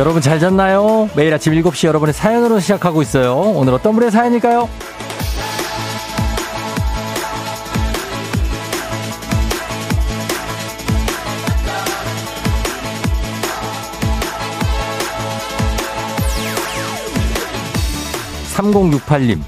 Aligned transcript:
여러분 0.00 0.22
잘 0.22 0.40
잤나요? 0.40 1.10
매일 1.14 1.34
아침 1.34 1.52
7시 1.52 1.86
여러분의 1.86 2.14
사연으로 2.14 2.58
시작하고 2.58 3.02
있어요. 3.02 3.34
오늘 3.36 3.74
어떤 3.74 3.92
분의 3.92 4.10
사연일까요? 4.10 4.66
3068님. 18.56 19.38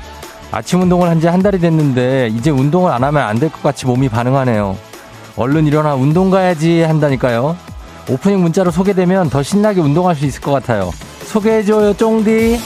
아침 0.51 0.83
운동을 0.83 1.09
한 1.09 1.19
지 1.21 1.27
한 1.29 1.43
달이 1.43 1.59
됐는데 1.61 2.29
이제 2.29 2.51
운동을 2.51 2.93
안 2.93 3.03
하면 3.05 3.23
안 3.23 3.39
될 3.39 3.51
것 3.51 3.63
같이 3.63 3.87
몸이 3.87 4.09
반응하네요. 4.09 4.77
얼른 5.37 5.67
일어나 5.67 5.95
운동 5.95 6.31
가야지 6.31 6.83
한다니까요. 6.83 7.57
오프닝 8.09 8.41
문자로 8.43 8.71
소개되면 8.71 9.31
더 9.31 9.43
신나게 9.43 9.81
운동할 9.81 10.15
수 10.17 10.27
있을 10.27 10.41
것 10.41 10.53
같아요. 10.53 10.91
소개해줘요, 11.25 11.95
쫑디. 11.95 12.59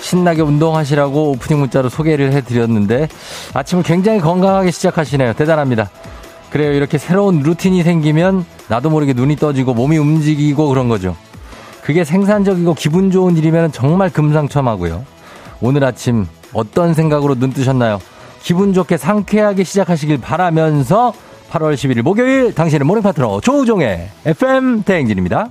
신나게 0.00 0.40
운동하시라고 0.40 1.32
오프닝 1.32 1.60
문자로 1.60 1.90
소개를 1.90 2.32
해드렸는데 2.32 3.08
아침을 3.52 3.82
굉장히 3.82 4.20
건강하게 4.20 4.70
시작하시네요. 4.70 5.34
대단합니다. 5.34 5.90
그래요. 6.50 6.72
이렇게 6.72 6.96
새로운 6.96 7.42
루틴이 7.42 7.82
생기면 7.82 8.46
나도 8.68 8.88
모르게 8.88 9.12
눈이 9.12 9.36
떠지고 9.36 9.74
몸이 9.74 9.98
움직이고 9.98 10.68
그런 10.68 10.88
거죠. 10.88 11.14
그게 11.82 12.04
생산적이고 12.04 12.72
기분 12.74 13.10
좋은 13.10 13.36
일이면 13.36 13.72
정말 13.72 14.08
금상첨화고요. 14.10 15.04
오늘 15.60 15.84
아침 15.84 16.26
어떤 16.52 16.94
생각으로 16.94 17.34
눈 17.34 17.52
뜨셨나요? 17.52 17.98
기분 18.42 18.72
좋게 18.72 18.96
상쾌하게 18.96 19.64
시작하시길 19.64 20.20
바라면서 20.20 21.12
8월 21.50 21.74
11일 21.74 22.02
목요일 22.02 22.54
당신의 22.54 22.86
모닝 22.86 23.02
파트너 23.02 23.40
조우종의 23.40 24.08
FM 24.26 24.82
대행진입니다. 24.82 25.50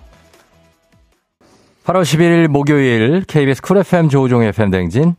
8월 1.85 2.01
11일 2.03 2.47
목요일 2.47 3.23
KBS 3.27 3.61
쿨 3.61 3.77
FM 3.77 4.09
조우종의 4.09 4.49
FM 4.49 4.71
대행진. 4.71 5.15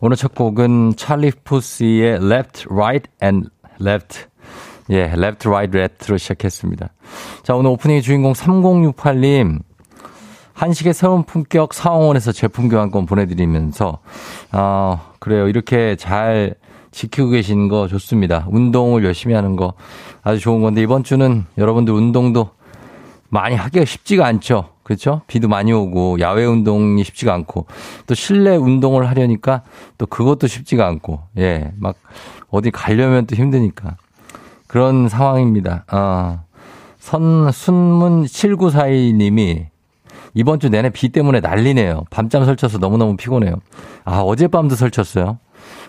오늘 0.00 0.16
첫 0.16 0.34
곡은 0.34 0.96
찰리 0.96 1.30
푸스의 1.44 2.16
Left, 2.22 2.66
Right 2.70 3.10
and 3.22 3.48
Left. 3.80 4.26
예, 4.90 5.12
Left, 5.12 5.48
Right, 5.48 5.76
Left로 5.76 6.16
시작했습니다. 6.16 6.88
자, 7.42 7.54
오늘 7.54 7.70
오프닝의 7.70 8.02
주인공 8.02 8.32
3068님. 8.32 9.60
한식의 10.56 10.94
새로운 10.94 11.22
품격 11.22 11.74
사원에서 11.74 12.32
제품 12.32 12.68
교환권 12.68 13.04
보내드리면서, 13.04 13.98
어, 14.52 15.12
그래요. 15.18 15.48
이렇게 15.48 15.96
잘 15.96 16.54
지키고 16.90 17.28
계신 17.28 17.68
거 17.68 17.88
좋습니다. 17.88 18.46
운동을 18.48 19.04
열심히 19.04 19.34
하는 19.34 19.54
거 19.54 19.74
아주 20.22 20.40
좋은 20.40 20.62
건데, 20.62 20.80
이번 20.80 21.04
주는 21.04 21.44
여러분들 21.58 21.92
운동도 21.92 22.50
많이 23.28 23.54
하기가 23.54 23.84
쉽지가 23.84 24.26
않죠. 24.26 24.70
그렇죠? 24.82 25.20
비도 25.26 25.48
많이 25.48 25.72
오고 25.72 26.20
야외 26.20 26.44
운동이 26.44 27.02
쉽지가 27.02 27.34
않고 27.34 27.66
또 28.06 28.14
실내 28.14 28.54
운동을 28.54 29.08
하려니까 29.08 29.62
또 29.98 30.06
그것도 30.06 30.46
쉽지가 30.46 30.86
않고 30.86 31.22
예, 31.38 31.72
막 31.76 31.96
어디 32.50 32.70
가려면 32.70 33.26
또 33.26 33.34
힘드니까 33.34 33.96
그런 34.68 35.08
상황입니다. 35.08 35.84
어. 35.90 36.44
선 37.00 37.50
순문 37.50 38.24
7942님이 38.24 39.66
이번 40.36 40.60
주 40.60 40.68
내내 40.68 40.90
비 40.90 41.08
때문에 41.08 41.40
난리네요. 41.40 42.04
밤잠 42.10 42.44
설쳐서 42.44 42.76
너무너무 42.76 43.16
피곤해요. 43.16 43.54
아, 44.04 44.20
어젯밤도 44.20 44.74
설쳤어요. 44.76 45.38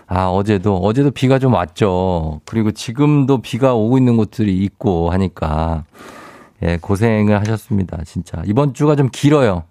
아, 0.07 0.27
어제도, 0.27 0.77
어제도 0.77 1.11
비가 1.11 1.37
좀 1.37 1.53
왔죠. 1.53 2.39
그리고 2.45 2.71
지금도 2.71 3.41
비가 3.41 3.75
오고 3.75 3.97
있는 3.97 4.15
곳들이 4.15 4.55
있고 4.55 5.09
하니까, 5.11 5.83
예, 6.63 6.77
고생을 6.81 7.37
하셨습니다. 7.41 7.99
진짜. 8.05 8.41
이번 8.45 8.73
주가 8.73 8.95
좀 8.95 9.09
길어요. 9.11 9.63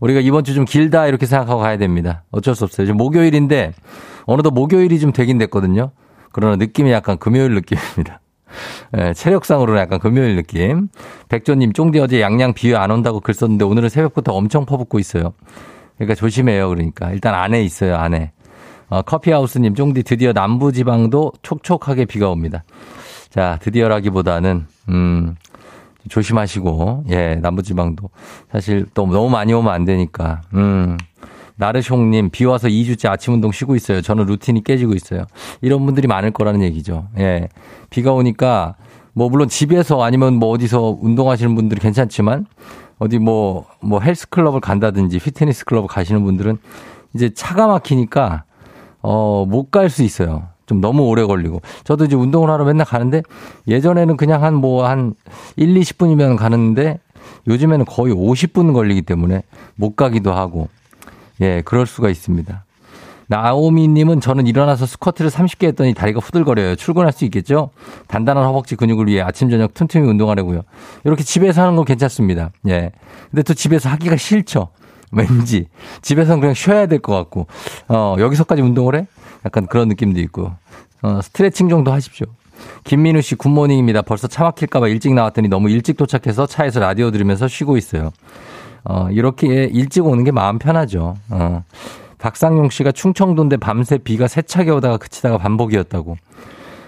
우리가 0.00 0.20
이번 0.20 0.44
주 0.44 0.54
좀 0.54 0.66
길다 0.66 1.06
이렇게 1.06 1.24
생각하고 1.24 1.60
가야 1.62 1.78
됩니다. 1.78 2.24
어쩔 2.30 2.54
수 2.54 2.64
없어요. 2.64 2.86
지금 2.86 2.98
목요일인데, 2.98 3.72
어느덧 4.26 4.50
목요일이 4.50 5.00
좀 5.00 5.12
되긴 5.12 5.38
됐거든요. 5.38 5.92
그러나 6.30 6.56
느낌이 6.56 6.92
약간 6.92 7.16
금요일 7.16 7.54
느낌입니다. 7.54 8.19
예, 8.98 9.12
체력상으로는 9.12 9.80
약간 9.80 9.98
금요일 9.98 10.36
느낌. 10.36 10.88
백조님, 11.28 11.72
쫑디 11.72 12.00
어제 12.00 12.20
양양 12.20 12.54
비안 12.54 12.90
온다고 12.90 13.20
글 13.20 13.34
썼는데 13.34 13.64
오늘은 13.64 13.88
새벽부터 13.88 14.32
엄청 14.32 14.66
퍼붓고 14.66 14.98
있어요. 14.98 15.32
그러니까 15.96 16.14
조심해요. 16.14 16.68
그러니까. 16.68 17.10
일단 17.10 17.34
안에 17.34 17.62
있어요. 17.62 17.96
안에. 17.96 18.32
어, 18.88 19.02
커피하우스님, 19.02 19.74
쫑디 19.74 20.02
드디어 20.02 20.32
남부지방도 20.32 21.32
촉촉하게 21.42 22.06
비가 22.06 22.28
옵니다. 22.28 22.64
자, 23.28 23.58
드디어라기보다는, 23.62 24.66
음, 24.88 25.36
조심하시고, 26.08 27.04
예, 27.10 27.36
남부지방도. 27.36 28.10
사실 28.50 28.86
또 28.94 29.06
너무 29.06 29.30
많이 29.30 29.52
오면 29.52 29.72
안 29.72 29.84
되니까, 29.84 30.40
음. 30.54 30.96
나르숑님, 31.60 32.32
비 32.32 32.44
와서 32.46 32.68
2주째 32.68 33.10
아침 33.10 33.34
운동 33.34 33.52
쉬고 33.52 33.76
있어요. 33.76 34.00
저는 34.00 34.24
루틴이 34.24 34.64
깨지고 34.64 34.94
있어요. 34.94 35.26
이런 35.60 35.84
분들이 35.84 36.08
많을 36.08 36.30
거라는 36.32 36.62
얘기죠. 36.62 37.08
예. 37.18 37.48
비가 37.90 38.12
오니까, 38.12 38.76
뭐, 39.12 39.28
물론 39.28 39.48
집에서 39.48 40.02
아니면 40.02 40.34
뭐 40.34 40.48
어디서 40.50 40.98
운동하시는 41.00 41.54
분들이 41.54 41.80
괜찮지만, 41.80 42.46
어디 42.98 43.18
뭐, 43.18 43.66
뭐 43.80 44.00
헬스클럽을 44.00 44.60
간다든지 44.60 45.18
피트니스 45.18 45.66
클럽을 45.66 45.86
가시는 45.88 46.24
분들은 46.24 46.58
이제 47.14 47.30
차가 47.34 47.66
막히니까, 47.66 48.44
어, 49.02 49.44
못 49.46 49.70
갈 49.70 49.90
수 49.90 50.02
있어요. 50.02 50.48
좀 50.66 50.80
너무 50.80 51.02
오래 51.02 51.24
걸리고. 51.24 51.60
저도 51.84 52.04
이제 52.06 52.16
운동을 52.16 52.48
하러 52.48 52.64
맨날 52.64 52.86
가는데, 52.86 53.22
예전에는 53.68 54.16
그냥 54.16 54.42
한 54.42 54.54
뭐, 54.54 54.86
한 54.88 55.14
1, 55.56 55.74
20분이면 55.74 56.36
가는데, 56.36 57.00
요즘에는 57.48 57.84
거의 57.84 58.14
50분 58.14 58.72
걸리기 58.72 59.02
때문에 59.02 59.42
못 59.76 59.96
가기도 59.96 60.32
하고, 60.32 60.68
예, 61.40 61.62
그럴 61.64 61.86
수가 61.86 62.10
있습니다. 62.10 62.64
나오미님은 63.28 64.20
저는 64.20 64.48
일어나서 64.48 64.86
스쿼트를 64.86 65.30
30개 65.30 65.66
했더니 65.68 65.94
다리가 65.94 66.18
후들거려요. 66.20 66.74
출근할 66.74 67.12
수 67.12 67.24
있겠죠? 67.26 67.70
단단한 68.08 68.44
허벅지 68.44 68.74
근육을 68.74 69.06
위해 69.06 69.20
아침, 69.22 69.48
저녁 69.50 69.72
틈틈이 69.72 70.06
운동하려고요. 70.08 70.62
이렇게 71.04 71.22
집에서 71.22 71.62
하는 71.62 71.76
건 71.76 71.84
괜찮습니다. 71.84 72.50
예. 72.68 72.90
근데 73.30 73.42
또 73.44 73.54
집에서 73.54 73.88
하기가 73.88 74.16
싫죠. 74.16 74.68
왠지. 75.12 75.66
집에서는 76.02 76.40
그냥 76.40 76.54
쉬어야 76.54 76.86
될 76.86 76.98
것 77.00 77.14
같고, 77.14 77.46
어, 77.88 78.16
여기서까지 78.18 78.62
운동을 78.62 78.96
해? 78.96 79.06
약간 79.44 79.66
그런 79.66 79.88
느낌도 79.88 80.20
있고, 80.22 80.52
어, 81.02 81.20
스트레칭 81.22 81.68
정도 81.68 81.92
하십시오. 81.92 82.26
김민우 82.84 83.22
씨 83.22 83.36
굿모닝입니다. 83.36 84.02
벌써 84.02 84.26
차 84.28 84.42
막힐까봐 84.44 84.88
일찍 84.88 85.14
나왔더니 85.14 85.48
너무 85.48 85.70
일찍 85.70 85.96
도착해서 85.96 86.46
차에서 86.46 86.80
라디오 86.80 87.10
들으면서 87.10 87.48
쉬고 87.48 87.76
있어요. 87.76 88.10
어, 88.84 89.08
이렇게 89.10 89.64
일찍 89.64 90.06
오는 90.06 90.24
게 90.24 90.30
마음 90.30 90.58
편하죠. 90.58 91.16
어. 91.30 91.64
박상용 92.18 92.70
씨가 92.70 92.92
충청도인데 92.92 93.56
밤새 93.56 93.98
비가 93.98 94.28
세차게 94.28 94.70
오다가 94.70 94.98
그치다가 94.98 95.38
반복이었다고. 95.38 96.16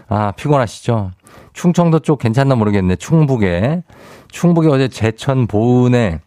아, 0.09 0.33
피곤하시죠? 0.33 1.11
충청도 1.55 2.01
쪽 2.01 2.19
괜찮나 2.19 2.55
모르겠네. 2.55 2.97
충북에. 2.97 3.83
충북에 4.31 4.69
어제 4.69 4.89
제천 4.89 5.47
보은에, 5.47 6.21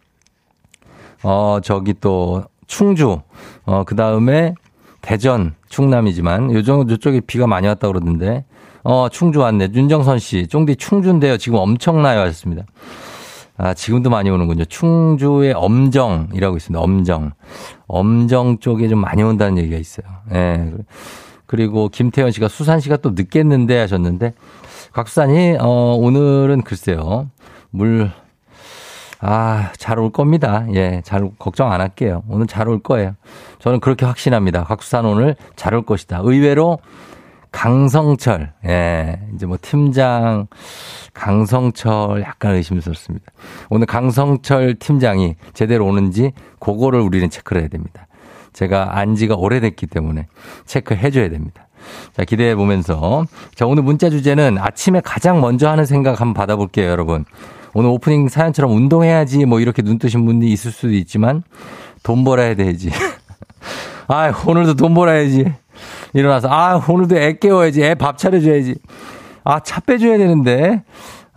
어, 1.24 1.60
저기 1.64 1.94
또 2.00 2.44
충주, 2.68 3.20
어, 3.66 3.84
그 3.84 3.96
다음에 3.96 4.54
대전, 5.02 5.56
충남이지만 5.70 6.52
요정, 6.54 6.90
요쪽에 6.90 7.22
비가 7.22 7.46
많이 7.48 7.68
왔다 7.68 7.88
그러던데. 7.88 8.46
어, 8.84 9.10
충주 9.10 9.40
왔네. 9.40 9.70
윤정선 9.74 10.20
씨. 10.20 10.48
쫑디 10.48 10.76
충주인데요. 10.76 11.38
지금 11.38 11.58
엄청나요. 11.58 12.22
하셨습니다. 12.22 12.64
아, 13.58 13.74
지금도 13.74 14.10
많이 14.10 14.30
오는군요. 14.30 14.66
충주의 14.66 15.54
엄정이라고 15.54 16.58
있습니다. 16.58 16.80
엄정. 16.82 17.32
엄정 17.88 18.60
쪽에 18.60 18.88
좀 18.88 19.00
많이 19.00 19.24
온다는 19.24 19.58
얘기가 19.58 19.78
있어요. 19.78 20.06
예. 20.32 20.34
네. 20.34 20.74
그리고 21.46 21.88
김태현 21.90 22.32
씨가 22.32 22.48
수산 22.48 22.80
씨가 22.80 22.98
또 22.98 23.12
늦겠는데 23.12 23.80
하셨는데, 23.80 24.34
곽수산이, 24.94 25.58
어, 25.60 25.96
오늘은 26.00 26.64
글쎄요. 26.64 27.30
물, 27.70 28.10
아, 29.22 29.72
잘 29.78 30.00
올 30.00 30.12
겁니다. 30.12 30.66
예, 30.74 31.02
잘, 31.06 31.30
걱정 31.40 31.72
안 31.72 31.82
할게요. 31.82 32.24
오늘 32.30 32.48
잘 32.48 32.68
올 32.68 32.80
거예요. 32.80 33.16
저는 33.60 33.80
그렇게 33.80 34.06
확신합니다. 34.06 34.64
곽수산 34.66 35.06
오늘 35.06 35.36
잘 35.56 35.74
올 35.76 35.84
것이다. 35.86 36.22
의외로 36.24 36.80
강성철, 37.56 38.52
예, 38.66 39.18
이제 39.34 39.46
뭐 39.46 39.58
팀장, 39.62 40.48
강성철 41.14 42.22
약간 42.22 42.54
의심스럽습니다. 42.54 43.32
오늘 43.70 43.86
강성철 43.88 44.76
팀장이 44.76 45.36
제대로 45.54 45.86
오는지 45.86 46.34
그거를 46.60 47.00
우리는 47.00 47.30
체크를 47.30 47.62
해야 47.62 47.70
됩니다. 47.70 48.08
제가 48.52 48.98
안 48.98 49.16
지가 49.16 49.36
오래됐기 49.36 49.88
때문에 49.88 50.28
체크해 50.66 51.10
줘야 51.12 51.30
됩니다. 51.30 51.68
자, 52.14 52.26
기대해 52.26 52.56
보면서. 52.56 53.26
자, 53.56 53.66
오늘 53.66 53.84
문자 53.84 54.10
주제는 54.10 54.58
아침에 54.60 55.00
가장 55.00 55.40
먼저 55.40 55.70
하는 55.70 55.86
생각 55.86 56.20
한번 56.20 56.34
받아볼게요, 56.34 56.90
여러분. 56.90 57.24
오늘 57.74 57.90
오프닝 57.90 58.28
사연처럼 58.28 58.72
운동해야지 58.72 59.46
뭐 59.46 59.62
이렇게 59.62 59.82
눈 59.82 59.98
뜨신 59.98 60.26
분이 60.26 60.52
있을 60.52 60.72
수도 60.72 60.94
있지만 60.94 61.44
돈 62.04 62.26
벌어야 62.26 62.54
되지. 62.54 62.92
아, 64.08 64.32
오늘도 64.46 64.76
돈 64.76 64.94
벌어야지. 64.94 65.54
일어나서, 66.14 66.48
아, 66.50 66.82
오늘도 66.88 67.18
애 67.18 67.34
깨워야지. 67.40 67.84
애 67.84 67.96
밥 67.96 68.18
차려줘야지. 68.18 68.76
아, 69.44 69.60
차 69.60 69.80
빼줘야 69.82 70.18
되는데. 70.18 70.84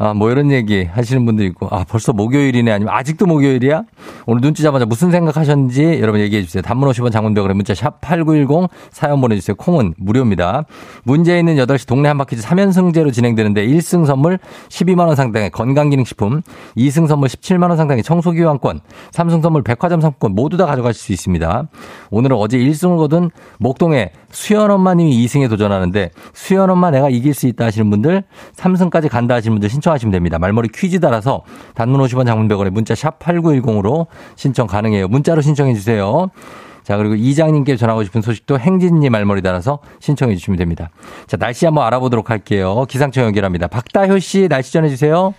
아, 0.01 0.15
뭐 0.15 0.31
이런 0.31 0.53
얘기 0.53 0.85
하시는 0.85 1.27
분도 1.27 1.43
있고, 1.45 1.67
아, 1.73 1.85
벌써 1.85 2.13
목요일이네. 2.13 2.71
아니면 2.71 2.95
아직도 2.95 3.27
목요일이야? 3.27 3.83
오늘 4.27 4.41
눈 4.41 4.55
뜨자마자 4.55 4.87
무슨 4.87 5.11
생각하셨는지 5.11 5.99
여러분 6.01 6.21
얘기해 6.21 6.45
주세요. 6.45 6.63
단문 6.63 6.89
50원 6.89 7.11
장문벽으로 7.11 7.53
문자 7.55 7.75
샵 7.75 8.01
8910 8.01 8.71
사연 8.93 9.21
보내주세요. 9.21 9.57
콩은 9.57 9.95
무료입니다. 9.97 10.67
문제 11.03 11.37
있는 11.37 11.57
8시 11.57 11.89
동네 11.89 12.09
한바퀴즈 12.09 12.43
3연승제로 12.43 13.13
진행되는데 13.13 13.67
1승 13.67 14.07
선물 14.07 14.39
12만원 14.69 15.17
상당의 15.17 15.51
건강기능식품, 15.51 16.43
2승 16.77 17.09
선물 17.09 17.29
17만원 17.29 17.77
상당의 17.77 18.05
청소기왕권, 18.05 18.81
3승 19.11 19.43
선물 19.43 19.63
백화점 19.65 20.01
상품권 20.01 20.37
모두 20.37 20.57
다 20.57 20.67
가져가실 20.67 21.01
수 21.01 21.13
있습니다. 21.13 21.69
오늘은 22.13 22.37
어제 22.37 22.57
1승을 22.57 22.99
거둔 22.99 23.31
목동의 23.59 24.13
수연 24.31 24.71
엄마님이 24.71 25.25
2승에 25.25 25.49
도전하는데 25.49 26.11
수연 26.35 26.71
엄마 26.71 26.91
내가 26.91 27.09
이길 27.11 27.35
수 27.35 27.47
있다 27.47 27.65
하시는 27.65 27.91
분들 27.91 28.23
3승까지 28.57 29.09
간다 29.09 29.35
하시는 29.35 29.55
분들 29.55 29.69
신청 29.69 29.89
신청하시면 29.89 30.13
됩니다. 30.13 30.39
말머리 30.39 30.69
퀴즈 30.69 31.01
따라서 31.01 31.43
단문 31.75 32.01
50원 32.03 32.27
장문백원에 32.27 32.71
문자 32.71 32.95
샵 32.95 33.19
8910으로 33.19 34.07
신청 34.37 34.67
가능해요. 34.67 35.09
문자로 35.09 35.41
신청해 35.41 35.75
주세요. 35.75 36.31
자, 36.83 36.97
그리고 36.97 37.15
이장님께 37.15 37.77
전하고 37.77 38.05
싶은 38.05 38.23
소식도 38.23 38.59
행진님 38.59 39.13
말머리 39.13 39.43
따라서 39.43 39.81
신청해 40.01 40.37
주시면 40.37 40.57
됩니다. 40.59 40.91
자, 41.27 41.37
날씨 41.37 41.67
한번 41.67 41.85
알아보도록 41.87 42.31
할게요. 42.31 42.87
기상청 42.89 43.25
연결합니다. 43.25 43.67
박다효 43.67 44.19
씨 44.19 44.49
날씨 44.49 44.73
전해 44.73 44.89
주세요. 44.89 45.35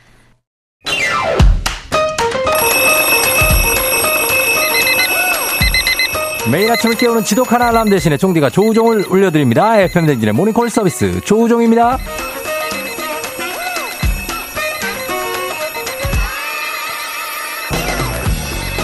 매일 6.51 6.71
아침을 6.71 6.95
깨우는 6.95 7.23
지독한 7.23 7.61
알람 7.61 7.89
대신에 7.89 8.17
종디가 8.17 8.49
조우종을 8.49 9.05
올려드립니다. 9.09 9.79
FM 9.81 10.07
댕진의 10.07 10.33
모닝콜 10.33 10.69
서비스 10.69 11.21
조우종입니다. 11.21 11.99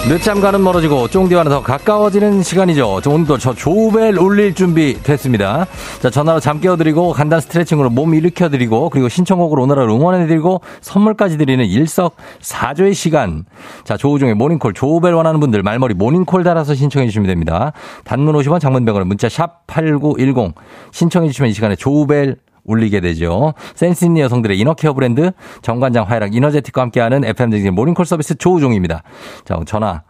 늦잠 0.08 0.40
가는 0.40 0.64
멀어지고 0.64 1.08
쫑디와는 1.08 1.50
더 1.50 1.64
가까워지는 1.64 2.44
시간이죠. 2.44 3.02
오늘도 3.08 3.40
저 3.40 3.56
조벨 3.56 4.20
울릴 4.20 4.54
준비 4.54 5.02
됐습니다. 5.02 5.66
자, 6.00 6.12
전화로 6.12 6.40
잠 6.40 6.60
깨워드리고 6.60 7.12
간단 7.12 7.40
스트레칭으로 7.40 7.90
몸 7.90 8.14
일으켜드리고 8.14 8.92
그리고 8.92 9.10
신청곡으로 9.10 9.64
오늘을 9.64 9.90
응원해드리고 9.90 10.62
선물까지 10.82 11.40
드리는 11.40 11.66
일석사조의 11.66 12.94
시간. 12.94 13.46
자, 13.84 13.98
조우종의 13.98 14.36
모닝콜 14.36 14.74
조벨 14.74 15.16
원하는 15.16 15.40
분들 15.40 15.64
말머리 15.64 15.96
모닝콜 15.96 16.44
달아서 16.44 16.76
신청해 16.76 17.08
주시면 17.08 17.26
됩니다. 17.26 17.74
단문 18.04 18.36
50원 18.36 18.60
장문 18.60 18.80
100원의 18.80 19.06
문자 19.06 19.28
샵 19.28 19.66
8910 19.66 20.54
신청해 20.92 21.30
주시면 21.30 21.50
이 21.50 21.54
시간에 21.54 21.76
조벨 21.76 22.38
울리게 22.66 23.00
되죠. 23.00 23.54
센스 23.76 24.06
있는 24.06 24.22
여성들의 24.22 24.60
inner 24.60 24.79
care 24.79 24.94
브랜드 24.94 25.32
정관장 25.62 26.06
화이락 26.06 26.36
이너제틱과 26.36 26.82
함께하는 26.82 27.24
FM대행진 27.24 27.74
모닝콜 27.74 28.06
서비스 28.06 28.36
조우종입니다. 28.36 29.04
자, 29.46 29.60
전화 29.66 30.04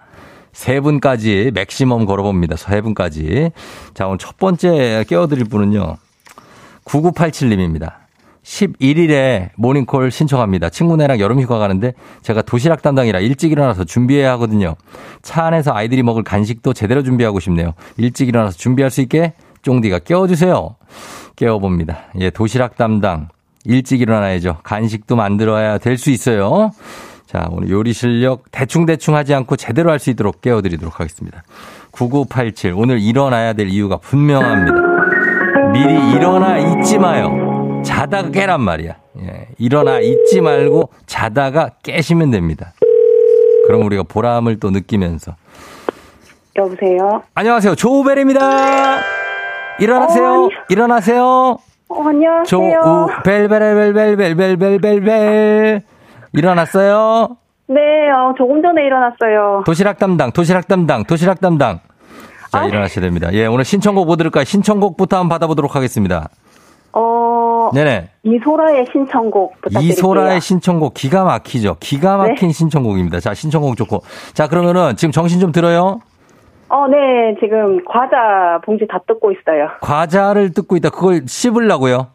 세 0.51 0.79
분까지 0.79 1.51
maximum 1.53 2.05
걸어봅니다. 2.05 2.55
세 2.55 2.81
분까지. 2.81 3.51
자, 3.93 4.07
오늘 4.07 4.17
첫 4.17 4.37
번째 4.37 5.03
깨워드릴 5.07 5.45
분은요. 5.45 5.97
9987님입니다. 6.85 8.05
11일에 8.45 9.49
모닝콜 9.55 10.11
신청합니다. 10.11 10.69
친구네랑 10.69 11.19
여름 11.19 11.41
휴가 11.41 11.57
가는데 11.57 11.93
제가 12.21 12.43
도시락 12.43 12.83
담당이라 12.83 13.19
일찍 13.19 13.51
일어나서 13.51 13.83
준비해야 13.83 14.31
하거든요. 14.33 14.75
차 15.23 15.45
안에서 15.45 15.73
아이들이 15.73 16.03
먹을 16.03 16.23
간식도 16.23 16.73
제대로 16.73 17.03
준비하고 17.03 17.39
싶네요. 17.39 17.73
일찍 17.97 18.29
일어나서 18.29 18.55
준비할 18.57 18.91
수 18.91 19.01
있게 19.01 19.33
쫑디가 19.63 19.99
깨워주세요. 19.99 20.75
깨워봅니다. 21.35 21.97
예, 22.19 22.29
도시락 22.29 22.75
담당. 22.77 23.29
일찍 23.65 24.01
일어나야죠. 24.01 24.57
간식도 24.63 25.15
만들어야 25.15 25.77
될 25.79 25.97
수 25.97 26.11
있어요. 26.11 26.71
자, 27.25 27.47
오늘 27.51 27.69
요리 27.69 27.93
실력 27.93 28.43
대충대충 28.51 29.15
하지 29.15 29.33
않고 29.33 29.55
제대로 29.55 29.89
할 29.91 29.99
수 29.99 30.09
있도록 30.11 30.41
깨워드리도록 30.41 30.99
하겠습니다. 30.99 31.43
9987. 31.91 32.73
오늘 32.75 32.99
일어나야 32.99 33.53
될 33.53 33.69
이유가 33.69 33.97
분명합니다. 33.97 34.73
미리 35.73 36.11
일어나 36.13 36.57
있지 36.59 36.99
마요. 36.99 37.81
자다가 37.83 38.29
깨란 38.29 38.61
말이야. 38.61 38.95
예, 39.21 39.47
일어나 39.57 39.99
있지 39.99 40.41
말고 40.41 40.89
자다가 41.07 41.71
깨시면 41.83 42.31
됩니다. 42.31 42.73
그럼 43.67 43.83
우리가 43.85 44.03
보람을 44.03 44.59
또 44.59 44.69
느끼면서. 44.69 45.35
여보세요? 46.55 47.23
안녕하세요. 47.33 47.75
조우벨입니다. 47.75 49.24
일어나세요. 49.79 50.45
어, 50.45 50.49
일어나세요. 50.69 51.57
어, 51.87 52.03
안녕하세요. 52.03 52.43
조우 52.45 53.07
벨벨벨벨벨벨벨벨벨 53.23 55.81
일어났어요? 56.33 57.37
네, 57.67 57.79
어, 58.11 58.33
조금 58.37 58.61
전에 58.61 58.85
일어났어요. 58.85 59.63
도시락 59.65 59.97
담당, 59.97 60.31
도시락 60.31 60.67
담당, 60.67 61.03
도시락 61.03 61.41
담당. 61.41 61.79
자, 62.51 62.59
아? 62.59 62.65
일어나셔야 62.65 63.03
됩니다. 63.03 63.33
예, 63.33 63.47
오늘 63.47 63.65
신청곡 63.65 64.05
뭐 64.05 64.15
들을까요? 64.15 64.43
신청곡부터 64.45 65.17
한번 65.17 65.29
받아보도록 65.29 65.75
하겠습니다. 65.75 66.29
어, 66.93 67.71
네네. 67.73 68.09
이소라의 68.23 68.85
신청곡 68.91 69.59
부탁드릴게요. 69.61 69.91
이소라의 69.91 70.41
신청곡 70.41 70.93
기가 70.93 71.23
막히죠. 71.25 71.77
기가 71.79 72.17
막힌 72.17 72.47
네? 72.47 72.53
신청곡입니다. 72.53 73.19
자, 73.19 73.33
신청곡 73.33 73.75
좋고. 73.75 74.01
자, 74.33 74.47
그러면은 74.47 74.95
지금 74.95 75.11
정신 75.11 75.41
좀 75.41 75.51
들어요? 75.51 75.99
어, 76.67 76.87
네. 76.87 77.35
지금 77.39 77.83
과자 77.85 78.59
봉지 78.65 78.87
다 78.87 78.99
뜯고 79.07 79.31
있어요. 79.31 79.69
과자를 79.81 80.53
뜯고 80.53 80.77
있다. 80.77 80.89
그걸 80.89 81.21
씹으려고요? 81.27 82.07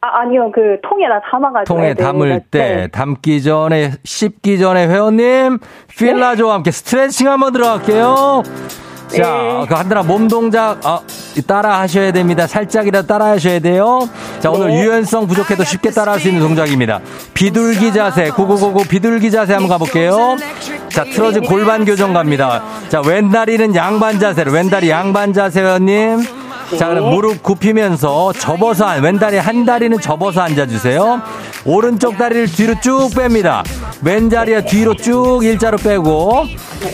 아, 0.00 0.20
아니요. 0.20 0.50
그 0.54 0.78
통에다 0.82 1.20
담아가지고. 1.30 1.74
통에 1.74 1.94
담을 1.94 2.40
때, 2.50 2.58
네. 2.58 2.86
담기 2.88 3.42
전에, 3.42 3.90
씹기 4.04 4.58
전에 4.58 4.86
회원님, 4.86 5.58
필라조와 5.98 6.50
네. 6.50 6.54
함께 6.54 6.70
스트레칭 6.70 7.28
한번 7.28 7.52
들어갈게요. 7.52 8.42
자, 9.08 9.16
네. 9.16 9.66
그 9.68 9.74
한들아 9.74 10.02
몸 10.02 10.28
동작 10.28 10.84
어, 10.84 11.00
따라 11.46 11.80
하셔야 11.80 12.12
됩니다. 12.12 12.46
살짝이라도 12.46 13.06
따라 13.06 13.26
하셔야 13.26 13.58
돼요. 13.58 14.08
자, 14.40 14.50
오늘 14.50 14.68
네. 14.68 14.82
유연성 14.82 15.26
부족해도 15.26 15.64
쉽게 15.64 15.90
따라 15.90 16.12
할 16.12 16.20
수 16.20 16.28
있는 16.28 16.42
동작입니다. 16.42 17.00
비둘기 17.34 17.92
자세, 17.92 18.30
고고고고 18.30 18.82
비둘기 18.84 19.30
자세 19.30 19.52
한번 19.54 19.68
가볼게요. 19.70 20.36
자, 20.90 21.04
틀어진 21.04 21.42
골반 21.44 21.84
교정 21.84 22.12
갑니다. 22.12 22.62
자, 22.88 23.00
왼다리는 23.00 23.74
양반 23.74 24.18
자세로, 24.18 24.50
왼다리 24.52 24.90
양반 24.90 25.32
자세, 25.32 25.60
회원님. 25.60 26.37
자, 26.76 26.88
그럼 26.88 27.10
무릎 27.10 27.42
굽히면서 27.42 28.32
접어서, 28.34 28.86
왼다리 29.00 29.38
한 29.38 29.64
다리는 29.64 29.98
접어서 30.00 30.42
앉아주세요. 30.42 31.22
오른쪽 31.64 32.18
다리를 32.18 32.46
뒤로 32.48 32.74
쭉 32.80 33.08
뺍니다. 33.14 33.62
왼다리에 34.02 34.64
뒤로 34.64 34.94
쭉 34.94 35.40
일자로 35.42 35.78
빼고, 35.78 36.44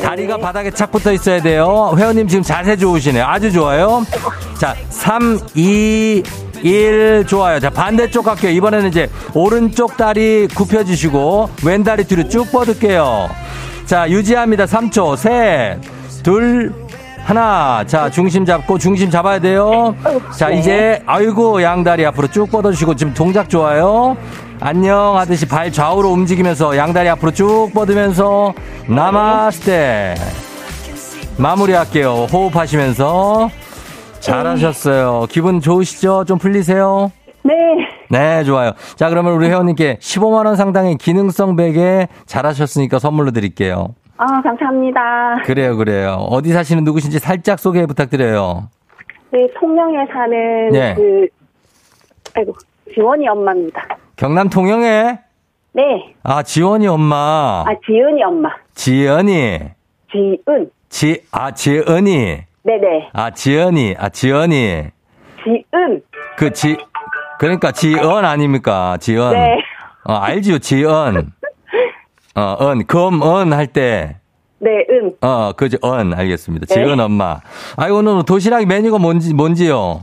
다리가 0.02 0.38
바닥에 0.38 0.70
착 0.70 0.92
붙어 0.92 1.12
있어야 1.12 1.42
돼요. 1.42 1.94
회원님 1.96 2.28
지금 2.28 2.42
자세 2.42 2.76
좋으시네요. 2.76 3.24
아주 3.24 3.50
좋아요. 3.52 4.04
자, 4.58 4.74
3, 4.90 5.40
2, 5.54 6.22
1 6.62 7.26
좋아요. 7.26 7.60
자 7.60 7.68
반대쪽 7.68 8.24
갈게요. 8.24 8.50
이번에는 8.52 8.88
이제 8.88 9.10
오른쪽 9.34 9.98
다리 9.98 10.48
굽혀주시고 10.54 11.50
왼 11.62 11.84
다리 11.84 12.04
뒤로 12.04 12.26
쭉 12.26 12.50
뻗을게요. 12.50 13.28
자 13.84 14.08
유지합니다. 14.08 14.64
3초 14.64 15.16
셋, 15.18 15.78
둘, 16.22 16.72
하나. 17.24 17.84
자 17.86 18.10
중심 18.10 18.44
잡고 18.44 18.78
중심 18.78 19.10
잡아야 19.10 19.38
돼요. 19.38 19.94
자 20.36 20.50
이제 20.50 21.02
아이고 21.06 21.62
양다리 21.62 22.04
앞으로 22.06 22.28
쭉 22.28 22.50
뻗어주시고 22.50 22.96
지금 22.96 23.14
동작 23.14 23.48
좋아요. 23.48 24.16
안녕 24.60 25.16
하듯이 25.16 25.46
발 25.48 25.72
좌우로 25.72 26.10
움직이면서 26.10 26.76
양다리 26.76 27.08
앞으로 27.08 27.32
쭉 27.32 27.70
뻗으면서 27.74 28.52
나마스테 28.86 30.14
마무리할게요. 31.36 32.26
호흡하시면서 32.32 33.50
잘하셨어요. 34.20 35.26
기분 35.28 35.60
좋으시죠? 35.60 36.24
좀 36.26 36.38
풀리세요? 36.38 37.10
네. 37.42 37.52
네, 38.08 38.44
좋아요. 38.44 38.72
자, 38.96 39.10
그러면 39.10 39.34
우리 39.34 39.48
회원님께 39.48 39.98
15만원 40.00 40.56
상당의 40.56 40.96
기능성 40.96 41.56
베개 41.56 42.08
잘하셨으니까 42.26 42.98
선물로 42.98 43.32
드릴게요. 43.32 43.88
아, 44.26 44.40
감사합니다. 44.40 45.42
그래요, 45.44 45.76
그래요. 45.76 46.12
어디 46.30 46.50
사시는 46.50 46.82
누구신지 46.84 47.18
살짝 47.18 47.58
소개 47.58 47.84
부탁드려요. 47.84 48.70
네, 49.30 49.46
통영에 49.58 50.06
사는 50.10 50.70
네. 50.70 50.94
그, 50.94 51.28
아이고, 52.34 52.54
지원이 52.94 53.28
엄마입니다. 53.28 53.86
경남 54.16 54.48
통영에? 54.48 55.18
네. 55.72 56.14
아, 56.22 56.42
지원이 56.42 56.86
엄마. 56.86 57.64
아, 57.66 57.74
지은이 57.84 58.22
엄마. 58.22 58.48
지연이. 58.74 59.58
지은. 60.10 60.70
지, 60.88 61.22
아, 61.30 61.50
지은이. 61.50 62.38
네네. 62.62 63.10
아, 63.12 63.30
지연이. 63.30 63.94
아, 63.98 64.08
지연이. 64.08 64.84
지은. 65.44 66.02
그 66.38 66.50
지, 66.50 66.78
그러니까 67.38 67.72
지연 67.72 68.24
아닙니까? 68.24 68.96
지연. 69.00 69.34
네. 69.34 69.58
어, 70.04 70.14
알지요, 70.14 70.60
지연. 70.60 71.32
어, 72.34 72.56
은, 72.70 72.86
검, 72.86 73.22
은 73.22 73.52
할 73.52 73.66
때. 73.68 74.16
네, 74.58 74.84
은. 74.90 75.12
어, 75.20 75.52
그죠, 75.56 75.78
언, 75.82 76.12
알겠습니다. 76.14 76.66
네. 76.66 76.74
지은 76.74 76.98
엄마. 76.98 77.38
아이, 77.76 77.90
오늘 77.90 78.24
도시락 78.24 78.64
메뉴가 78.66 78.98
뭔지, 78.98 79.34
뭔지요? 79.34 80.00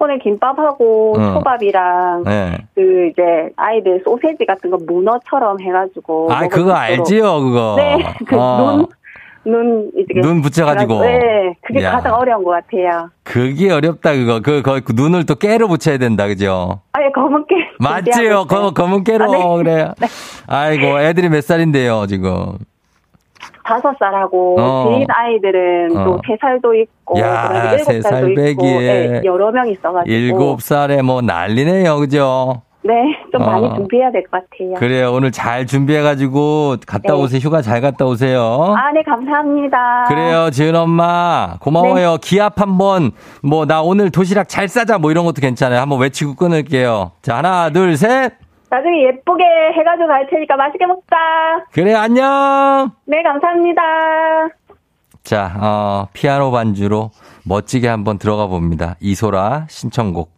오늘 0.00 0.18
김밥하고 0.20 1.14
어. 1.18 1.32
초밥이랑 1.34 2.22
네. 2.24 2.58
그 2.74 3.08
이제 3.10 3.22
아이들 3.56 4.00
소세지 4.04 4.46
같은 4.46 4.70
거 4.70 4.78
문어처럼 4.86 5.60
해가지고. 5.60 6.28
아, 6.32 6.46
그거 6.48 6.72
알지요, 6.72 7.40
그거. 7.40 7.74
네, 7.76 7.98
그 8.26 8.36
어. 8.38 8.86
눈. 9.48 9.68
눈, 9.68 9.90
이제. 9.96 10.20
눈 10.20 10.42
붙여가지고. 10.42 11.00
네, 11.02 11.54
그게 11.62 11.82
야. 11.82 11.92
가장 11.92 12.14
어려운 12.14 12.44
것 12.44 12.50
같아요. 12.50 13.10
그게 13.24 13.70
어렵다, 13.70 14.14
그거. 14.14 14.40
그, 14.40 14.62
그, 14.62 14.80
그 14.82 14.92
눈을 14.94 15.26
또 15.26 15.34
깨로 15.34 15.68
붙여야 15.68 15.98
된다, 15.98 16.26
그죠? 16.26 16.80
아예 16.92 17.10
검은 17.14 17.46
깨. 17.48 17.54
맞지요, 17.80 18.44
검, 18.46 18.72
검은 18.74 19.04
깨로. 19.04 19.24
아, 19.24 19.28
네. 19.28 19.62
그래요. 19.62 19.94
네. 20.00 20.06
아이고, 20.46 21.00
애들이 21.00 21.28
몇 21.28 21.42
살인데요, 21.42 22.06
지금? 22.06 22.58
다섯 23.64 23.94
살하고 23.98 24.58
어. 24.58 24.88
제인 24.88 25.06
아이들은 25.10 25.96
어. 25.96 26.04
또 26.04 26.24
세 26.24 26.38
살도 26.40 26.74
있고 26.74 27.20
야, 27.20 27.74
일곱 27.74 28.00
살도 28.00 28.40
있고 28.50 28.62
네, 28.62 29.20
여러 29.24 29.52
명 29.52 29.68
있어가지고 29.68 30.10
일곱 30.10 30.62
살에 30.62 31.02
뭐 31.02 31.20
난리네요, 31.20 31.98
그죠? 31.98 32.62
네, 32.88 32.94
좀 33.30 33.42
많이 33.44 33.66
어. 33.66 33.74
준비해야 33.74 34.10
될 34.10 34.22
것 34.30 34.30
같아요. 34.50 34.74
그래요. 34.78 35.12
오늘 35.12 35.30
잘 35.30 35.66
준비해가지고 35.66 36.76
갔다 36.86 37.12
네. 37.12 37.20
오세요. 37.20 37.38
휴가 37.38 37.60
잘 37.60 37.82
갔다 37.82 38.06
오세요. 38.06 38.74
아, 38.78 38.90
네, 38.92 39.02
감사합니다. 39.02 40.04
그래요, 40.08 40.48
지은 40.50 40.74
엄마. 40.74 41.56
고마워요. 41.60 42.12
네. 42.12 42.18
기합 42.22 42.58
한 42.60 42.78
번, 42.78 43.10
뭐, 43.42 43.66
나 43.66 43.82
오늘 43.82 44.10
도시락 44.10 44.48
잘 44.48 44.68
싸자, 44.68 44.96
뭐 44.98 45.10
이런 45.10 45.26
것도 45.26 45.40
괜찮아요. 45.42 45.80
한번 45.80 46.00
외치고 46.00 46.34
끊을게요. 46.34 47.12
자, 47.20 47.36
하나, 47.36 47.68
둘, 47.70 47.94
셋. 47.98 48.32
나중에 48.70 49.02
예쁘게 49.08 49.44
해가지고 49.78 50.08
갈 50.08 50.26
테니까 50.30 50.56
맛있게 50.56 50.86
먹자. 50.86 51.16
그래, 51.72 51.94
안녕. 51.94 52.90
네, 53.06 53.22
감사합니다. 53.22 53.82
자, 55.24 55.52
어, 55.60 56.08
피아노 56.14 56.50
반주로 56.50 57.10
멋지게 57.44 57.86
한번 57.88 58.18
들어가 58.18 58.46
봅니다. 58.46 58.96
이소라 59.00 59.66
신청곡. 59.68 60.37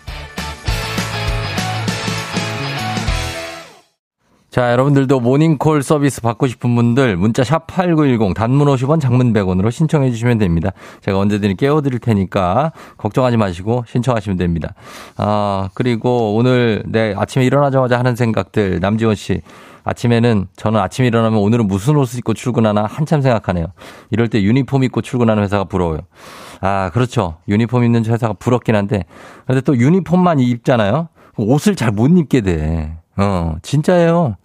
자, 4.51 4.73
여러분들도 4.73 5.21
모닝콜 5.21 5.81
서비스 5.81 6.19
받고 6.21 6.45
싶은 6.47 6.75
분들 6.75 7.15
문자 7.15 7.41
샵 7.41 7.67
8910 7.67 8.33
단문 8.33 8.67
50원 8.67 8.99
장문 8.99 9.31
100원으로 9.31 9.71
신청해 9.71 10.11
주시면 10.11 10.39
됩니다. 10.39 10.71
제가 10.99 11.17
언제든 11.19 11.55
깨워 11.55 11.79
드릴 11.79 11.99
테니까 11.99 12.73
걱정하지 12.97 13.37
마시고 13.37 13.85
신청하시면 13.87 14.37
됩니다. 14.37 14.73
아, 15.15 15.69
그리고 15.73 16.35
오늘 16.35 16.83
내 16.85 17.13
네, 17.13 17.15
아침에 17.17 17.45
일어나자마자 17.45 17.97
하는 17.97 18.17
생각들 18.17 18.81
남지원 18.81 19.15
씨 19.15 19.41
아침에는 19.85 20.47
저는 20.57 20.81
아침에 20.81 21.07
일어나면 21.07 21.39
오늘은 21.39 21.67
무슨 21.67 21.95
옷을 21.95 22.19
입고 22.19 22.33
출근하나 22.33 22.83
한참 22.83 23.21
생각하네요. 23.21 23.67
이럴 24.09 24.27
때 24.27 24.43
유니폼 24.43 24.83
입고 24.83 25.01
출근하는 25.01 25.43
회사가 25.43 25.63
부러워요. 25.63 25.99
아, 26.59 26.89
그렇죠. 26.91 27.37
유니폼 27.47 27.85
입는 27.85 28.03
회사가 28.03 28.33
부럽긴 28.33 28.75
한데 28.75 29.05
근데 29.47 29.61
또 29.61 29.77
유니폼만 29.77 30.41
입잖아요. 30.41 31.07
옷을 31.37 31.77
잘 31.77 31.93
못 31.93 32.09
입게 32.17 32.41
돼. 32.41 32.97
어, 33.15 33.55
진짜예요. 33.61 34.35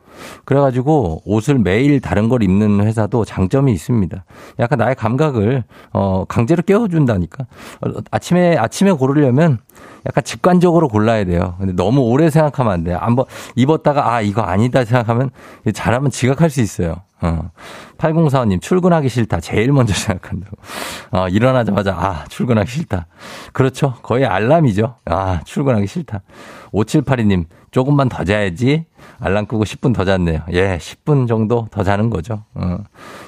그래가지고 0.44 1.22
옷을 1.24 1.58
매일 1.58 2.00
다른 2.00 2.28
걸 2.28 2.42
입는 2.42 2.86
회사도 2.86 3.24
장점이 3.24 3.72
있습니다. 3.72 4.24
약간 4.58 4.78
나의 4.78 4.94
감각을 4.94 5.64
어 5.92 6.24
강제로 6.26 6.62
깨워준다니까. 6.62 7.46
어, 7.82 7.90
아침에 8.10 8.56
아침에 8.56 8.92
고르려면 8.92 9.58
약간 10.06 10.22
직관적으로 10.24 10.88
골라야 10.88 11.24
돼요. 11.24 11.56
근데 11.58 11.72
너무 11.72 12.00
오래 12.02 12.30
생각하면 12.30 12.72
안 12.72 12.84
돼요. 12.84 12.98
한번 13.00 13.24
입었다가 13.56 14.14
아 14.14 14.20
이거 14.20 14.42
아니다 14.42 14.84
생각하면 14.84 15.30
잘하면 15.72 16.10
지각할 16.10 16.50
수 16.50 16.60
있어요. 16.60 16.96
어. 17.22 17.50
8045님, 17.98 18.60
출근하기 18.60 19.08
싫다. 19.08 19.40
제일 19.40 19.72
먼저 19.72 19.92
생각한다고. 19.94 20.56
어, 21.12 21.28
일어나자마자, 21.28 21.94
아, 21.94 22.24
출근하기 22.28 22.70
싫다. 22.70 23.06
그렇죠. 23.52 23.94
거의 24.02 24.26
알람이죠. 24.26 24.96
아, 25.06 25.40
출근하기 25.44 25.86
싫다. 25.86 26.20
5782님, 26.72 27.46
조금만 27.76 28.08
더 28.08 28.24
자야지. 28.24 28.86
알람 29.20 29.44
끄고 29.44 29.64
10분 29.64 29.94
더 29.94 30.06
잤네요. 30.06 30.40
예, 30.52 30.78
10분 30.78 31.28
정도 31.28 31.68
더 31.70 31.84
자는 31.84 32.08
거죠. 32.08 32.42
어. 32.54 32.78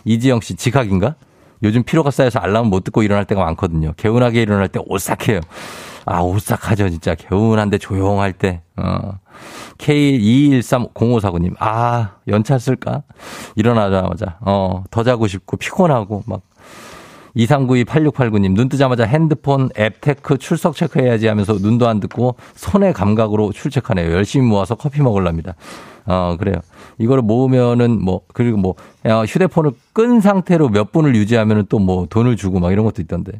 이지영 0.07 0.41
씨, 0.41 0.55
지각인가? 0.55 1.17
요즘 1.63 1.83
피로가 1.83 2.11
쌓여서 2.11 2.39
알람 2.39 2.69
못 2.69 2.83
듣고 2.83 3.03
일어날 3.03 3.27
때가 3.27 3.45
많거든요. 3.45 3.93
개운하게 3.99 4.41
일어날 4.41 4.69
때 4.69 4.81
오싹해요. 4.87 5.41
아, 6.07 6.23
오싹하죠, 6.23 6.89
진짜. 6.89 7.15
개운한데 7.15 7.77
조용할 7.77 8.33
때. 8.33 8.63
어. 8.79 9.19
K2130549님, 9.77 11.55
아, 11.59 12.15
연차 12.27 12.59
쓸까? 12.59 13.03
일어나자마자, 13.55 14.39
어, 14.41 14.83
더 14.91 15.05
자고 15.05 15.27
싶고, 15.27 15.59
피곤하고, 15.59 16.23
막. 16.27 16.41
2392-8689님, 17.39 18.55
눈 18.55 18.69
뜨자마자 18.69 19.05
핸드폰 19.05 19.69
앱 19.79 20.01
테크 20.01 20.39
출석 20.39 20.75
체크해야지 20.75 21.29
하면서 21.29 21.55
눈도 21.55 21.89
안 21.89 22.01
뜨고 22.01 22.35
손의 22.55 22.93
감각으로 22.93 23.53
출첵하네요. 23.53 24.13
열심히 24.13 24.47
모아서 24.47 24.75
커피 24.75 25.03
먹을랍니다. 25.03 25.55
어, 26.07 26.37
그래요. 26.39 26.57
이거를 26.99 27.23
모으면은 27.23 28.03
뭐, 28.03 28.23
그리고 28.33 28.57
뭐, 28.57 28.75
휴대폰을 29.05 29.73
끈 29.93 30.21
상태로 30.21 30.71
몇 30.71 30.91
분을 30.91 31.15
유지하면은 31.15 31.67
또 31.69 31.79
뭐 31.79 32.07
돈을 32.11 32.37
주고 32.37 32.59
막 32.61 32.73
이런 32.73 32.85
것도 32.85 33.01
있던데. 33.03 33.33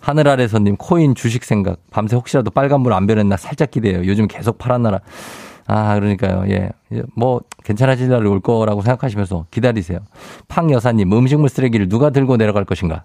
하늘 0.00 0.28
아래서님, 0.28 0.76
코인 0.76 1.14
주식 1.14 1.44
생각. 1.44 1.78
밤새 1.90 2.16
혹시라도 2.16 2.50
빨간불 2.50 2.92
안 2.92 3.06
변했나 3.06 3.36
살짝 3.36 3.70
기대해요. 3.70 4.04
요즘 4.06 4.28
계속 4.28 4.58
파란 4.58 4.82
나라. 4.82 5.00
아, 5.72 5.94
그러니까요. 5.94 6.44
예. 6.48 6.70
뭐, 7.14 7.40
괜찮아질 7.62 8.08
날이 8.08 8.26
올 8.26 8.40
거라고 8.40 8.82
생각하시면서 8.82 9.46
기다리세요. 9.52 10.00
팡 10.48 10.70
여사님, 10.72 11.12
음식물 11.12 11.48
쓰레기를 11.48 11.88
누가 11.88 12.10
들고 12.10 12.36
내려갈 12.36 12.64
것인가? 12.64 13.04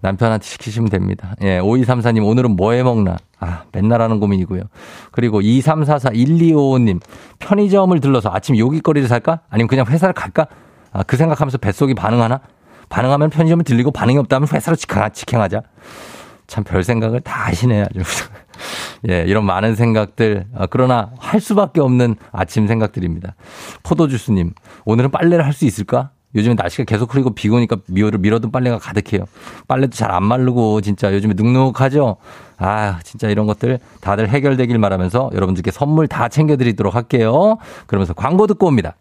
남편한테 0.00 0.44
시키시면 0.46 0.88
됩니다. 0.90 1.34
예, 1.42 1.58
5234님, 1.60 2.26
오늘은 2.26 2.56
뭐 2.56 2.72
해 2.72 2.82
먹나? 2.82 3.16
아, 3.38 3.64
맨날 3.72 4.00
하는 4.00 4.18
고민이고요. 4.20 4.62
그리고 5.12 5.40
2344-1255님, 5.42 7.00
편의점을 7.38 7.98
들러서 8.00 8.30
아침 8.32 8.56
요깃거리를 8.56 9.06
살까? 9.08 9.40
아니면 9.50 9.68
그냥 9.68 9.86
회사를 9.86 10.14
갈까? 10.14 10.46
아, 10.92 11.02
그 11.02 11.16
생각하면서 11.16 11.58
뱃속이 11.58 11.94
반응하나? 11.94 12.40
반응하면 12.88 13.28
편의점을 13.30 13.64
들리고 13.64 13.90
반응이 13.90 14.18
없다면 14.18 14.48
회사로 14.52 14.76
직행하자. 14.76 15.60
참 16.46 16.64
별 16.64 16.82
생각을 16.84 17.20
다 17.20 17.46
하시네, 17.48 17.82
아주. 17.82 18.00
예, 19.08 19.24
이런 19.26 19.44
많은 19.44 19.74
생각들. 19.74 20.46
아, 20.56 20.66
그러나 20.68 21.10
할 21.18 21.40
수밖에 21.40 21.80
없는 21.80 22.16
아침 22.32 22.66
생각들입니다. 22.66 23.34
포도주스님, 23.82 24.52
오늘은 24.84 25.10
빨래를 25.10 25.44
할 25.44 25.52
수 25.52 25.64
있을까? 25.66 26.10
요즘에 26.34 26.54
날씨가 26.54 26.82
계속 26.82 27.14
흐리고 27.14 27.30
비고 27.30 27.56
오니까 27.56 27.76
미어를 27.86 28.18
밀어둔 28.18 28.50
빨래가 28.50 28.78
가득해요. 28.78 29.24
빨래도 29.68 29.92
잘 29.94 30.10
안 30.10 30.24
마르고 30.24 30.80
진짜 30.80 31.12
요즘에 31.14 31.34
눅눅하죠? 31.36 32.16
아, 32.58 32.98
진짜 33.04 33.28
이런 33.28 33.46
것들 33.46 33.78
다들 34.00 34.28
해결되길 34.28 34.76
말하면서 34.78 35.30
여러분들께 35.32 35.70
선물 35.70 36.08
다 36.08 36.28
챙겨드리도록 36.28 36.94
할게요. 36.96 37.58
그러면서 37.86 38.14
광고 38.14 38.48
듣고 38.48 38.66
옵니다. 38.66 38.96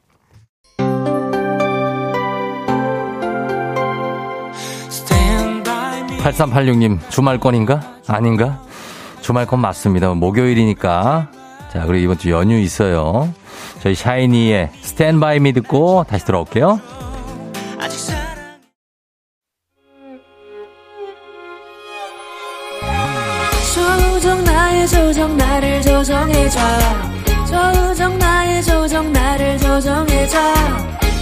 8386님, 6.24 7.00
주말권인가? 7.10 7.82
아닌가? 8.08 8.62
주말권 9.24 9.60
맞습니다. 9.60 10.14
목요일이니까. 10.14 11.32
자, 11.72 11.86
그리고 11.86 12.04
이번 12.04 12.18
주 12.18 12.30
연휴 12.30 12.58
있어요. 12.60 13.34
저희 13.82 13.96
샤이니의 13.96 14.70
스탠바이 14.82 15.40
미 15.40 15.54
듣고 15.54 16.04
다시 16.08 16.26
돌아올게요. 16.26 16.80
조정 23.74 24.44
나의 24.44 24.88
조정 24.88 25.38
나를 25.38 25.82
조정해줘 25.82 26.60
조정 27.48 28.18
나의 28.20 28.64
조정 28.64 29.12
나를 29.12 29.58
조정해줘 29.58 30.38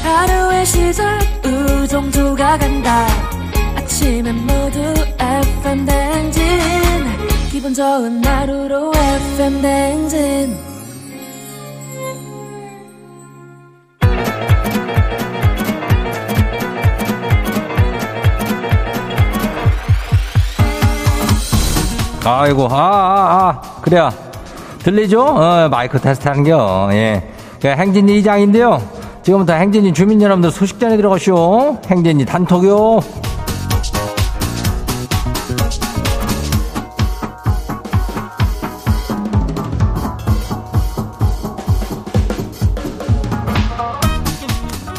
하루의 0.04 0.66
시절 0.66 1.20
우정조가 1.46 2.58
간다 2.58 3.08
아침엔 3.76 4.36
모두 4.46 4.94
FM 5.20 5.86
댕진 5.86 6.42
기분 7.62 7.76
좋은 7.76 8.26
하루로 8.26 8.92
FM 8.96 9.62
댕진 9.62 10.58
아이고, 22.26 22.68
아, 22.72 22.76
아, 22.76 23.50
아, 23.50 23.82
그래요. 23.82 24.10
들리죠? 24.80 25.22
어, 25.22 25.70
마이크 25.70 26.00
테스트 26.00 26.28
하는겨. 26.28 26.90
예. 26.94 27.30
그 27.62 27.68
행진이 27.68 28.18
이장인데요. 28.18 28.82
지금부터 29.22 29.54
행진이 29.54 29.94
주민 29.94 30.20
여러분들 30.20 30.50
소식 30.50 30.80
전해 30.80 30.98
들어가시오. 30.98 31.78
행진이 31.86 32.26
단톡요. 32.26 33.31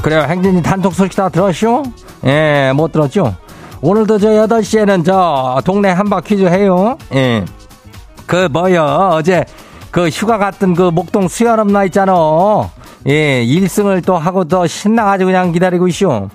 그래요. 0.03 0.23
행진이 0.23 0.63
단톡 0.63 0.93
소식 0.95 1.15
다 1.15 1.29
들었쇼? 1.29 1.85
예, 2.25 2.73
못 2.75 2.91
들었죠? 2.91 3.37
오늘도 3.81 4.19
저 4.19 4.29
8시에는 4.29 5.05
저 5.05 5.61
동네 5.65 5.91
한바 5.91 6.21
퀴즈 6.23 6.45
해요. 6.45 6.99
예. 7.15 7.45
그 8.27 8.49
뭐요 8.51 9.11
어제 9.13 9.45
그 9.91 10.09
휴가 10.09 10.39
갔던 10.39 10.75
그 10.75 10.83
목동 10.91 11.29
수연업 11.29 11.71
나 11.71 11.85
있잖아. 11.85 12.13
예, 13.07 13.45
1승을 13.45 14.05
또 14.05 14.17
하고 14.17 14.45
더 14.45 14.67
신나가지고 14.67 15.29
그냥 15.29 15.53
기다리고 15.53 15.87
있쇼. 15.89 16.29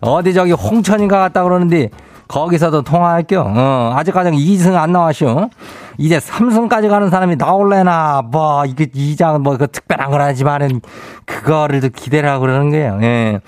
어디 0.00 0.34
저기 0.34 0.52
홍천인가 0.52 1.18
갔다 1.18 1.44
그러는데 1.44 1.90
거기서도 2.32 2.80
통화할게요. 2.82 3.44
어, 3.54 3.92
아직까지 3.94 4.30
2승 4.30 4.74
안 4.74 4.92
나왔쇼. 4.92 5.50
이제 5.98 6.18
3승까지 6.18 6.88
가는 6.88 7.10
사람이 7.10 7.36
나올래나, 7.36 8.22
뭐, 8.30 8.64
이게, 8.64 8.86
이장, 8.94 9.42
뭐, 9.42 9.58
그 9.58 9.68
특별한 9.68 10.10
건 10.10 10.22
아니지만은, 10.22 10.80
그거를 11.26 11.80
또 11.82 11.90
기대를 11.90 12.28
하고 12.30 12.40
그러는 12.40 12.70
거예요. 12.70 12.98
예. 13.02 13.40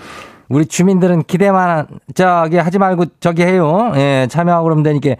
우리 0.51 0.67
주민들은 0.67 1.23
기대만 1.23 1.87
저기 2.15 2.59
하지 2.59 2.79
말고 2.79 3.07
저기 3.19 3.43
해요. 3.43 3.93
예, 3.97 4.27
참여하고 4.31 4.65
그러면 4.65 4.83
되니까 4.85 5.15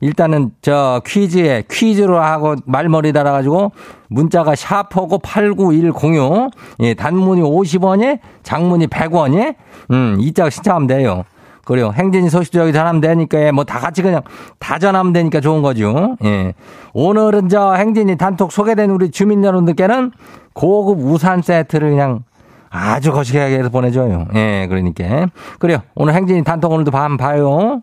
일단은 0.00 0.52
저 0.62 1.02
퀴즈에 1.04 1.64
퀴즈로 1.70 2.18
하고 2.18 2.56
말머리 2.64 3.12
달아가지고 3.12 3.72
문자가 4.08 4.54
샤퍼고 4.56 5.18
89106 5.18 6.50
예, 6.80 6.94
단문이 6.94 7.42
50원에 7.42 8.20
장문이 8.42 8.86
100원에 8.86 9.54
음, 9.90 10.16
이짝 10.18 10.50
신청하면 10.50 10.86
돼요. 10.86 11.24
그래요. 11.64 11.92
행진이 11.94 12.30
소식 12.30 12.52
저기 12.52 12.72
전하면 12.72 13.00
되니까 13.00 13.40
예, 13.40 13.50
뭐다 13.50 13.78
같이 13.78 14.02
그냥 14.02 14.22
다 14.58 14.78
전하면 14.78 15.12
되니까 15.12 15.40
좋은 15.40 15.62
거죠. 15.62 16.16
예. 16.24 16.54
오늘은 16.92 17.48
저 17.48 17.74
행진이 17.74 18.16
단톡 18.16 18.50
소개된 18.52 18.90
우리 18.90 19.10
주민 19.10 19.44
여러분들께는 19.44 20.12
고급 20.52 20.98
우산 20.98 21.42
세트를 21.42 21.90
그냥 21.90 22.24
아주 22.70 23.12
거시기하게 23.12 23.58
해서 23.58 23.68
보내줘요. 23.68 24.26
예, 24.34 24.66
그러니까. 24.68 25.26
그래요. 25.58 25.78
오늘 25.94 26.14
행진이 26.14 26.44
단톡 26.44 26.72
오늘도 26.72 26.90
밤 26.90 27.16
봐요. 27.16 27.82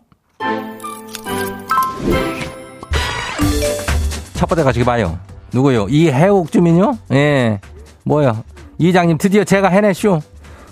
첫 4.34 4.48
번째 4.48 4.64
가시기 4.64 4.84
봐요. 4.84 5.18
누구요? 5.52 5.86
이해옥 5.88 6.52
주민요? 6.52 6.96
예. 7.12 7.60
뭐요? 8.04 8.44
이장님 8.78 9.18
드디어 9.18 9.44
제가 9.44 9.68
해냈쇼. 9.68 10.20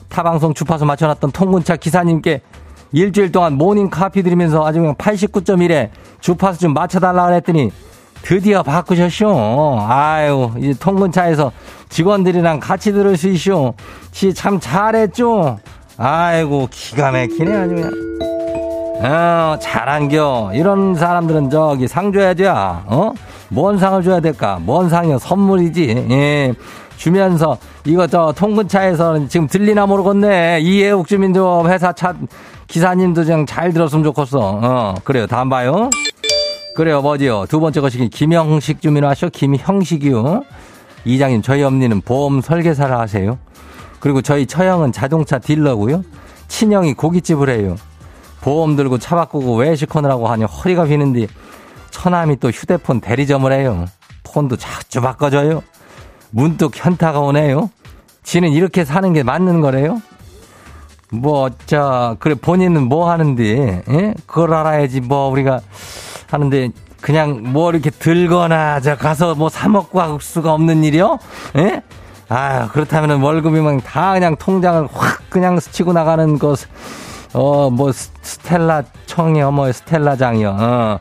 타방송 0.09 0.55
주파수 0.55 0.85
맞춰놨던 0.85 1.33
통근차 1.33 1.77
기사님께 1.77 2.40
일주일 2.92 3.33
동안 3.33 3.55
모닝 3.55 3.90
카피 3.90 4.22
드리면서 4.22 4.66
아주 4.66 4.81
그냥 4.81 4.94
89.1에 4.94 5.90
주파수 6.20 6.61
좀 6.61 6.75
맞춰달라 6.75 7.27
그랬더니 7.27 7.70
드디어 8.22 8.62
바꾸셨쇼. 8.62 9.79
아유, 9.88 10.51
이제 10.59 10.75
통근차에서 10.81 11.53
직원들이랑 11.88 12.59
같이 12.61 12.92
들을 12.92 13.16
수 13.16 13.29
있쇼. 13.29 13.75
지참 14.11 14.59
잘했죠? 14.59 15.59
아이고, 15.96 16.68
기가 16.70 17.12
막히네, 17.12 17.57
아주 17.57 17.75
그냥. 17.75 17.92
어, 19.03 19.57
잘한겨. 19.61 20.53
이런 20.55 20.94
사람들은 20.94 21.51
저기 21.51 21.87
상 21.87 22.12
줘야 22.12 22.35
돼. 22.35 22.49
어? 22.49 23.12
뭔 23.49 23.79
상을 23.79 24.03
줘야 24.03 24.18
될까? 24.20 24.59
뭔 24.61 24.88
상이요? 24.88 25.18
선물이지. 25.18 26.07
예. 26.11 26.55
주면서 26.96 27.59
이거 27.85 28.07
저 28.07 28.33
통근차에서 28.35 29.29
지금 29.29 29.46
들리나 29.46 29.87
모르겠네. 29.87 30.61
이해욱 30.61 31.07
주민도 31.07 31.68
회사 31.68 31.92
차 31.92 32.14
기사님도 32.66 33.24
좀잘 33.24 33.72
들었으면 33.72 34.05
좋겠어. 34.05 34.61
어, 34.62 34.94
그래요. 35.05 35.26
다음 35.26 35.48
봐요. 35.48 35.90
그래요, 36.74 37.00
뭐지요? 37.00 37.46
두 37.48 37.61
번째 37.61 37.81
것이 37.81 38.09
김형식 38.09 38.83
주민으로 38.83 39.09
하셔. 39.09 39.29
김형식이요. 39.29 40.42
이장님, 41.05 41.42
저희 41.42 41.62
엄니는 41.62 42.02
보험 42.02 42.40
설계사를 42.40 42.94
하세요. 42.96 43.38
그리고 44.00 44.20
저희 44.20 44.46
처형은 44.46 44.92
자동차 44.92 45.38
딜러고요. 45.38 46.02
친형이 46.48 46.94
고깃집을 46.94 47.48
해요. 47.48 47.76
보험 48.40 48.76
들고 48.76 48.98
차 48.98 49.16
바꾸고 49.16 49.57
외식하느라고 49.57 50.29
하니 50.29 50.44
허리가 50.44 50.87
휘는데 50.87 51.26
처남이 51.90 52.37
또 52.38 52.50
휴대폰 52.50 53.00
대리점을 53.00 53.50
해요. 53.52 53.87
폰도 54.22 54.57
자주 54.57 55.00
바꿔줘요. 55.00 55.62
문득 56.31 56.72
현타가 56.74 57.20
오네요. 57.20 57.70
지는 58.22 58.50
이렇게 58.52 58.85
사는 58.85 59.12
게 59.12 59.22
맞는 59.22 59.61
거래요? 59.61 60.02
뭐, 61.11 61.49
자, 61.66 62.16
그래, 62.19 62.35
본인은 62.35 62.88
뭐 62.88 63.11
하는데, 63.11 63.83
예? 63.88 64.14
그걸 64.27 64.55
알아야지, 64.55 65.01
뭐, 65.01 65.29
우리가 65.29 65.61
하는데 66.31 66.71
그냥 67.01 67.40
뭐 67.53 67.71
이렇게 67.71 67.90
들거나 67.90 68.81
저 68.81 68.97
가서 68.97 69.35
뭐 69.37 69.49
사 69.49 69.69
먹고 69.69 70.01
할 70.01 70.19
수가 70.21 70.53
없는 70.55 70.83
일이요? 70.83 71.19
예? 71.57 71.83
아 72.29 72.66
그렇다면은 72.69 73.21
월급이면 73.21 73.83
다 73.83 74.12
그냥 74.14 74.35
통장을 74.37 74.88
확 74.92 75.21
그냥 75.31 75.61
스치고 75.61 75.92
나가는 75.92 76.37
것. 76.38 76.59
어, 77.33 77.69
뭐, 77.71 77.92
스텔라 77.92 78.83
청이요, 79.05 79.51
뭐, 79.53 79.71
스텔라장이요, 79.71 80.57
어. 80.59 80.99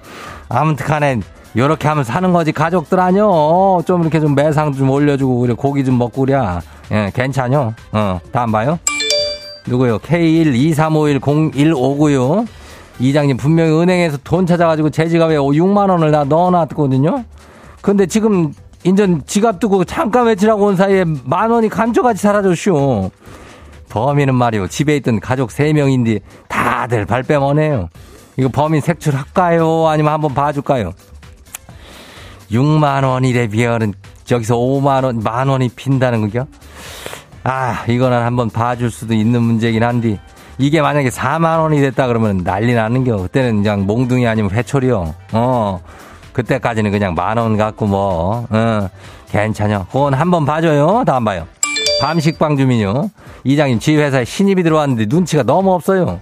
아무튼 0.49 0.85
간에, 0.85 1.19
요렇게 1.55 1.87
하면 1.87 2.03
사는 2.03 2.33
거지, 2.33 2.51
가족들 2.51 2.99
아니요. 2.99 3.29
어, 3.31 3.81
좀 3.85 4.01
이렇게 4.01 4.19
좀 4.19 4.35
매상 4.35 4.73
좀 4.73 4.89
올려주고, 4.89 5.39
그래, 5.39 5.53
고기 5.53 5.85
좀 5.85 5.97
먹고, 5.97 6.25
그래. 6.25 6.37
예, 6.91 7.09
괜찮요. 7.15 7.73
어, 7.93 8.19
다음 8.33 8.51
봐요. 8.51 8.77
누구요? 9.65 9.99
K123510159요. 9.99 12.47
이장님 12.99 13.37
분명히 13.37 13.71
은행에서 13.71 14.17
돈 14.23 14.45
찾아가지고 14.45 14.89
제 14.89 15.09
지갑에 15.09 15.35
6만 15.35 15.89
원을 15.89 16.11
다 16.11 16.23
넣어놨거든요. 16.23 17.25
근데 17.81 18.05
지금 18.05 18.53
인전 18.83 19.23
지갑 19.25 19.59
두고 19.59 19.83
잠깐 19.83 20.27
외치라고 20.27 20.65
온 20.65 20.75
사이에 20.75 21.03
만 21.23 21.51
원이 21.51 21.69
감쪽같이 21.69 22.21
사라졌쇼. 22.21 23.11
범인은 23.89 24.35
말이오 24.35 24.67
집에 24.67 24.95
있던 24.97 25.19
가족 25.19 25.49
3명인데 25.49 26.21
다들 26.47 27.05
발뺌하네요. 27.05 27.89
이거 28.37 28.49
범인 28.49 28.81
색출할까요? 28.81 29.87
아니면 29.87 30.13
한번 30.13 30.33
봐줄까요? 30.33 30.91
6만 32.51 33.07
원이래 33.07 33.47
비하는 33.47 33.93
저기서 34.25 34.55
5만 34.55 35.03
원, 35.03 35.19
만 35.19 35.47
원이 35.47 35.69
핀다는 35.69 36.21
거죠? 36.21 36.47
아, 37.47 37.85
이거는 37.87 38.23
한번 38.23 38.49
봐줄 38.49 38.89
수도 38.89 39.13
있는 39.13 39.41
문제긴 39.43 39.83
한데 39.83 40.19
이게 40.57 40.81
만약에 40.81 41.09
4만 41.09 41.59
원이 41.59 41.79
됐다 41.79 42.07
그러면 42.07 42.43
난리 42.43 42.73
나는 42.73 43.03
겨. 43.03 43.17
그때는 43.17 43.61
그냥 43.61 43.85
몽둥이 43.85 44.27
아니면 44.27 44.49
회초리요. 44.51 45.13
어. 45.33 45.79
그때까지는 46.33 46.91
그냥 46.91 47.13
만 47.13 47.37
원 47.37 47.55
갖고 47.55 47.85
뭐, 47.85 48.45
어, 48.49 48.89
괜찮요. 49.29 49.85
그건 49.91 50.13
한번 50.15 50.45
봐줘요. 50.45 51.03
다음 51.05 51.23
봐요. 51.23 51.45
밤식빵 52.01 52.57
주민요. 52.57 53.09
이장님, 53.43 53.79
지 53.79 53.95
회사에 53.95 54.25
신입이 54.25 54.63
들어왔는데 54.63 55.05
눈치가 55.07 55.43
너무 55.43 55.71
없어요. 55.73 56.19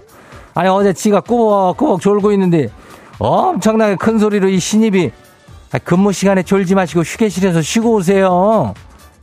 아니, 0.56 0.68
어제 0.70 0.92
지가 0.94 1.22
꾸벅꾸벅 1.22 2.02
졸고 2.02 2.32
있는데 2.34 2.68
엄청나게 3.18 3.96
큰 3.96 4.20
소리로 4.20 4.50
이 4.50 4.60
신입이 4.60 5.10
근무 5.84 6.12
시간에 6.12 6.44
졸지 6.44 6.76
마시고 6.76 7.02
휴게실에서 7.02 7.62
쉬고 7.62 7.94
오세요. 7.94 8.74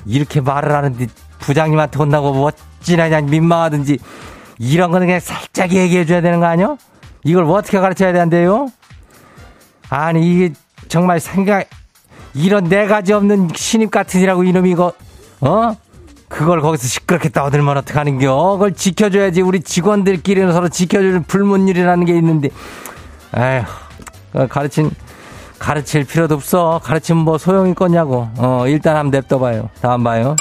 이렇게 0.07 0.41
말을 0.41 0.73
하는데 0.73 1.07
부장님한테 1.41 1.99
혼나고 1.99 2.33
뭐 2.33 2.51
어찌나 2.81 3.09
그냥 3.09 3.27
민망하든지 3.27 3.99
이런 4.59 4.91
거는 4.91 5.07
그냥 5.07 5.21
살짝 5.21 5.73
얘기해 5.73 6.05
줘야 6.05 6.21
되는 6.21 6.41
거 6.41 6.47
아니요? 6.47 6.79
이걸 7.25 7.45
뭐 7.45 7.57
어떻게 7.59 7.79
가르쳐야 7.79 8.13
되는데요? 8.13 8.69
아니 9.89 10.31
이게 10.31 10.53
정말 10.89 11.21
생각 11.21 11.67
이런 12.35 12.65
네 12.65 12.87
가지 12.87 13.13
없는 13.13 13.49
신입 13.55 13.91
같으시라고 13.91 14.45
이놈이 14.45 14.71
이거 14.71 14.93
어? 15.41 15.77
그걸 16.31 16.61
거기서 16.61 16.87
시끄럽게 16.87 17.31
떠들면 17.31 17.77
어떡하는겨? 17.79 18.53
그걸 18.53 18.73
지켜줘야지. 18.73 19.43
우리 19.43 19.61
직원들끼리는 19.61 20.53
서로 20.53 20.69
지켜주는 20.69 21.25
불문율이라는 21.25 22.05
게 22.05 22.17
있는데. 22.17 22.51
에휴, 23.37 24.47
가르친, 24.49 24.93
가르칠 25.59 26.05
필요도 26.05 26.37
없어. 26.37 26.81
가르치면 26.85 27.25
뭐 27.25 27.37
소용이 27.37 27.71
있겠냐고. 27.71 28.29
어, 28.37 28.65
일단 28.69 28.97
한번 28.97 29.21
냅둬봐요. 29.21 29.71
다음 29.81 30.05
봐요. 30.05 30.37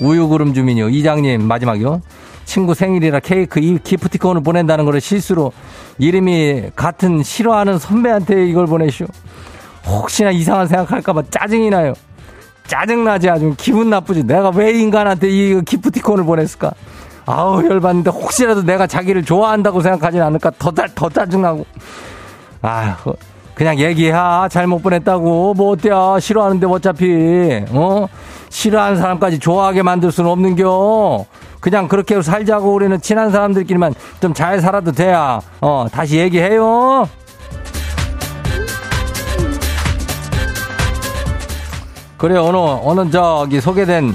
우유구름 0.00 0.54
주민요. 0.54 0.88
이장님, 0.88 1.42
마지막이요. 1.42 2.00
친구 2.44 2.74
생일이라 2.74 3.20
케이크 3.20 3.58
이 3.60 3.78
기프티콘을 3.82 4.42
보낸다는 4.42 4.84
거를 4.84 5.00
실수로 5.00 5.52
이름이 5.98 6.70
같은 6.76 7.22
싫어하는 7.22 7.78
선배한테 7.78 8.46
이걸 8.46 8.66
보내쇼. 8.66 9.06
혹시나 9.86 10.30
이상한 10.30 10.66
생각할까봐 10.66 11.24
짜증이 11.30 11.70
나요. 11.70 11.92
짜증나지 12.66 13.30
아주 13.30 13.54
기분 13.56 13.90
나쁘지. 13.90 14.24
내가 14.24 14.50
왜 14.50 14.72
인간한테 14.72 15.28
이 15.28 15.60
기프티콘을 15.62 16.24
보냈을까? 16.24 16.72
아우 17.24 17.64
열받는데 17.64 18.10
혹시라도 18.10 18.62
내가 18.62 18.86
자기를 18.86 19.24
좋아한다고 19.24 19.80
생각하진 19.80 20.22
않을까 20.22 20.50
더, 20.58 20.70
더 20.70 21.08
짜증나고. 21.08 21.66
아휴 22.62 23.14
그냥 23.54 23.78
얘기해. 23.78 24.12
잘못 24.50 24.82
보냈다고. 24.82 25.54
뭐 25.54 25.72
어때야. 25.72 26.18
싫어하는데 26.20 26.66
어차피. 26.66 27.64
어? 27.70 28.06
싫어하는 28.48 28.96
사람까지 28.98 29.38
좋아하게 29.38 29.82
만들 29.82 30.10
수는 30.12 30.30
없는겨. 30.30 31.24
그냥 31.60 31.88
그렇게 31.88 32.20
살자고 32.22 32.72
우리는 32.72 33.00
친한 33.00 33.30
사람들끼리만 33.30 33.94
좀 34.20 34.34
잘 34.34 34.60
살아도 34.60 34.92
돼야. 34.92 35.40
어, 35.60 35.86
다시 35.90 36.18
얘기해요. 36.18 37.08
그래, 42.18 42.38
오늘, 42.38 42.78
오늘 42.82 43.10
저기 43.10 43.60
소개된 43.60 44.14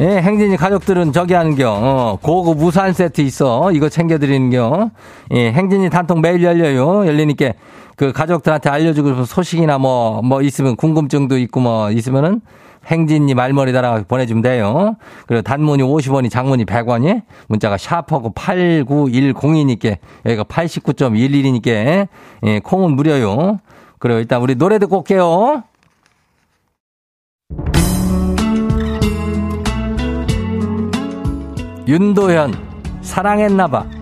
예, 0.00 0.04
행진이 0.22 0.56
가족들은 0.56 1.12
저기 1.12 1.34
하는겨. 1.34 1.70
어, 1.70 2.18
고급 2.22 2.62
우산 2.62 2.92
세트 2.92 3.20
있어. 3.22 3.72
이거 3.72 3.88
챙겨드리는겨. 3.88 4.90
예, 5.32 5.52
행진이 5.52 5.90
단통 5.90 6.20
매일 6.20 6.42
열려요. 6.44 7.04
열리니까 7.06 7.52
그 7.96 8.12
가족들한테 8.12 8.70
알려주고 8.70 9.24
소식이나 9.24 9.78
뭐, 9.78 10.22
뭐 10.22 10.40
있으면 10.42 10.76
궁금증도 10.76 11.36
있고 11.38 11.58
뭐 11.60 11.90
있으면은 11.90 12.40
행진이 12.88 13.34
말머리 13.34 13.72
달아 13.72 14.02
보내주면 14.08 14.42
돼요. 14.42 14.96
그리고 15.26 15.42
단문이 15.42 15.82
50원이 15.82 16.30
장문이 16.30 16.64
100원이 16.64 17.22
문자가 17.46 17.76
샤프하고 17.76 18.32
8910이니까 18.32 19.98
여기가 20.26 20.44
89.11이니까 20.44 22.08
예, 22.44 22.60
콩은 22.60 22.92
무료요. 22.96 23.60
그리고 23.98 24.18
일단 24.20 24.40
우리 24.40 24.54
노래 24.54 24.78
듣고 24.78 24.98
올게요. 24.98 25.62
윤도현 31.86 32.54
사랑했나봐 33.00 33.97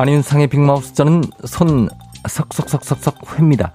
안윤상의 0.00 0.46
빅마우스 0.46 0.94
저는 0.94 1.22
손 1.44 1.90
석석석석석 2.26 3.34
회입니다. 3.34 3.70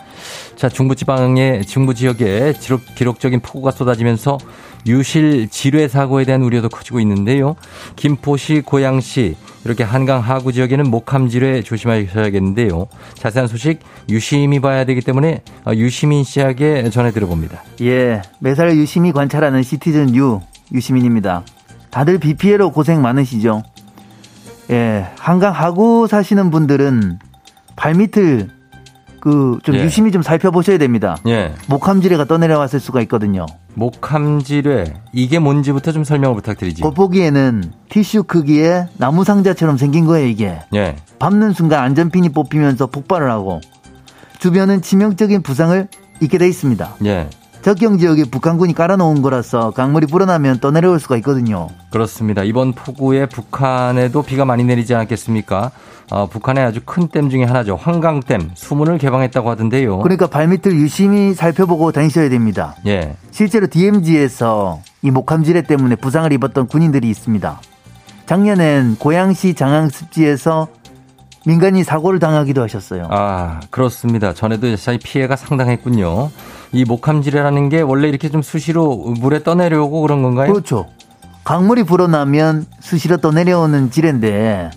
자, 0.56 0.70
중부지방의 0.70 1.66
중부지역에 1.66 2.54
기록, 2.60 2.82
기록적인 2.96 3.42
폭우가 3.42 3.70
쏟아지면서 3.70 4.40
유실 4.88 5.50
지뢰 5.50 5.88
사고에 5.88 6.26
대한 6.26 6.42
우려도 6.42 6.70
커지고 6.70 7.00
있는데요. 7.00 7.56
김포시, 7.96 8.62
고양시, 8.62 9.36
이렇게 9.66 9.84
한강 9.84 10.20
하구 10.20 10.52
지역에는 10.52 10.90
목함 10.90 11.30
지뢰 11.30 11.62
조심하셔야겠는데요. 11.62 12.88
자세한 13.14 13.48
소식 13.48 13.82
유심히 14.10 14.60
봐야 14.60 14.84
되기 14.84 15.02
때문에 15.02 15.44
유시민 15.76 16.24
씨에게 16.24 16.90
전해 16.90 17.12
들어봅니다. 17.12 17.64
예, 17.82 18.24
매사를 18.40 18.76
유심히 18.78 19.12
관찰하는 19.12 19.62
시티즌 19.62 20.16
유 20.16 20.42
유시민입니다. 20.74 21.44
다들 21.92 22.18
비 22.18 22.34
피해로 22.34 22.72
고생 22.72 23.04
많으시죠? 23.04 23.62
예, 24.72 25.08
한강 25.20 25.54
하구 25.54 26.08
사시는 26.10 26.52
분들은 26.52 27.20
발밑을 27.76 28.50
그좀 29.20 29.76
예. 29.76 29.84
유심히 29.84 30.12
좀 30.12 30.22
살펴보셔야 30.22 30.78
됩니다. 30.78 31.18
예. 31.28 31.54
목함지뢰가 31.68 32.26
떠내려왔을 32.26 32.80
수가 32.80 33.02
있거든요. 33.02 33.48
목함지뢰 33.74 34.94
이게 35.14 35.40
뭔지부터 35.40 35.92
좀 35.92 36.04
설명을 36.04 36.36
부탁드리지. 36.36 36.84
겉보기에는 36.84 37.64
티슈 37.90 38.24
크기의 38.24 38.88
나무 38.98 39.24
상자처럼 39.24 39.78
생긴 39.78 40.06
거예요 40.06 40.28
이게. 40.28 40.60
예. 40.76 40.96
밟는 41.18 41.54
순간 41.54 41.84
안전핀이 41.84 42.30
뽑히면서 42.30 42.88
폭발을 42.88 43.32
하고 43.32 43.62
주변은 44.40 44.84
치명적인 44.84 45.42
부상을 45.42 45.88
입게 46.22 46.38
돼 46.38 46.48
있습니다. 46.48 46.96
예. 47.06 47.28
적경 47.66 47.98
지역에 47.98 48.26
북한군이 48.26 48.76
깔아놓은 48.76 49.24
거라서 49.24 49.72
강물이 49.72 50.06
불어나면 50.06 50.60
떠내려올 50.60 51.00
수가 51.00 51.18
있거든요. 51.18 51.68
그렇습니다. 51.90 52.44
이번 52.44 52.74
폭우에 52.74 53.26
북한에도 53.26 54.22
비가 54.22 54.46
많이 54.46 54.64
내리지 54.64 54.94
않겠습니까? 54.94 55.72
어, 56.12 56.28
북한의 56.28 56.64
아주 56.64 56.82
큰 56.86 57.08
댐 57.08 57.32
중에 57.32 57.44
하나죠. 57.44 57.76
황강댐 57.76 58.52
수문을 58.54 59.00
개방했다고 59.00 59.50
하던데요. 59.50 59.98
그러니까 59.98 60.28
발밑을 60.28 60.74
유심히 60.74 61.34
살펴보고 61.34 61.92
다니셔야 61.92 62.30
됩니다. 62.30 62.76
예. 62.86 63.16
실제로 63.32 63.66
DMZ에서 63.66 64.82
이 65.02 65.10
목함지뢰 65.10 65.64
때문에 65.64 65.96
부상을 65.96 66.32
입었던 66.34 66.68
군인들이 66.68 67.10
있습니다. 67.10 67.62
작년엔 68.28 68.98
고양시 69.00 69.56
장항습지에서 69.56 70.68
민간이 71.48 71.84
사고를 71.84 72.20
당하기도 72.20 72.62
하셨어요. 72.62 73.08
아, 73.10 73.60
그렇습니다. 73.72 74.34
전에도 74.36 74.68
사실 74.76 75.00
피해가 75.04 75.36
상당했군요. 75.36 76.30
이 76.76 76.84
목함지뢰라는 76.84 77.70
게 77.70 77.80
원래 77.80 78.10
이렇게 78.10 78.28
좀 78.28 78.42
수시로 78.42 78.98
물에 79.20 79.44
떠내려오고 79.44 80.02
그런 80.02 80.22
건가요? 80.22 80.52
그렇죠. 80.52 80.88
강물이 81.46 81.84
불어나면 81.84 82.66
수시로 82.82 83.16
떠내려오는 83.18 83.92
지뢰인데 83.92 84.72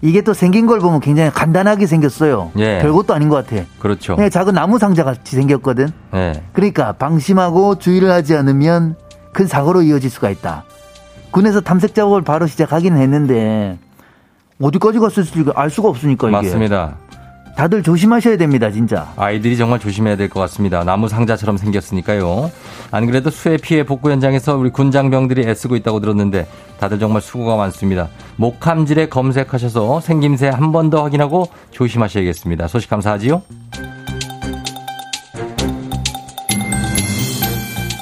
이게 0.00 0.22
또 0.22 0.32
생긴 0.32 0.66
걸 0.66 0.80
보면 0.80 1.00
굉장히 1.00 1.30
간단하게 1.30 1.86
생겼어요. 1.86 2.52
예. 2.56 2.78
별것도 2.78 3.12
아닌 3.12 3.28
것 3.28 3.46
같아. 3.46 3.62
그렇죠. 3.78 4.16
그냥 4.16 4.30
작은 4.30 4.54
나무 4.54 4.78
상자 4.78 5.04
같이 5.04 5.36
생겼거든. 5.36 5.88
예. 6.14 6.42
그러니까 6.54 6.92
방심하고 6.92 7.78
주의를 7.78 8.10
하지 8.10 8.34
않으면 8.34 8.96
큰 9.32 9.46
사고로 9.46 9.82
이어질 9.82 10.08
수가 10.08 10.30
있다. 10.30 10.64
군에서 11.30 11.60
탐색 11.60 11.94
작업을 11.94 12.22
바로 12.22 12.46
시작하기는 12.46 12.98
했는데 12.98 13.78
어디까지 14.62 14.98
갔을지 14.98 15.44
알 15.54 15.68
수가 15.68 15.90
없으니까 15.90 16.28
이게. 16.28 16.36
맞습니다. 16.36 16.96
다들 17.56 17.84
조심하셔야 17.84 18.36
됩니다, 18.36 18.68
진짜. 18.70 19.12
아이들이 19.16 19.56
정말 19.56 19.78
조심해야 19.78 20.16
될 20.16 20.28
것 20.28 20.40
같습니다. 20.40 20.82
나무 20.82 21.08
상자처럼 21.08 21.56
생겼으니까요. 21.56 22.50
안 22.90 23.06
그래도 23.06 23.30
수해 23.30 23.56
피해 23.58 23.84
복구 23.84 24.10
현장에서 24.10 24.56
우리 24.56 24.70
군장병들이 24.70 25.48
애쓰고 25.48 25.76
있다고 25.76 26.00
들었는데 26.00 26.48
다들 26.80 26.98
정말 26.98 27.22
수고가 27.22 27.54
많습니다. 27.56 28.08
목함질에 28.36 29.08
검색하셔서 29.08 30.00
생김새 30.00 30.48
한 30.48 30.72
번 30.72 30.90
더 30.90 31.04
확인하고 31.04 31.46
조심하셔야겠습니다. 31.70 32.66
소식 32.66 32.90
감사하지요. 32.90 33.42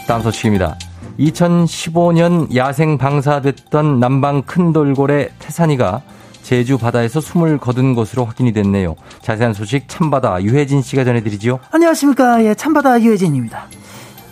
다음 0.08 0.22
소식입니다. 0.22 0.76
2015년 1.18 2.54
야생 2.56 2.96
방사됐던 2.96 4.00
남방 4.00 4.42
큰 4.42 4.72
돌고래 4.72 5.28
태산이가 5.38 6.00
제주 6.52 6.76
바다에서 6.76 7.22
숨을 7.22 7.56
거둔 7.56 7.94
것으로 7.94 8.26
확인이 8.26 8.52
됐네요. 8.52 8.94
자세한 9.22 9.54
소식 9.54 9.88
참바다 9.88 10.42
유혜진 10.42 10.82
씨가 10.82 11.02
전해드리죠. 11.02 11.60
안녕하십니까. 11.70 12.44
예, 12.44 12.54
참바다 12.54 13.00
유혜진입니다. 13.00 13.68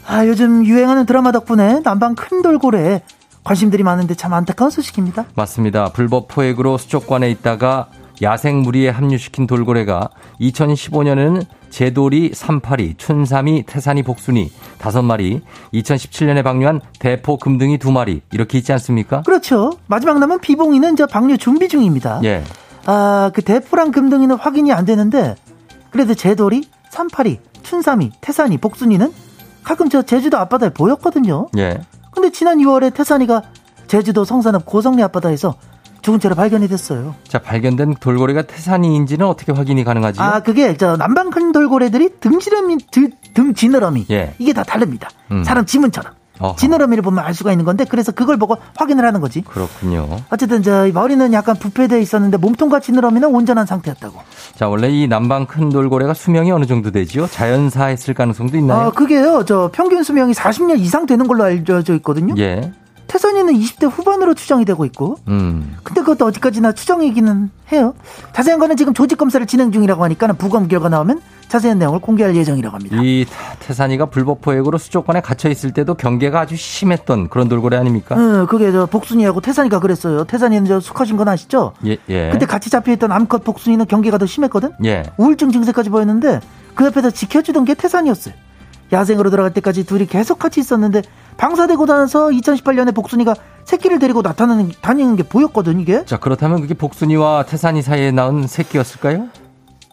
아, 0.07 0.27
요즘 0.27 0.67
유행하는 0.67 1.07
드라마 1.07 1.33
덕분에 1.33 1.81
남방 1.83 2.15
큰 2.15 2.43
돌고래 2.43 3.01
관심들이 3.43 3.83
많은데 3.83 4.15
참 4.17 4.35
안타까운 4.35 4.71
소식입니다. 4.71 5.25
맞습니다. 5.35 5.93
불법 5.95 6.29
포획으로 6.29 6.77
수족관에 6.77 7.31
있다가 7.31 7.89
야생 8.21 8.61
무리에 8.61 8.91
합류시킨 8.91 9.47
돌고래가 9.47 10.11
2015년에는 10.43 11.47
제돌이, 11.71 12.33
삼파리, 12.35 12.95
춘삼이, 12.97 13.65
태산이, 13.67 14.03
복순이 14.03 14.51
다섯 14.79 15.03
마리, 15.03 15.41
2017년에 15.73 16.43
방류한 16.45 16.81
대포, 16.99 17.39
금등이 17.39 17.79
두 17.79 17.91
마리 17.93 18.21
이렇게 18.33 18.59
있지 18.59 18.73
않습니까? 18.73 19.23
그렇죠. 19.23 19.73
마지막 19.87 20.19
남은 20.19 20.41
비봉이는 20.41 20.97
저 20.97 21.07
방류 21.07 21.39
준비 21.39 21.69
중입니다. 21.69 22.21
예. 22.25 22.43
아, 22.87 23.31
그 23.35 23.43
대포랑 23.43 23.93
금등이는 23.93 24.37
확인이 24.37 24.73
안 24.73 24.85
되는데 24.85 25.37
그래도 25.91 26.15
제돌이, 26.15 26.65
삼파리, 26.91 27.39
춘삼이, 27.63 28.13
태산이, 28.21 28.59
복순이는 28.59 29.13
가끔 29.63 29.89
저 29.89 30.03
제주도 30.03 30.39
앞바다에 30.39 30.71
보였거든요. 30.71 31.49
예. 31.59 31.81
근데 32.11 32.31
지난 32.31 32.59
6월에 32.59 32.93
태산이가 32.93 33.43
제주도 33.87 34.25
성산읍 34.25 34.67
고성리 34.67 35.03
앞바다에서 35.05 35.55
죽은 36.03 36.21
채로 36.21 36.35
발견이 36.35 36.69
됐어요. 36.69 37.15
자, 37.29 37.39
발견된 37.39 37.97
돌고래가 38.01 38.43
태산이인지는 38.43 39.27
어떻게 39.27 39.53
확인이 39.53 39.85
가능하지? 39.85 40.21
아, 40.21 40.41
그게 40.41 40.77
저 40.77 40.97
남방 40.97 41.31
큰 41.31 41.53
돌고래들이 41.53 42.21
등지름이 42.21 42.79
등 43.35 43.55
지느러미 43.55 44.07
예. 44.11 44.35
이게 44.39 44.53
다 44.53 44.63
다릅니다. 44.63 45.09
음. 45.31 45.45
사람 45.45 45.67
지문처럼. 45.67 46.13
어허. 46.41 46.57
지느러미를 46.57 47.03
보면 47.03 47.23
알 47.23 47.35
수가 47.35 47.53
있는 47.53 47.67
건데 47.67 47.85
그래서 47.87 48.13
그걸 48.13 48.39
보고 48.39 48.57
확인을 48.77 49.05
하는 49.05 49.21
거지. 49.21 49.43
그렇군요. 49.43 50.09
어쨌든 50.31 50.63
저 50.63 50.89
머리는 50.93 51.33
약간 51.35 51.55
부패돼 51.57 52.01
있었는데 52.01 52.39
몸통과 52.39 52.81
지느러미는 52.81 53.29
온전한 53.29 53.67
상태였다고. 53.67 54.19
자 54.57 54.67
원래 54.67 54.89
이 54.89 55.07
남방 55.07 55.45
큰 55.47 55.69
돌고래가 55.69 56.15
수명이 56.15 56.51
어느 56.51 56.65
정도 56.65 56.91
되지요? 56.91 57.27
자연사했을 57.27 58.15
가능성도 58.15 58.57
있나요? 58.57 58.81
아 58.81 58.91
그게요. 58.91 59.45
저 59.47 59.71
평균 59.73 60.03
수명이 60.03 60.33
40년 60.33 60.79
이상 60.81 61.05
되는 61.05 61.27
걸로 61.29 61.45
알려져 61.45 61.95
있거든요. 61.97 62.35
예. 62.39 62.73
태산이는 63.11 63.55
20대 63.55 63.91
후반으로 63.91 64.35
추정이 64.35 64.65
되고 64.65 64.85
있고. 64.85 65.17
음. 65.27 65.77
근데 65.83 66.01
그것도 66.01 66.27
어디까지나 66.27 66.73
추정이기는 66.73 67.51
해요. 67.73 67.95
자세한 68.33 68.61
거는 68.61 68.77
지금 68.77 68.95
조직 68.95 69.19
검사를 69.19 69.45
진행 69.49 69.73
중이라고 69.73 70.05
하니까 70.05 70.29
부검 70.35 70.69
결과 70.69 70.89
나오면 70.89 71.21
자세한 71.49 71.81
내용을 71.81 71.99
공개할 71.99 72.37
예정이라고 72.37 72.77
합니다. 72.77 72.99
이 73.03 73.27
태산이가 73.59 74.07
불법 74.07 74.41
포획으로 74.43 74.79
수족관에 74.79 75.21
갇혀 75.23 75.49
있을 75.49 75.73
때도 75.73 75.95
경계가 75.95 76.39
아주 76.39 76.55
심했던 76.55 77.31
그런 77.31 77.49
돌고래 77.49 77.77
아닙니까? 77.77 78.15
응, 78.17 78.47
그게 78.47 78.71
저 78.71 78.87
복순이하고 78.87 79.41
태산이가 79.41 79.81
그랬어요. 79.81 80.23
태산이는 80.23 80.67
저 80.67 80.79
수컷인 80.79 81.17
건 81.17 81.27
아시죠? 81.27 81.73
예, 81.85 81.97
예. 82.09 82.31
그때 82.31 82.47
같이 82.47 82.71
잡혀 82.71 82.93
있던 82.93 83.11
암컷 83.11 83.43
복순이는 83.43 83.87
경계가 83.87 84.19
더 84.19 84.27
심했거든. 84.27 84.71
예. 84.85 85.03
우울증 85.17 85.51
증세까지 85.51 85.91
보였는데 85.91 86.39
그 86.77 86.85
옆에서 86.85 87.11
지켜주던 87.11 87.65
게 87.65 87.75
태산이었어요. 87.75 88.35
야생으로 88.93 89.31
들어갈 89.31 89.53
때까지 89.53 89.85
둘이 89.85 90.07
계속 90.07 90.39
같이 90.39 90.61
있었는데 90.61 91.03
방사되고 91.37 91.87
나서 91.87 92.29
2018년에 92.29 92.95
복순이가 92.95 93.35
새끼를 93.65 93.99
데리고 93.99 94.23
나타나는 94.23 94.73
다니는 94.81 95.17
게 95.17 95.23
보였거든 95.23 95.81
이게. 95.81 96.05
자 96.05 96.19
그렇다면 96.19 96.61
그게 96.61 96.75
복순이와 96.75 97.45
태산이 97.45 97.83
사이에 97.83 98.11
나온 98.11 98.47
새끼였을까요? 98.47 99.29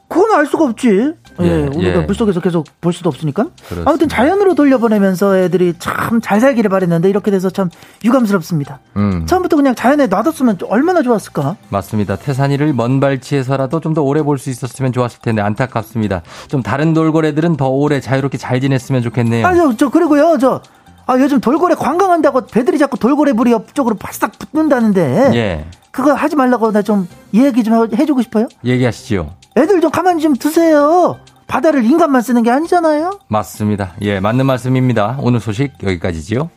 그건 0.08 0.32
알 0.32 0.46
수가 0.46 0.66
없지. 0.66 1.14
예, 1.42 1.46
예 1.48 1.68
우리가 1.76 2.02
예. 2.02 2.06
물속에서 2.06 2.40
계속 2.42 2.66
볼 2.82 2.94
수도 2.94 3.10
없으니까. 3.10 3.46
그렇습니다. 3.68 3.90
아무튼 3.90 4.10
자연으로 4.10 4.56
돌려보내면서 4.56 5.38
애들이 5.38 5.74
참 5.80 6.20
잘 6.22 6.40
살기를 6.40 6.70
바랬는데 6.70 7.10
이렇게 7.10 7.32
돼서 7.32 7.50
참 7.50 7.70
유감스럽습니다. 8.04 8.80
음. 8.96 9.26
처음부터 9.28 9.56
그냥 9.56 9.76
자연에 9.76 10.08
놔뒀으면 10.08 10.58
얼마나 10.70 11.02
좋았을까? 11.02 11.56
맞습니다. 11.70 12.16
태산이를 12.16 12.74
먼 12.74 13.00
발치에서라도 13.00 13.80
좀 13.82 13.94
더 13.94 14.02
오래 14.04 14.22
볼 14.22 14.38
수 14.38 14.50
있었으면 14.50 14.94
좋았을 14.94 15.20
텐데 15.22 15.42
안타깝습니다. 15.42 16.22
좀 16.48 16.62
다른 16.62 16.94
돌고래들은 16.94 17.58
더 17.58 17.68
오래 17.70 18.00
자유롭게 18.00 18.38
잘 18.38 18.62
지냈으면 18.62 19.02
좋겠네요. 19.02 19.46
아니요, 19.48 19.74
저 19.78 19.90
그리고요, 19.90 20.38
저 20.40 20.62
아, 21.08 21.18
요즘 21.20 21.40
돌고래 21.40 21.76
관광한다고 21.76 22.48
배들이 22.48 22.78
자꾸 22.78 22.98
돌고래 23.00 23.34
불이 23.34 23.52
옆쪽으로 23.52 23.96
바싹 23.96 24.38
붙는다는데. 24.38 25.32
예. 25.34 25.66
그거 25.92 26.14
하지 26.14 26.36
말라고 26.36 26.72
나 26.72 26.82
좀 26.82 27.08
얘기 27.34 27.64
좀 27.64 27.90
해주고 27.96 28.22
싶어요. 28.22 28.48
얘기하시죠. 28.64 29.34
애들 29.58 29.82
좀 29.82 29.90
가만히 29.90 30.22
좀 30.22 30.34
두세요. 30.36 31.18
바다를 31.48 31.84
인간만 31.86 32.22
쓰는 32.22 32.44
게 32.44 32.52
아니잖아요. 32.52 33.20
맞습니다. 33.30 33.94
예, 34.02 34.20
맞는 34.20 34.46
말씀입니다. 34.46 35.18
오늘 35.22 35.40
소식 35.40 35.72
여기까지지요. 35.82 36.50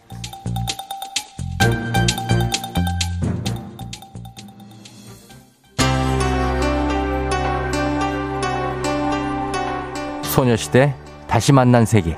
소녀시대 10.23 10.95
다시 11.27 11.53
만난 11.53 11.85
세계. 11.85 12.17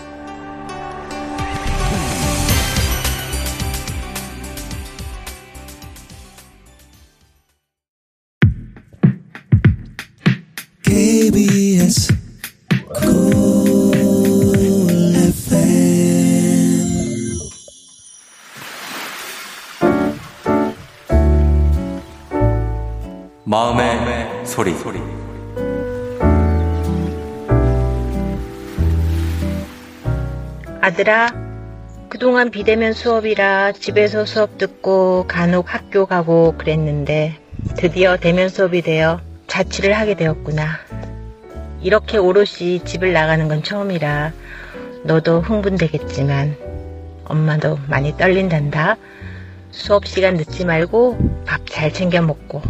아들아, 30.93 31.33
그동안 32.11 32.51
비대면 32.51 32.93
수업이라 32.93 33.73
집에서 33.73 34.27
수업 34.27 34.59
듣고 34.59 35.25
간혹 35.27 35.73
학교 35.73 36.05
가고 36.05 36.55
그랬는데 36.59 37.39
드디어 37.79 38.19
대면 38.19 38.51
수업이 38.51 38.83
되어 38.83 39.19
자취를 39.47 39.95
하게 39.95 40.15
되었구나. 40.17 40.67
이렇게 41.81 42.19
오롯이 42.19 42.85
집을 42.85 43.15
나가는 43.15 43.49
건 43.49 43.63
처음이라 43.63 44.33
너도 45.05 45.41
흥분되겠지만 45.41 46.59
엄마도 47.25 47.79
많이 47.89 48.15
떨린단다. 48.19 48.97
수업 49.71 50.07
시간 50.07 50.35
늦지 50.35 50.67
말고 50.67 51.17
밥 51.47 51.63
잘 51.65 51.91
챙겨 51.91 52.21
먹고 52.21 52.61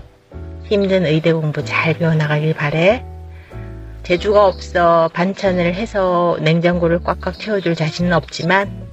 힘든 0.62 1.06
의대 1.06 1.32
공부 1.32 1.64
잘 1.64 1.94
배워나가길 1.94 2.54
바래. 2.54 3.04
재주가 4.02 4.46
없어 4.46 5.08
반찬을 5.12 5.74
해서 5.74 6.36
냉장고를 6.40 7.00
꽉꽉 7.04 7.38
채워줄 7.38 7.76
자신은 7.76 8.12
없지만 8.12 8.88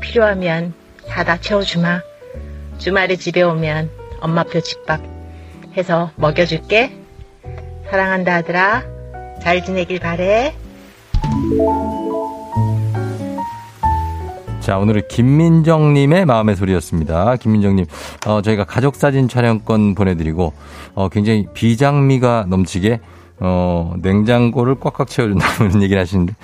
필요하면 0.00 0.72
사다 1.08 1.40
채워주마. 1.40 2.00
주말에 2.78 3.16
집에 3.16 3.42
오면 3.42 3.90
엄마표 4.20 4.60
집밥 4.60 5.00
해서 5.76 6.10
먹여줄게. 6.16 6.92
사랑한다 7.90 8.36
아들아. 8.36 8.84
잘 9.42 9.64
지내길 9.64 9.98
바래. 9.98 10.54
자, 14.60 14.78
오늘은 14.78 15.02
김민정님의 15.08 16.24
마음의 16.24 16.56
소리였습니다. 16.56 17.36
김민정님, 17.36 17.84
어, 18.26 18.40
저희가 18.40 18.64
가족사진 18.64 19.28
촬영권 19.28 19.94
보내드리고, 19.94 20.54
어, 20.94 21.08
굉장히 21.10 21.46
비장미가 21.52 22.46
넘치게, 22.48 23.00
어, 23.40 23.94
냉장고를 23.98 24.76
꽉꽉 24.80 25.08
채워준다는 25.08 25.82
얘기를 25.82 26.00
하시는데, 26.00 26.34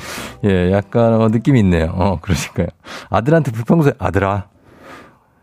예, 0.44 0.72
약간, 0.72 1.20
어, 1.20 1.28
느낌이 1.28 1.60
있네요. 1.60 1.92
어, 1.94 2.18
그러실까요. 2.20 2.66
아들한테 3.08 3.52
불평소에, 3.52 3.92
아들아, 3.98 4.48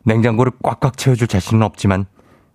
냉장고를 0.04 0.52
꽉꽉 0.62 0.98
채워줄 0.98 1.28
자신은 1.28 1.64
없지만, 1.64 2.06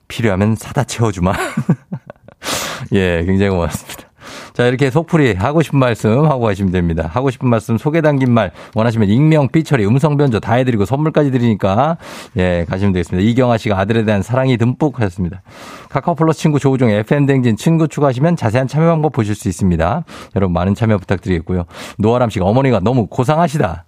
필요하면 0.08 0.56
사다 0.56 0.84
채워주마. 0.84 1.32
예, 2.92 3.24
굉장히 3.24 3.50
고맙습니다. 3.50 4.11
자, 4.52 4.66
이렇게 4.66 4.90
속풀이 4.90 5.34
하고 5.34 5.62
싶은 5.62 5.78
말씀 5.78 6.26
하고 6.26 6.40
가시면 6.40 6.72
됩니다. 6.72 7.08
하고 7.12 7.30
싶은 7.30 7.48
말씀 7.48 7.78
소개 7.78 8.00
담긴 8.00 8.32
말 8.32 8.52
원하시면 8.74 9.08
익명, 9.08 9.48
삐처리, 9.48 9.86
음성 9.86 10.16
변조 10.16 10.40
다 10.40 10.54
해드리고 10.54 10.84
선물까지 10.84 11.30
드리니까 11.30 11.96
예, 12.36 12.66
가시면 12.68 12.92
되겠습니다. 12.92 13.28
이경아 13.28 13.58
씨가 13.58 13.78
아들에 13.78 14.04
대한 14.04 14.22
사랑이 14.22 14.56
듬뿍 14.56 15.00
하셨습니다. 15.00 15.42
카카오 15.88 16.14
플러스 16.14 16.40
친구 16.40 16.58
조우종 16.58 16.90
FM 16.90 17.26
댕진 17.26 17.56
친구 17.56 17.88
추가하시면 17.88 18.36
자세한 18.36 18.68
참여 18.68 18.86
방법 18.86 19.12
보실 19.12 19.34
수 19.34 19.48
있습니다. 19.48 20.04
여러분 20.36 20.52
많은 20.54 20.74
참여 20.74 20.98
부탁드리겠고요. 20.98 21.64
노아람 21.98 22.30
씨가 22.30 22.44
어머니가 22.44 22.80
너무 22.80 23.06
고상하시다. 23.06 23.84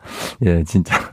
예, 0.47 0.65
진짜. 0.65 1.04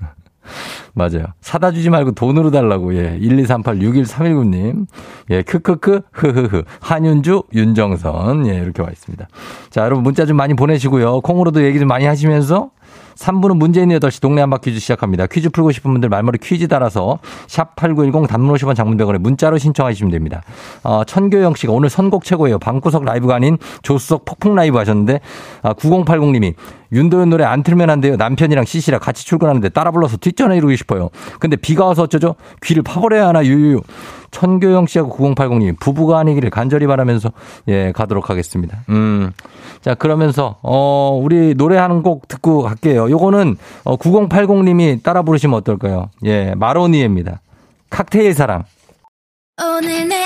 맞아요. 0.94 1.26
사다 1.42 1.72
주지 1.72 1.90
말고 1.90 2.12
돈으로 2.12 2.52
달라고. 2.52 2.96
예. 2.96 3.18
123861319님. 3.20 4.88
예. 5.30 5.42
크크크 5.42 6.02
흐흐흐. 6.12 6.64
한윤주 6.82 7.44
윤정선. 7.54 8.48
예. 8.48 8.56
이렇게 8.56 8.82
와 8.82 8.90
있습니다. 8.90 9.28
자, 9.70 9.82
여러분 9.84 10.04
문자 10.04 10.26
좀 10.26 10.38
많이 10.38 10.54
보내시고요. 10.54 11.22
콩으로도 11.22 11.64
얘기 11.64 11.80
좀 11.80 11.88
많이 11.88 12.06
하시면서 12.06 12.72
3부는 13.16 13.58
문재인 13.58 13.90
8시 13.90 14.22
동네 14.22 14.42
한바 14.42 14.58
퀴즈 14.58 14.80
시작합니다. 14.80 15.28
퀴즈 15.28 15.50
풀고 15.50 15.72
싶은 15.72 15.92
분들 15.92 16.10
말머리 16.10 16.38
퀴즈 16.40 16.68
따라서 16.68 17.20
샵 17.48 17.76
8910 17.76 18.28
단문 18.28 18.56
50원 18.56 18.76
장문 18.76 18.98
100원에 18.98 19.18
문자로 19.18 19.58
신청하시면 19.58 20.12
됩니다. 20.12 20.42
어, 20.84 21.04
천교영 21.04 21.56
씨가 21.56 21.74
오늘 21.74 21.90
선곡 21.90 22.24
최고예요. 22.24 22.60
방구석 22.60 23.06
라이브가 23.06 23.36
아닌 23.36 23.58
조수석 23.82 24.26
폭풍 24.26 24.56
라이브 24.56 24.78
하셨는데 24.78 25.20
아, 25.62 25.74
9080님이 25.74 26.56
윤도현 26.92 27.30
노래 27.30 27.46
안 27.46 27.64
틀면 27.64 27.90
안 27.90 28.02
돼요. 28.02 28.16
남편이랑 28.18 28.66
시시라 28.66 29.00
같이 29.00 29.26
출근하는데 29.26 29.70
따라 29.70 29.92
불러서 29.92 30.18
뒷전에 30.18 30.58
이루고 30.58 30.76
싶어요. 30.76 31.10
근데 31.40 31.56
비가 31.56 31.86
와서 31.86 32.04
어쩌죠? 32.04 32.36
귀를 32.64 32.84
파버려야 32.84 33.28
하나 33.28 33.46
유유. 33.46 33.82
천교영 34.32 34.88
씨하고 34.88 35.16
9080님 35.16 35.80
부부가 35.80 36.20
아니기를 36.20 36.50
간절히 36.50 36.88
바라면서 36.88 37.32
예 37.68 37.92
가도록 37.92 38.30
하겠습니다. 38.30 38.80
음. 38.90 39.32
자 39.82 39.96
그러면서 39.96 40.58
어 40.62 41.20
우리 41.22 41.56
노래 41.56 41.78
하는 41.78 42.04
곡 42.04 42.28
듣고 42.28 42.64
갈게요. 42.64 43.10
요거는 43.10 43.58
어 43.84 43.98
9080님이 43.98 45.04
따라 45.04 45.24
부르시면 45.24 45.58
어떨까요? 45.58 46.10
예 46.26 46.54
마로니에입니다. 46.56 47.42
칵테일 47.90 48.34
사랑. 48.34 48.64
오늘 49.62 50.08
내 50.08 50.26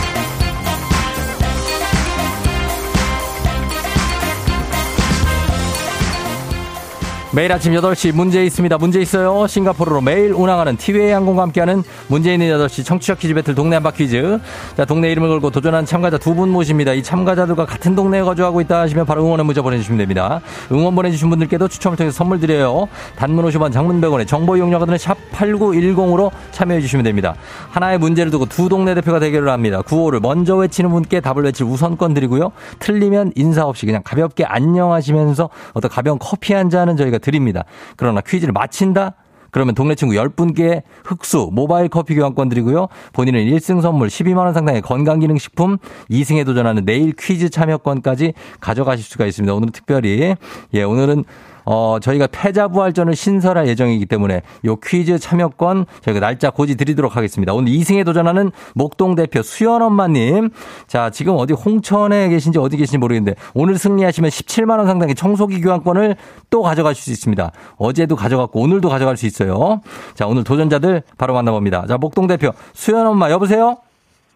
매일 7.33 7.49
아침 7.53 7.71
8시 7.71 8.13
문제 8.13 8.43
있습니다. 8.43 8.77
문제 8.77 8.99
있어요. 8.99 9.47
싱가포르로 9.47 10.01
매일 10.01 10.33
운항하는 10.33 10.75
티웨이 10.75 11.11
항공과 11.11 11.43
함께하는 11.43 11.81
문제 12.09 12.33
있는 12.33 12.47
8시 12.49 12.83
청취자 12.83 13.15
퀴즈 13.15 13.33
배틀 13.33 13.55
동네 13.55 13.77
한바 13.77 13.91
퀴즈. 13.91 14.37
자, 14.75 14.83
동네 14.83 15.09
이름을 15.13 15.29
걸고 15.29 15.49
도전한 15.49 15.85
참가자 15.85 16.17
두 16.17 16.31
분 16.35 16.49
모십니다. 16.49 16.91
이 16.91 17.01
참가자들과 17.01 17.65
같은 17.65 17.95
동네에 17.95 18.21
거주하고 18.23 18.59
있다 18.61 18.81
하시면 18.81 19.05
바로 19.05 19.23
응원의 19.23 19.45
문자 19.45 19.61
보내주시면 19.61 19.97
됩니다. 19.97 20.41
응원 20.73 20.93
보내주신 20.93 21.29
분들께도 21.29 21.69
추첨을 21.69 21.95
통해서 21.97 22.17
선물 22.17 22.41
드려요. 22.41 22.89
단문 23.15 23.45
50원 23.45 23.71
장문 23.71 24.01
100원에 24.01 24.27
정보 24.27 24.57
이용료가 24.57 24.85
드는 24.85 24.97
샵 24.97 25.15
8910으로 25.31 26.31
참여해 26.51 26.81
주시면 26.81 27.05
됩니다. 27.05 27.35
하나의 27.69 27.97
문제를 27.97 28.29
두고 28.31 28.45
두 28.47 28.67
동네 28.67 28.93
대표가 28.93 29.19
대결을 29.19 29.49
합니다. 29.49 29.81
구호를 29.81 30.19
먼저 30.19 30.57
외치는 30.57 30.89
분께 30.89 31.21
답을 31.21 31.43
외칠 31.43 31.65
우선권 31.65 32.13
드리고요. 32.13 32.51
틀리면 32.79 33.31
인사 33.35 33.65
없이 33.65 33.85
그냥 33.85 34.01
가볍게 34.03 34.43
안녕하시면서 34.43 35.49
어떤 35.73 35.89
가벼운 35.89 36.19
커피 36.19 36.53
한 36.53 36.69
잔은 36.69 36.97
저희가 36.97 37.20
드립니다. 37.21 37.63
그러나 37.95 38.21
퀴즈를 38.21 38.51
마친다? 38.51 39.15
그러면 39.51 39.75
동네 39.75 39.95
친구 39.95 40.15
10분께 40.15 40.81
흑수 41.03 41.49
모바일 41.51 41.89
커피 41.89 42.15
교환권 42.15 42.49
드리고요. 42.49 42.87
본인은 43.13 43.41
1승 43.41 43.81
선물 43.81 44.07
12만 44.07 44.37
원 44.37 44.53
상당의 44.53 44.81
건강기능식품, 44.81 45.77
2승에 46.09 46.45
도전하는 46.45 46.85
내일 46.85 47.13
퀴즈 47.13 47.49
참여권까지 47.49 48.33
가져가실 48.61 49.03
수가 49.03 49.25
있습니다. 49.25 49.53
오늘 49.53 49.69
특별히, 49.71 50.35
예, 50.73 50.83
오늘은 50.83 51.25
어, 51.65 51.97
저희가 52.01 52.27
패자부활전을 52.31 53.15
신설할 53.15 53.67
예정이기 53.67 54.05
때문에 54.05 54.41
요 54.65 54.75
퀴즈 54.77 55.19
참여권 55.19 55.85
저희가 56.01 56.19
날짜 56.19 56.49
고지 56.49 56.75
드리도록 56.75 57.15
하겠습니다. 57.15 57.53
오늘 57.53 57.71
2승에 57.71 58.05
도전하는 58.05 58.51
목동 58.73 59.15
대표 59.15 59.41
수연 59.41 59.81
엄마님. 59.81 60.49
자, 60.87 61.09
지금 61.09 61.35
어디 61.37 61.53
홍천에 61.53 62.29
계신지 62.29 62.59
어디 62.59 62.77
계신지 62.77 62.97
모르겠는데 62.97 63.39
오늘 63.53 63.77
승리하시면 63.77 64.29
17만 64.29 64.77
원 64.77 64.87
상당의 64.87 65.15
청소기 65.15 65.61
교환권을 65.61 66.15
또 66.49 66.61
가져가실 66.61 67.03
수 67.03 67.11
있습니다. 67.11 67.51
어제도 67.77 68.15
가져갔고 68.15 68.61
오늘도 68.61 68.89
가져갈 68.89 69.17
수 69.17 69.25
있어요. 69.25 69.81
자, 70.13 70.27
오늘 70.27 70.43
도전자들 70.43 71.03
바로 71.17 71.33
만나봅니다. 71.33 71.85
자, 71.87 71.97
목동 71.97 72.27
대표 72.27 72.51
수연 72.73 73.05
엄마 73.07 73.29
여보세요? 73.29 73.77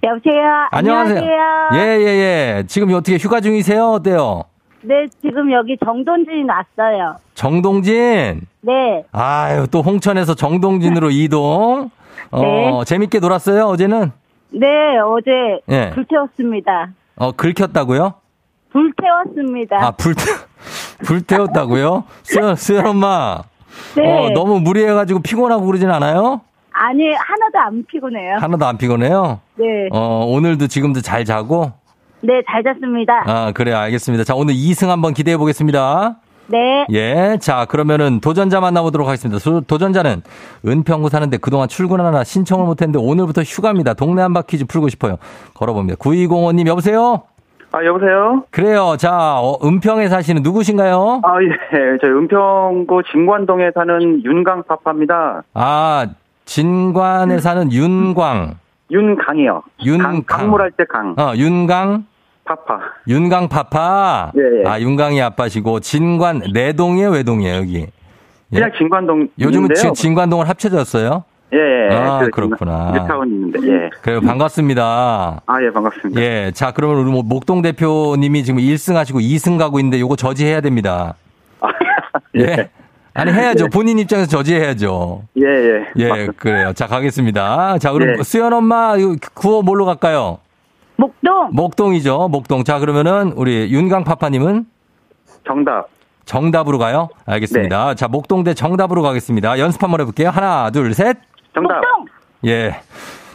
여보세요. 0.04 0.68
안녕하세요. 0.72 1.22
예, 1.74 1.80
예, 1.80 2.06
예. 2.06 2.64
지금 2.68 2.94
어떻게 2.94 3.18
휴가 3.18 3.42
중이세요? 3.42 3.92
어때요? 3.94 4.44
네, 4.88 5.08
지금 5.22 5.52
여기 5.52 5.78
정동진 5.84 6.48
왔어요. 6.48 7.16
정동진? 7.34 8.42
네. 8.62 9.04
아유, 9.12 9.68
또 9.72 9.82
홍천에서 9.82 10.36
정동진으로 10.36 11.10
이동. 11.12 11.90
어, 12.32 12.42
네. 12.42 12.72
재밌게 12.86 13.20
놀았어요, 13.20 13.66
어제는? 13.66 14.12
네, 14.52 14.68
어제 15.00 15.60
네. 15.66 15.90
불태웠습니다. 15.92 16.90
어, 17.18 17.32
긁혔다고요? 17.32 18.14
불태웠습니다. 18.72 19.78
아, 19.86 19.92
불, 19.92 20.14
불태웠다고요? 21.06 22.04
수연, 22.24 22.56
수연 22.56 22.86
엄마. 22.88 23.42
네. 23.96 24.04
어, 24.08 24.30
너무 24.32 24.60
무리해가지고 24.60 25.22
피곤하고 25.22 25.66
그러진 25.66 25.90
않아요? 25.90 26.42
아니, 26.72 27.08
하나도 27.14 27.58
안 27.60 27.84
피곤해요. 27.88 28.36
하나도 28.40 28.66
안 28.66 28.78
피곤해요? 28.78 29.40
네. 29.56 29.66
어, 29.92 30.26
오늘도 30.28 30.68
지금도 30.68 31.02
잘 31.02 31.26
자고? 31.26 31.72
네, 32.26 32.42
잘 32.50 32.64
잤습니다. 32.64 33.24
아, 33.28 33.52
그래요. 33.54 33.78
알겠습니다. 33.78 34.24
자, 34.24 34.34
오늘 34.36 34.54
2승 34.56 34.88
한번 34.88 35.14
기대해 35.14 35.38
보겠습니다. 35.38 36.16
네. 36.48 36.86
예. 36.92 37.38
자, 37.40 37.66
그러면은 37.66 38.20
도전자 38.20 38.60
만나보도록 38.60 39.08
하겠습니다. 39.08 39.40
도전자는 39.68 40.22
은평구 40.66 41.10
사는데 41.10 41.38
그동안 41.38 41.68
출근하나 41.68 42.24
신청을 42.24 42.66
못했는데 42.66 43.00
오늘부터 43.00 43.42
휴가입니다. 43.42 43.94
동네 43.94 44.22
한바 44.22 44.44
퀴즈 44.44 44.66
풀고 44.66 44.90
싶어요. 44.90 45.18
걸어봅니다. 45.56 45.98
9205님, 45.98 46.68
여보세요? 46.68 47.24
아, 47.72 47.84
여보세요? 47.84 48.44
그래요. 48.52 48.96
자, 48.98 49.40
어, 49.40 49.58
은평에 49.66 50.08
사시는 50.08 50.44
누구신가요? 50.44 51.22
아, 51.24 51.30
예. 51.42 51.98
저희 52.02 52.12
은평구 52.12 53.04
진관동에 53.12 53.72
사는 53.74 54.24
윤강 54.24 54.64
파파입니다. 54.64 55.44
아, 55.54 56.08
진관에 56.46 57.40
사는 57.40 57.72
윤광. 57.72 58.56
윤강이요. 58.92 59.64
윤강. 59.84 60.24
강물할 60.28 60.72
때 60.72 60.86
강. 60.88 61.16
어, 61.18 61.34
윤강. 61.36 62.06
파파. 62.46 62.80
윤강 63.08 63.50
파파. 63.50 64.32
예, 64.38 64.62
예. 64.62 64.70
아 64.70 64.80
윤강이 64.80 65.22
아빠시고 65.22 65.80
진관 65.82 66.44
내동이에요 66.54 67.10
외동이에요 67.10 67.56
여기. 67.58 67.78
예? 67.80 67.88
그냥 68.54 68.72
진관동. 68.78 69.28
요즘은 69.40 69.70
지, 69.76 69.92
진관동을 69.94 70.48
합쳐졌어요. 70.48 71.24
예, 71.54 71.58
예. 71.58 71.96
아, 71.96 72.28
그. 72.32 72.42
뉴타운 72.42 73.30
있는데, 73.30 73.60
예. 73.68 73.90
그래요, 74.02 74.20
반갑습니다. 74.22 75.42
아, 75.46 75.64
예, 75.64 75.72
반갑습니다. 75.72 76.22
예. 76.22 76.52
자, 76.54 76.72
그러면 76.72 76.98
우리 76.98 77.12
뭐 77.12 77.24
목동 77.24 77.62
대표님이 77.62 78.44
지금 78.44 78.60
1승 78.60 78.96
하시고 78.96 79.20
2승 79.20 79.58
가고 79.58 79.80
있는데 79.80 80.00
요거 80.00 80.16
저지해야 80.16 80.62
됩니다. 80.62 81.16
아, 81.62 81.68
예. 82.38 82.42
예. 82.42 82.70
아니, 83.14 83.32
해야죠. 83.32 83.66
예. 83.66 83.70
본인 83.70 84.00
입장에서 84.00 84.28
저지해야죠. 84.30 85.24
예, 85.38 85.44
예. 85.46 85.86
예, 85.98 86.10
맞습니다. 86.10 86.34
그래요. 86.38 86.74
자, 86.74 86.88
가겠습니다. 86.88 87.78
자, 87.78 87.92
그럼 87.94 88.16
예. 88.20 88.24
수연 88.24 88.52
엄마, 88.52 88.96
구호 89.34 89.62
뭘로 89.62 89.86
갈까요? 89.86 90.40
목동. 90.98 91.50
목동이죠. 91.52 92.28
목동. 92.30 92.64
자, 92.64 92.80
그러면은 92.80 93.34
우리 93.36 93.72
윤강 93.72 94.04
파파님은 94.04 94.66
정답. 95.48 95.88
정답으로 96.26 96.78
가요? 96.80 97.10
알겠습니다. 97.26 97.88
네. 97.90 97.96
자, 97.96 98.08
목동 98.08 98.44
대 98.44 98.54
정답으로 98.54 99.02
가겠습니다. 99.04 99.60
연습 99.60 99.84
한번 99.84 100.02
해볼게요. 100.02 100.30
하나, 100.30 100.70
둘, 100.72 100.94
셋. 100.94 101.18
정답. 101.54 101.76
목동. 101.76 102.06
예. 102.46 102.76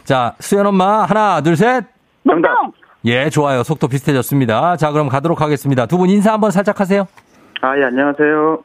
자, 0.03 0.35
수연 0.39 0.65
엄마, 0.65 1.03
하나, 1.03 1.41
둘, 1.41 1.55
셋. 1.55 1.85
정답. 2.27 2.49
예, 3.05 3.29
좋아요. 3.29 3.63
속도 3.63 3.87
비슷해졌습니다. 3.87 4.75
자, 4.77 4.91
그럼 4.91 5.07
가도록 5.07 5.41
하겠습니다. 5.41 5.85
두 5.85 5.97
분 5.97 6.09
인사 6.09 6.33
한번 6.33 6.51
살짝 6.51 6.79
하세요. 6.79 7.07
아, 7.61 7.77
예, 7.77 7.85
안녕하세요. 7.85 8.63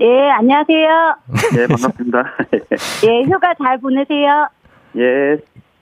예, 0.00 0.30
안녕하세요. 0.30 1.16
예, 1.58 1.66
반갑습니다. 1.66 2.18
예, 3.06 3.22
휴가 3.24 3.52
잘 3.62 3.78
보내세요. 3.80 4.48
예. 4.96 5.36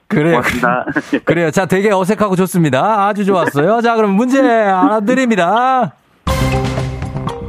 그래요. 0.07 0.35
고맙습니다. 0.35 0.85
그래요. 1.25 1.51
자, 1.51 1.65
되게 1.65 1.91
어색하고 1.91 2.35
좋습니다. 2.35 3.07
아주 3.07 3.25
좋았어요. 3.25 3.81
자, 3.81 3.95
그럼 3.95 4.11
문제 4.11 4.41
하나 4.41 4.99
드립니다. 5.01 5.93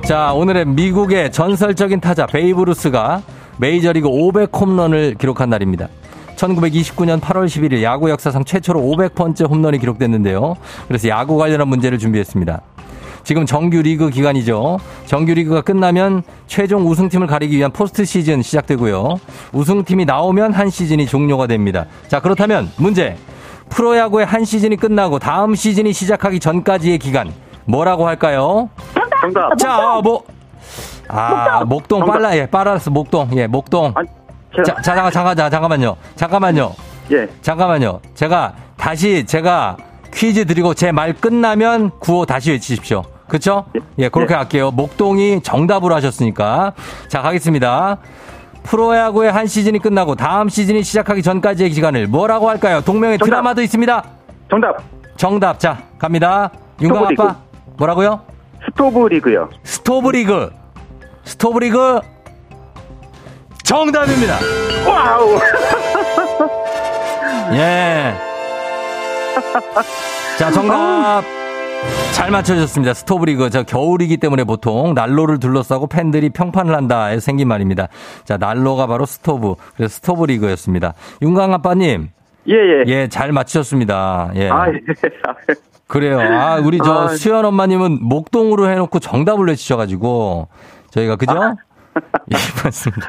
자, 0.04 0.32
오늘의 0.32 0.66
미국의 0.66 1.30
전설적인 1.32 2.00
타자 2.00 2.26
베이브 2.26 2.62
루스가 2.62 3.22
메이저리그 3.58 4.08
500 4.08 4.50
홈런을 4.54 5.14
기록한 5.18 5.50
날입니다. 5.50 5.88
1929년 6.36 7.20
8월 7.20 7.46
11일 7.46 7.82
야구 7.82 8.08
역사상 8.10 8.44
최초로 8.44 8.80
500번째 8.80 9.50
홈런이 9.50 9.78
기록됐는데요. 9.78 10.56
그래서 10.86 11.08
야구 11.08 11.36
관련한 11.36 11.68
문제를 11.68 11.98
준비했습니다. 11.98 12.60
지금 13.28 13.44
정규 13.44 13.82
리그 13.82 14.08
기간이죠. 14.08 14.78
정규 15.04 15.34
리그가 15.34 15.60
끝나면 15.60 16.22
최종 16.46 16.86
우승팀을 16.88 17.26
가리기 17.26 17.58
위한 17.58 17.70
포스트 17.70 18.06
시즌 18.06 18.40
시작되고요. 18.40 19.16
우승팀이 19.52 20.06
나오면 20.06 20.54
한 20.54 20.70
시즌이 20.70 21.04
종료가 21.04 21.46
됩니다. 21.46 21.84
자, 22.06 22.20
그렇다면 22.20 22.70
문제. 22.78 23.18
프로야구의 23.68 24.24
한 24.24 24.46
시즌이 24.46 24.76
끝나고 24.76 25.18
다음 25.18 25.54
시즌이 25.54 25.92
시작하기 25.92 26.40
전까지의 26.40 26.98
기간 27.00 27.30
뭐라고 27.66 28.06
할까요? 28.08 28.70
정답. 29.20 29.58
자, 29.58 30.00
뭐 30.02 30.24
아, 31.08 31.64
목동, 31.66 31.98
목동 31.98 32.06
빨라 32.06 32.34
예, 32.34 32.46
빨라서 32.46 32.90
목동. 32.90 33.28
예, 33.36 33.46
목동. 33.46 33.92
아. 33.94 34.00
자, 34.64 34.74
자, 34.76 34.80
잠깐 34.80 35.12
잠깐 35.12 35.36
잠깐만요. 35.36 35.96
잠깐만요. 36.16 36.72
예. 37.12 37.28
잠깐만요. 37.42 38.00
제가 38.14 38.54
다시 38.78 39.26
제가 39.26 39.76
퀴즈 40.14 40.46
드리고 40.46 40.72
제 40.72 40.92
말 40.92 41.12
끝나면 41.12 41.90
구호 41.98 42.24
다시 42.24 42.52
외치십시오. 42.52 43.02
그렇죠? 43.28 43.66
예, 43.98 44.08
그렇게 44.08 44.34
예. 44.34 44.38
할게요. 44.38 44.70
목동이 44.70 45.42
정답으로 45.42 45.94
하셨으니까. 45.94 46.72
자, 47.08 47.22
가겠습니다. 47.22 47.98
프로야구의 48.62 49.32
한 49.32 49.46
시즌이 49.46 49.78
끝나고 49.78 50.14
다음 50.14 50.48
시즌이 50.48 50.82
시작하기 50.82 51.22
전까지의 51.22 51.70
기간을 51.70 52.06
뭐라고 52.06 52.48
할까요? 52.48 52.80
동명의 52.84 53.18
정답. 53.18 53.30
드라마도 53.30 53.62
있습니다. 53.62 54.04
정답. 54.50 54.76
정답. 55.16 55.58
자, 55.58 55.78
갑니다. 55.98 56.50
윤광 56.80 57.06
아빠. 57.06 57.36
뭐라고요? 57.76 58.20
스토브 58.66 59.06
리그요. 59.08 59.48
스토브 59.62 60.10
리그. 60.10 60.50
스토브 61.24 61.58
리그. 61.60 62.00
정답입니다. 63.64 64.36
와우. 64.86 65.38
예. 67.52 68.14
자, 70.38 70.50
정답. 70.50 71.22
잘 72.14 72.30
맞춰주셨습니다. 72.30 72.94
스토브리그. 72.94 73.50
저 73.50 73.62
겨울이기 73.62 74.16
때문에 74.16 74.44
보통 74.44 74.92
난로를 74.94 75.38
둘러싸고 75.38 75.86
팬들이 75.86 76.30
평판을 76.30 76.74
한다. 76.74 77.06
해서 77.06 77.20
생긴 77.20 77.48
말입니다. 77.48 77.88
자, 78.24 78.36
난로가 78.36 78.86
바로 78.86 79.06
스토브. 79.06 79.54
그래서 79.76 79.94
스토브리그였습니다. 79.94 80.94
윤강 81.22 81.52
아빠님. 81.54 82.08
예, 82.48 82.54
예. 82.54 82.84
예, 82.86 83.08
잘 83.08 83.32
맞추셨습니다. 83.32 84.32
예. 84.36 84.48
아, 84.50 84.68
예. 84.68 84.72
그래요. 85.86 86.20
아, 86.20 86.56
우리 86.56 86.78
저 86.78 87.04
아, 87.04 87.08
수연 87.08 87.44
엄마님은 87.44 87.98
목동으로 88.02 88.68
해놓고 88.70 88.98
정답을 88.98 89.46
내주셔가지고 89.46 90.48
저희가 90.90 91.16
그죠? 91.16 91.32
아. 91.32 91.54
예, 92.32 92.36
맞습니다. 92.64 93.08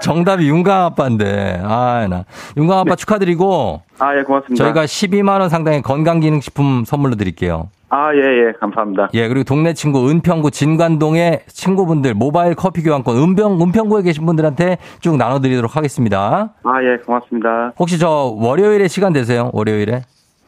정답이 0.00 0.48
윤강 0.48 0.84
아빠인데. 0.86 1.60
아, 1.62 2.06
나. 2.08 2.24
윤강 2.56 2.78
아빠 2.78 2.90
네. 2.90 2.96
축하드리고. 2.96 3.82
아, 3.98 4.16
예, 4.16 4.22
고맙습니다. 4.22 4.64
저희가 4.64 4.84
12만원 4.84 5.48
상당의 5.48 5.82
건강기능식품 5.82 6.84
선물로 6.86 7.16
드릴게요. 7.16 7.68
아, 7.92 8.14
예, 8.14 8.18
예, 8.18 8.52
감사합니다. 8.60 9.08
예, 9.14 9.26
그리고 9.26 9.42
동네 9.42 9.74
친구 9.74 10.08
은평구 10.08 10.52
진관동의 10.52 11.40
친구분들 11.48 12.14
모바일 12.14 12.54
커피 12.54 12.82
교환권 12.82 13.16
은평, 13.16 13.60
은평구에 13.60 14.02
계신 14.02 14.26
분들한테 14.26 14.78
쭉 15.00 15.16
나눠드리도록 15.16 15.76
하겠습니다. 15.76 16.54
아, 16.62 16.82
예, 16.84 16.98
고맙습니다. 17.04 17.72
혹시 17.80 17.98
저 17.98 18.32
월요일에 18.36 18.86
시간 18.86 19.12
되세요? 19.12 19.50
월요일에? 19.52 20.02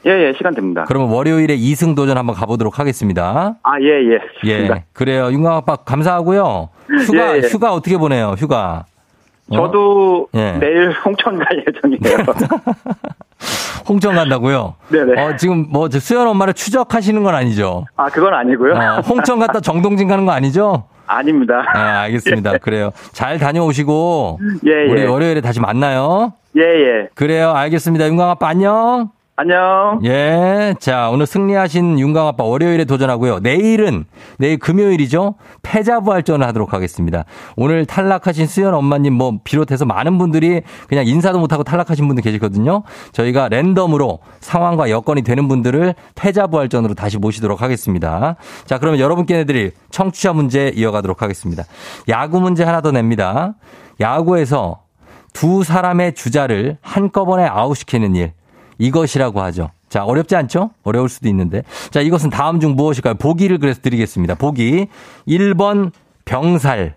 예, 0.06 0.10
예, 0.10 0.32
시간 0.36 0.54
됩니다. 0.54 0.84
그러면 0.86 1.10
월요일에 1.10 1.56
2승 1.56 1.94
도전 1.94 2.16
한번 2.16 2.34
가보도록 2.36 2.78
하겠습니다. 2.78 3.56
아, 3.62 3.80
예, 3.80 3.86
예. 3.86 4.18
좋습니다. 4.40 4.76
예, 4.76 4.84
그래요. 4.92 5.30
윤광 5.32 5.54
아빠 5.54 5.76
감사하고요. 5.76 6.68
휴가, 6.88 7.32
예, 7.36 7.42
예. 7.42 7.48
휴가 7.48 7.72
어떻게 7.72 7.96
보내요, 7.96 8.34
휴가? 8.38 8.84
어? 9.50 9.56
저도 9.56 10.28
예. 10.34 10.52
내일 10.52 10.92
홍천 11.04 11.38
갈 11.38 11.64
예정이에요. 11.66 12.24
홍천 13.88 14.14
간다고요? 14.14 14.74
네네. 14.88 15.20
어, 15.20 15.36
지금 15.36 15.66
뭐 15.70 15.88
수연 15.90 16.26
엄마를 16.28 16.54
추적하시는 16.54 17.22
건 17.22 17.34
아니죠? 17.34 17.86
아, 17.96 18.06
그건 18.08 18.34
아니고요. 18.34 18.74
어, 18.74 19.00
홍천 19.00 19.38
갔다 19.40 19.58
정동진 19.60 20.08
가는 20.08 20.24
거 20.24 20.32
아니죠? 20.32 20.84
아닙니다. 21.06 21.64
아, 21.74 22.00
알겠습니다. 22.02 22.54
예. 22.54 22.58
그래요. 22.58 22.90
잘 23.12 23.38
다녀오시고 23.38 24.38
예, 24.66 24.70
예. 24.86 24.90
우리 24.90 25.04
월요일에 25.04 25.40
다시 25.40 25.60
만나요. 25.60 26.32
예, 26.56 26.62
예. 26.62 27.08
그래요. 27.14 27.50
알겠습니다. 27.50 28.06
윤광 28.06 28.30
아빠 28.30 28.48
안녕. 28.48 29.10
안녕. 29.34 29.98
예. 30.04 30.74
자, 30.78 31.08
오늘 31.08 31.24
승리하신 31.24 31.98
윤강 31.98 32.26
아빠 32.26 32.44
월요일에 32.44 32.84
도전하고요. 32.84 33.40
내일은, 33.40 34.04
내일 34.38 34.58
금요일이죠? 34.58 35.36
패자부활전을 35.62 36.46
하도록 36.48 36.74
하겠습니다. 36.74 37.24
오늘 37.56 37.86
탈락하신 37.86 38.46
수연 38.46 38.74
엄마님 38.74 39.14
뭐 39.14 39.38
비롯해서 39.42 39.86
많은 39.86 40.18
분들이 40.18 40.60
그냥 40.86 41.06
인사도 41.06 41.38
못하고 41.38 41.64
탈락하신 41.64 42.06
분들 42.08 42.22
계시거든요. 42.22 42.82
저희가 43.12 43.48
랜덤으로 43.48 44.18
상황과 44.40 44.90
여건이 44.90 45.22
되는 45.22 45.48
분들을 45.48 45.94
패자부활전으로 46.14 46.92
다시 46.92 47.16
모시도록 47.16 47.62
하겠습니다. 47.62 48.36
자, 48.66 48.78
그러면 48.78 49.00
여러분께 49.00 49.38
내드릴 49.38 49.72
청취자 49.90 50.34
문제 50.34 50.68
이어가도록 50.76 51.22
하겠습니다. 51.22 51.64
야구 52.10 52.38
문제 52.38 52.64
하나 52.64 52.82
더 52.82 52.92
냅니다. 52.92 53.54
야구에서 53.98 54.82
두 55.32 55.64
사람의 55.64 56.14
주자를 56.14 56.76
한꺼번에 56.82 57.46
아웃시키는 57.46 58.14
일. 58.14 58.32
이것이라고 58.78 59.40
하죠. 59.42 59.70
자, 59.88 60.04
어렵지 60.04 60.34
않죠? 60.36 60.70
어려울 60.84 61.08
수도 61.08 61.28
있는데. 61.28 61.62
자, 61.90 62.00
이것은 62.00 62.30
다음 62.30 62.60
중 62.60 62.74
무엇일까요? 62.76 63.14
보기를 63.14 63.58
그래서 63.58 63.80
드리겠습니다. 63.82 64.36
보기. 64.36 64.86
1번 65.28 65.92
병살, 66.24 66.96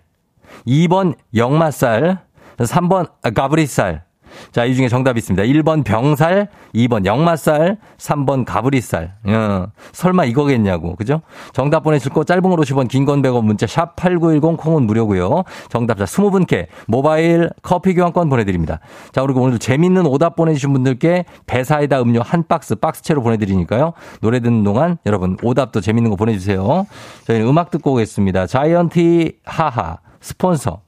2번 0.66 1.14
역마살, 1.34 2.20
3번 2.56 3.10
가브리살, 3.34 4.05
자, 4.52 4.64
이 4.64 4.74
중에 4.74 4.88
정답이 4.88 5.18
있습니다. 5.18 5.42
1번 5.44 5.84
병살, 5.84 6.48
2번 6.74 7.04
역마살, 7.06 7.78
3번 7.98 8.44
가브리살. 8.44 9.14
어, 9.26 9.66
설마 9.92 10.24
이거겠냐고. 10.26 10.96
그죠? 10.96 11.22
정답 11.52 11.80
보내실 11.82 12.12
거 12.12 12.24
짧은 12.24 12.42
걸 12.42 12.58
50원, 12.58 12.88
긴 12.88 13.04
건 13.06 13.22
100원, 13.22 13.44
문자 13.44 13.66
샵 13.66 13.94
8910 13.96 14.56
콩은 14.56 14.82
무료고요. 14.86 15.44
정답자 15.68 16.04
20분께 16.04 16.66
모바일 16.86 17.50
커피 17.62 17.94
교환권 17.94 18.28
보내드립니다. 18.28 18.80
자, 19.12 19.22
그리고 19.22 19.40
오늘도 19.42 19.58
재밌는 19.58 20.06
오답 20.06 20.36
보내주신 20.36 20.72
분들께 20.72 21.24
배사이다 21.46 22.00
음료 22.02 22.22
한 22.22 22.44
박스, 22.48 22.74
박스채로 22.74 23.22
보내드리니까요. 23.22 23.92
노래 24.20 24.40
듣는 24.40 24.64
동안 24.64 24.98
여러분 25.06 25.36
오답도 25.42 25.80
재밌는 25.80 26.10
거 26.10 26.16
보내주세요. 26.16 26.86
저희는 27.26 27.46
음악 27.46 27.70
듣고 27.70 27.92
오겠습니다. 27.92 28.46
자이언티 28.46 29.38
하하 29.44 29.98
스폰서 30.20 30.80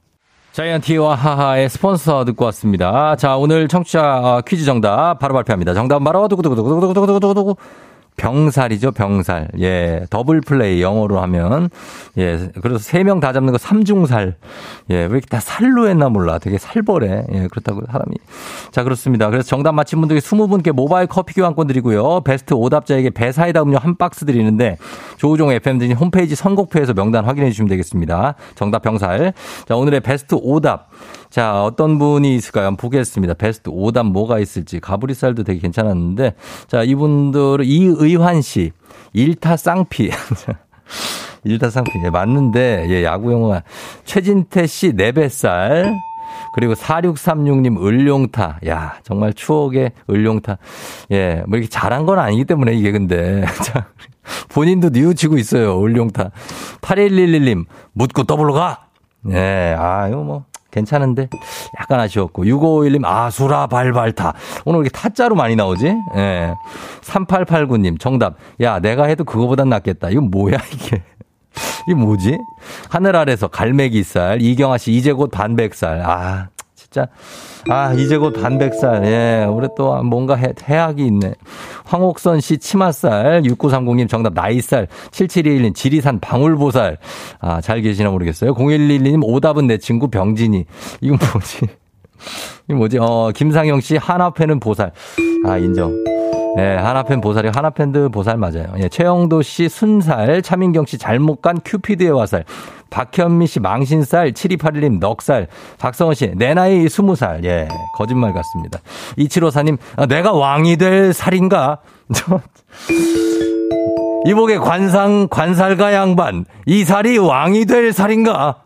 자이언티와 0.59 1.15
하하의 1.15 1.69
스폰서 1.69 2.25
듣고 2.25 2.43
왔습니다. 2.45 3.15
자, 3.15 3.37
오늘 3.37 3.69
청취자 3.69 4.41
퀴즈 4.45 4.65
정답 4.65 5.17
바로 5.17 5.33
발표합니다. 5.33 5.73
정답은 5.73 6.03
바로 6.03 6.27
두구두구두구두구두구두구두구 6.27 7.55
병살이죠, 8.19 8.91
병살. 8.91 9.47
예, 9.61 10.01
더블 10.09 10.41
플레이 10.41 10.81
영어로 10.81 11.21
하면 11.21 11.69
예, 12.17 12.49
그래서 12.61 12.77
세 12.79 13.03
명 13.03 13.19
다 13.21 13.31
잡는 13.33 13.53
거 13.53 13.57
삼중살. 13.57 14.35
예, 14.89 14.95
왜 14.95 15.05
이렇게 15.05 15.25
다 15.27 15.39
살로 15.39 15.87
했나 15.87 16.09
몰라. 16.09 16.37
되게 16.37 16.57
살벌해. 16.57 17.25
예, 17.31 17.47
그렇다고 17.47 17.81
사람이. 17.87 18.15
자, 18.71 18.83
그렇습니다. 18.83 19.29
그래서 19.29 19.47
정답 19.47 19.71
맞힌 19.73 19.99
분들께 20.01 20.19
20분께 20.19 20.71
모바일 20.73 21.07
커피 21.07 21.33
교환권 21.33 21.67
드리고요. 21.67 22.21
베스트 22.21 22.53
오답자에게 22.53 23.11
배사이다 23.11 23.61
음료 23.63 23.77
한 23.77 23.95
박스 23.95 24.25
드리는데 24.25 24.77
조우종 25.17 25.51
FM 25.51 25.79
등 25.79 25.91
홈페이지 25.93 26.35
선곡표에서 26.35 26.93
명단 26.93 27.23
확인해 27.25 27.49
주시면 27.49 27.69
되겠습니다. 27.69 28.35
정답 28.55 28.81
병살. 28.81 29.33
자, 29.67 29.75
오늘의 29.75 30.01
베스트 30.01 30.35
오답. 30.41 30.89
자, 31.29 31.63
어떤 31.63 31.99
분이 31.99 32.35
있을까요? 32.35 32.65
한번 32.67 32.77
보겠습니다. 32.77 33.35
베스트 33.35 33.69
오답 33.71 34.07
뭐가 34.07 34.39
있을지. 34.39 34.79
가브리살도 34.79 35.43
되게 35.43 35.59
괜찮았는데. 35.59 36.33
자, 36.67 36.83
이분들은 36.83 37.65
이의환 37.65 38.41
씨. 38.41 38.71
일타 39.13 39.57
쌍피. 39.57 40.09
일타 41.43 41.69
쌍피. 41.69 41.91
예, 42.03 42.09
맞는데, 42.09 42.87
예, 42.89 43.03
야구 43.03 43.31
용어. 43.31 43.61
최진태 44.05 44.65
씨, 44.67 44.93
네배살. 44.93 45.95
그리고 46.53 46.73
4636님 46.73 47.85
을룡타. 47.85 48.59
야, 48.67 48.95
정말 49.03 49.33
추억의 49.33 49.91
을룡타. 50.09 50.57
예, 51.11 51.43
뭐 51.47 51.57
이렇게 51.57 51.69
잘한 51.69 52.05
건 52.05 52.17
아니기 52.19 52.45
때문에 52.45 52.73
이게 52.73 52.91
근데. 52.91 53.45
자, 53.63 53.87
본인도 54.49 54.89
뉘우치고 54.89 55.37
있어요. 55.37 55.81
을룡타. 55.83 56.31
8111님, 56.81 57.65
묻고 57.93 58.23
더블로 58.23 58.53
가! 58.53 58.87
예, 59.29 59.75
아, 59.77 60.07
이거 60.07 60.23
뭐. 60.23 60.45
괜찮은데? 60.71 61.29
약간 61.79 61.99
아쉬웠고. 61.99 62.43
6551님 62.43 63.05
아수라 63.05 63.67
발발타. 63.67 64.33
오늘 64.65 64.81
이렇게 64.81 64.89
타짜로 64.89 65.35
많이 65.35 65.55
나오지? 65.55 65.95
예. 66.15 66.53
3889님 67.01 67.99
정답. 67.99 68.35
야 68.61 68.79
내가 68.79 69.05
해도 69.05 69.23
그거보단 69.23 69.69
낫겠다. 69.69 70.09
이건 70.09 70.29
뭐야 70.29 70.57
이게? 70.73 71.01
이게 71.87 71.95
뭐지? 71.95 72.37
하늘 72.89 73.15
아래서 73.15 73.47
갈매기살 73.47 74.41
이경아 74.41 74.77
씨 74.77 74.91
이제 74.93 75.11
곧 75.11 75.31
반백살. 75.31 76.01
아 76.01 76.49
진짜 76.89 77.07
아, 77.69 77.93
이제 77.93 78.17
곧 78.17 78.33
반백살. 78.33 79.05
예, 79.05 79.45
올해 79.45 79.67
또 79.77 80.01
뭔가 80.03 80.35
해, 80.35 80.53
해악이 80.63 81.05
있네. 81.05 81.35
황옥선 81.85 82.41
씨 82.41 82.57
치맛살, 82.57 83.43
6930님 83.43 84.09
정답 84.09 84.33
나이살, 84.33 84.87
7721님 85.11 85.75
지리산 85.75 86.19
방울보살. 86.19 86.97
아, 87.39 87.61
잘 87.61 87.81
계시나 87.81 88.09
모르겠어요. 88.09 88.53
0112님 88.55 89.21
오답은 89.23 89.67
내 89.67 89.77
친구 89.77 90.07
병진이. 90.07 90.65
이건 91.01 91.19
뭐지? 91.31 91.67
이 92.69 92.73
뭐지? 92.73 92.97
어, 92.99 93.31
김상영 93.35 93.81
씨, 93.81 93.97
하나팬은 93.97 94.59
보살. 94.59 94.91
아, 95.45 95.57
인정. 95.57 96.18
예, 96.57 96.75
하나팬 96.75 97.21
보살이 97.21 97.49
하나팬드 97.53 98.09
보살 98.09 98.37
맞아요. 98.37 98.65
예, 98.79 98.89
최영도 98.89 99.41
씨 99.41 99.69
순살, 99.69 100.41
차민경 100.41 100.85
씨 100.85 100.97
잘못 100.97 101.41
간 101.41 101.59
큐피드의 101.63 102.11
화살, 102.17 102.43
박현미 102.89 103.47
씨 103.47 103.59
망신살, 103.59 104.33
7281님 104.33 104.99
넉살, 104.99 105.47
박성원 105.77 106.15
씨 106.15 106.31
내 106.35 106.53
나이 106.53 106.85
20살. 106.85 107.43
예, 107.45 107.67
거짓말 107.97 108.33
같습니다. 108.33 108.79
2754님 109.17 109.77
아, 109.95 110.05
내가 110.07 110.33
왕이 110.33 110.77
될 110.77 111.13
살인가? 111.13 111.79
이복의 114.25 114.59
관상 114.59 115.27
관살가 115.29 115.93
양반 115.93 116.45
이 116.65 116.83
살이 116.83 117.17
왕이 117.17 117.65
될 117.65 117.93
살인가? 117.93 118.63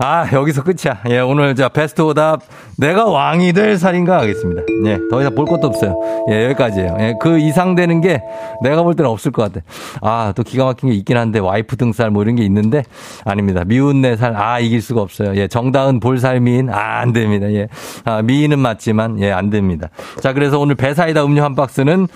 아, 0.00 0.28
여기서 0.32 0.62
끝이야. 0.62 1.00
예, 1.10 1.18
오늘 1.18 1.56
자, 1.56 1.68
베스트 1.68 2.02
오답. 2.02 2.42
내가 2.76 3.06
왕이 3.06 3.52
될 3.52 3.76
살인가 3.76 4.20
하겠습니다. 4.20 4.62
예, 4.86 4.96
더 5.10 5.20
이상 5.20 5.34
볼 5.34 5.44
것도 5.44 5.66
없어요. 5.66 5.96
예, 6.30 6.44
여기까지예요. 6.44 6.96
예, 7.00 7.14
그 7.20 7.40
이상 7.40 7.74
되는 7.74 8.00
게 8.00 8.22
내가 8.62 8.84
볼 8.84 8.94
때는 8.94 9.10
없을 9.10 9.32
것 9.32 9.42
같아. 9.42 9.66
아, 10.00 10.32
또 10.36 10.44
기가 10.44 10.66
막힌 10.66 10.90
게 10.90 10.94
있긴 10.94 11.16
한데, 11.16 11.40
와이프 11.40 11.76
등살 11.76 12.10
뭐 12.10 12.22
이런 12.22 12.36
게 12.36 12.44
있는데, 12.44 12.84
아닙니다. 13.24 13.64
미운 13.66 14.00
내 14.00 14.16
살, 14.16 14.36
아, 14.36 14.60
이길 14.60 14.80
수가 14.80 15.02
없어요. 15.02 15.34
예, 15.34 15.48
정다은 15.48 15.98
볼살 15.98 16.38
미인, 16.38 16.70
아, 16.70 17.00
안 17.00 17.12
됩니다. 17.12 17.50
예. 17.52 17.66
아, 18.04 18.22
미인은 18.22 18.60
맞지만, 18.60 19.20
예, 19.20 19.32
안 19.32 19.50
됩니다. 19.50 19.88
자, 20.20 20.32
그래서 20.32 20.60
오늘 20.60 20.76
배사이다 20.76 21.24
음료 21.24 21.42
한 21.42 21.56
박스는 21.56 22.06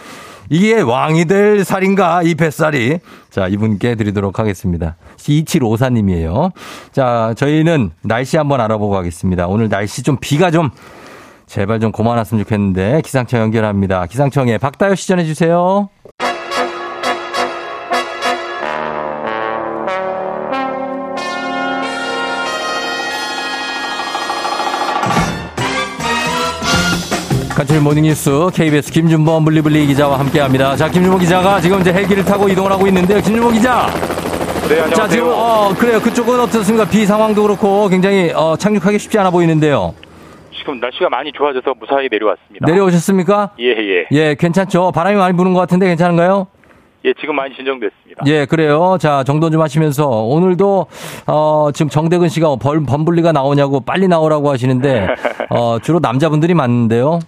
이게 0.52 0.82
왕이 0.82 1.24
될 1.24 1.64
살인가, 1.64 2.22
이 2.22 2.34
뱃살이. 2.34 2.98
자, 3.30 3.48
이분께 3.48 3.94
드리도록 3.94 4.38
하겠습니다. 4.38 4.96
2754님이에요. 5.16 6.52
자, 6.92 7.32
저희는 7.38 7.92
날씨 8.02 8.36
한번 8.36 8.60
알아보고 8.60 8.92
가겠습니다. 8.92 9.46
오늘 9.46 9.70
날씨 9.70 10.02
좀 10.02 10.18
비가 10.20 10.50
좀 10.50 10.68
제발 11.46 11.80
좀 11.80 11.90
고만 11.90 12.18
왔으면 12.18 12.44
좋겠는데 12.44 13.00
기상청 13.02 13.40
연결합니다. 13.40 14.04
기상청에 14.04 14.58
박다효 14.58 14.94
시 14.94 15.08
전해 15.08 15.24
주세요. 15.24 15.88
간추린 27.62 27.84
모닝뉴스 27.84 28.50
KBS 28.52 28.90
김준범 28.92 29.44
블리블리 29.44 29.86
기자와 29.86 30.18
함께합니다. 30.18 30.74
자, 30.74 30.88
김준범 30.88 31.20
기자가 31.20 31.60
지금 31.60 31.80
이제 31.80 31.92
헬기를 31.92 32.24
타고 32.24 32.48
이동을 32.48 32.72
하고 32.72 32.88
있는데요. 32.88 33.20
김준범 33.20 33.52
기자. 33.52 33.86
네, 34.68 34.80
안녕하세요. 34.80 34.94
자, 34.96 35.08
지금 35.08 35.28
어 35.28 35.72
그래요. 35.78 36.00
그쪽은 36.00 36.40
어떻습니까? 36.40 36.88
비 36.88 37.06
상황도 37.06 37.40
그렇고 37.42 37.88
굉장히 37.88 38.32
어, 38.34 38.56
착륙하기 38.56 38.98
쉽지 38.98 39.16
않아 39.20 39.30
보이는데요. 39.30 39.94
지금 40.58 40.80
날씨가 40.80 41.08
많이 41.08 41.30
좋아져서 41.32 41.74
무사히 41.78 42.08
내려왔습니다. 42.10 42.66
내려오셨습니까? 42.66 43.50
예, 43.60 43.68
예. 43.68 44.06
예, 44.10 44.34
괜찮죠. 44.34 44.90
바람이 44.92 45.16
많이 45.16 45.36
부는 45.36 45.52
것 45.52 45.60
같은데 45.60 45.86
괜찮은가요? 45.86 46.48
예, 47.04 47.12
지금 47.20 47.34
많이 47.36 47.54
진정됐습니다. 47.54 48.24
예, 48.26 48.46
그래요. 48.46 48.96
자, 49.00 49.24
정돈 49.24 49.52
좀 49.52 49.60
하시면서 49.60 50.06
오늘도 50.06 50.86
어 51.26 51.70
지금 51.74 51.88
정대근 51.88 52.28
씨가 52.28 52.56
벌 52.56 52.84
범블리가 52.84 53.32
나오냐고 53.32 53.80
빨리 53.80 54.08
나오라고 54.08 54.50
하시는데 54.50 55.08
어 55.50 55.78
주로 55.80 55.98
남자분들이 55.98 56.54
많은데요. 56.54 57.18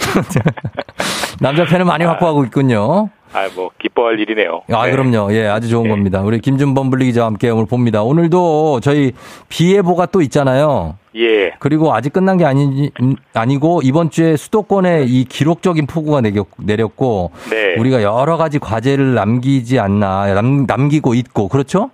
남자 1.40 1.64
팬을 1.64 1.86
많이 1.86 2.04
확보하고 2.04 2.44
있군요. 2.44 3.08
아, 3.32 3.48
뭐 3.54 3.70
기뻐할 3.78 4.18
일이네요. 4.18 4.62
아, 4.72 4.86
네. 4.86 4.90
그럼요. 4.92 5.32
예, 5.32 5.46
아주 5.46 5.68
좋은 5.68 5.84
네. 5.84 5.90
겁니다. 5.90 6.20
우리 6.20 6.40
김준범 6.40 6.90
블리 6.90 7.06
기자와 7.06 7.28
함께 7.28 7.48
오늘 7.48 7.64
봅니다. 7.66 8.02
오늘도 8.02 8.80
저희 8.80 9.12
비 9.48 9.74
예보가 9.76 10.06
또 10.06 10.20
있잖아요. 10.20 10.96
예. 11.16 11.50
그리고 11.58 11.92
아직 11.92 12.12
끝난 12.12 12.36
게 12.38 12.44
아니, 12.44 12.90
아니고 13.34 13.80
이번 13.82 14.10
주에 14.10 14.36
수도권에 14.36 15.04
이 15.06 15.24
기록적인 15.24 15.86
폭우가 15.86 16.20
내렸고 16.58 17.32
네. 17.50 17.74
우리가 17.76 18.02
여러 18.02 18.36
가지 18.36 18.58
과제를 18.58 19.14
남기지 19.14 19.78
않나 19.80 20.32
남, 20.34 20.66
남기고 20.66 21.14
있고 21.14 21.48
그렇죠? 21.48 21.90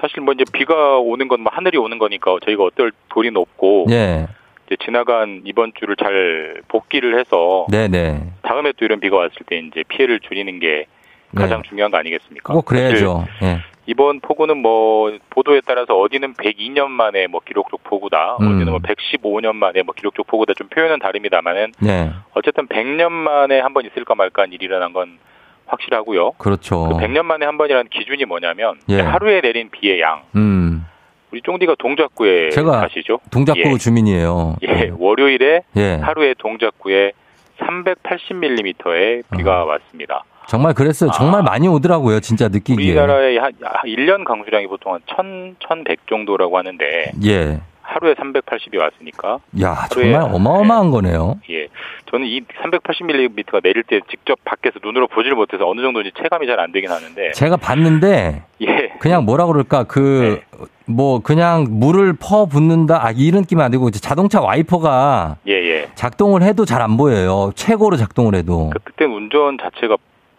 사실 0.00 0.20
뭐 0.20 0.34
이제 0.34 0.44
비가 0.52 0.98
오는 0.98 1.26
건 1.26 1.40
뭐 1.40 1.50
하늘이 1.52 1.78
오는 1.78 1.98
거니까 1.98 2.36
저희가 2.44 2.62
어떨 2.64 2.92
도리는 3.08 3.36
없고 3.36 3.86
예. 3.90 4.26
이제 4.66 4.76
지나간 4.84 5.42
이번 5.44 5.72
주를 5.78 5.96
잘 5.96 6.60
복귀를 6.68 7.18
해서 7.18 7.66
네네. 7.70 8.32
다음에 8.42 8.72
또 8.76 8.84
이런 8.84 9.00
비가 9.00 9.16
왔을 9.16 9.34
때 9.48 9.58
이제 9.58 9.82
피해를 9.88 10.20
줄이는 10.20 10.58
게 10.60 10.86
가장 11.34 11.62
네. 11.62 11.68
중요한 11.68 11.90
거 11.90 11.98
아니겠습니까? 11.98 12.52
꼭 12.52 12.64
그래야죠. 12.64 13.26
예. 13.42 13.58
이번 13.86 14.20
폭우는 14.20 14.58
뭐 14.58 15.16
보도에 15.30 15.60
따라서 15.64 15.96
어디는 15.96 16.34
102년 16.34 16.88
만에 16.88 17.26
뭐 17.28 17.40
기록적 17.44 17.84
폭우다, 17.84 18.36
음. 18.40 18.46
어디는 18.48 18.70
뭐 18.70 18.78
115년 18.80 19.54
만에 19.54 19.82
뭐 19.82 19.94
기록적 19.94 20.26
폭우다 20.26 20.54
좀 20.54 20.68
표현은 20.68 20.98
다릅니다만은 20.98 21.72
네. 21.80 22.10
어쨌든 22.34 22.66
100년 22.66 23.10
만에 23.12 23.60
한 23.60 23.72
번 23.72 23.84
있을까 23.86 24.14
말까 24.14 24.42
한 24.42 24.52
일이 24.52 24.64
일어난 24.64 24.92
건 24.92 25.18
확실하고요. 25.66 26.32
그렇죠. 26.38 26.88
그 26.88 26.94
100년 26.96 27.22
만에 27.24 27.44
한 27.46 27.58
번이라는 27.58 27.88
기준이 27.90 28.24
뭐냐면 28.24 28.76
예. 28.88 29.00
하루에 29.00 29.40
내린 29.40 29.68
비의 29.70 30.00
양. 30.00 30.22
음. 30.34 30.86
우리 31.32 31.42
쫑디가 31.42 31.74
동작구에 31.78 32.50
제가 32.50 32.80
사시죠? 32.80 33.18
동작구 33.30 33.60
예. 33.60 33.76
주민이에요. 33.76 34.56
예, 34.62 34.92
월요일에 34.96 35.62
예. 35.76 35.94
하루에 35.96 36.34
동작구에 36.38 37.12
380mm의 37.58 39.24
비가 39.36 39.62
어. 39.62 39.66
왔습니다. 39.66 40.24
정말 40.48 40.74
그랬어요. 40.74 41.10
정말 41.12 41.40
아, 41.40 41.42
많이 41.42 41.66
오더라고요. 41.68 42.20
진짜 42.20 42.48
느끼기에. 42.48 42.92
우리나라의 42.92 43.38
한 43.38 43.52
1년 43.84 44.24
강수량이 44.24 44.66
보통 44.68 44.94
한 44.94 45.00
1000, 45.06 45.56
1100 45.60 46.06
정도라고 46.08 46.56
하는데. 46.58 47.12
예. 47.24 47.60
하루에 47.82 48.14
380이 48.14 48.78
왔으니까. 48.78 49.38
야, 49.62 49.86
정말 49.90 50.22
어마어마한 50.22 50.86
네. 50.86 50.90
거네요. 50.90 51.38
예. 51.50 51.68
저는 52.10 52.26
이 52.26 52.40
380mm가 52.42 53.62
내릴 53.62 53.84
때 53.84 54.00
직접 54.10 54.38
밖에서 54.44 54.80
눈으로 54.82 55.06
보질 55.06 55.32
못해서 55.34 55.68
어느 55.68 55.80
정도인지 55.82 56.10
체감이 56.20 56.46
잘 56.48 56.58
안 56.58 56.72
되긴 56.72 56.90
하는데. 56.90 57.30
제가 57.32 57.56
봤는데. 57.56 58.42
예. 58.62 58.92
그냥 58.98 59.24
뭐라 59.24 59.46
그럴까, 59.46 59.84
그, 59.84 60.40
네. 60.52 60.66
뭐, 60.86 61.20
그냥 61.20 61.66
물을 61.70 62.12
퍼 62.18 62.46
붓는다, 62.46 63.04
아, 63.06 63.10
이런 63.12 63.42
느낌이 63.42 63.62
안 63.62 63.70
되고, 63.70 63.88
자동차 63.90 64.40
와이퍼가. 64.40 65.36
예, 65.46 65.52
예. 65.52 65.88
작동을 65.94 66.42
해도 66.42 66.64
잘 66.64 66.82
안 66.82 66.96
보여요. 66.96 67.52
최고로 67.54 67.96
작동을 67.96 68.34
해도. 68.34 68.70
그, 68.72 68.78
그때 68.82 69.04
운전 69.04 69.58
자체가 69.60 69.96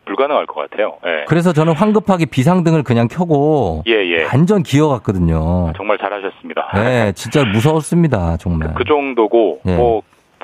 불가능할 0.08 0.46
것 0.48 0.56
같아요. 0.56 0.98
예. 1.06 1.26
그래서 1.28 1.54
저는 1.54 1.74
황급하게 1.74 2.26
비상등을 2.26 2.84
그냥 2.84 3.08
켜고 3.08 3.84
예, 3.88 3.94
예. 3.94 4.24
완전 4.24 4.64
기어갔거든요. 4.64 5.74
정말 5.76 5.98
잘하셨습니다. 5.98 6.72
네, 6.76 7.12
진짜 7.14 7.44
무서웠습니다. 7.44 8.38
정말. 8.38 8.70
그, 8.70 8.80
그 8.80 8.84
정도고 8.86 9.62
예. 9.68 9.76
뭐 9.76 10.02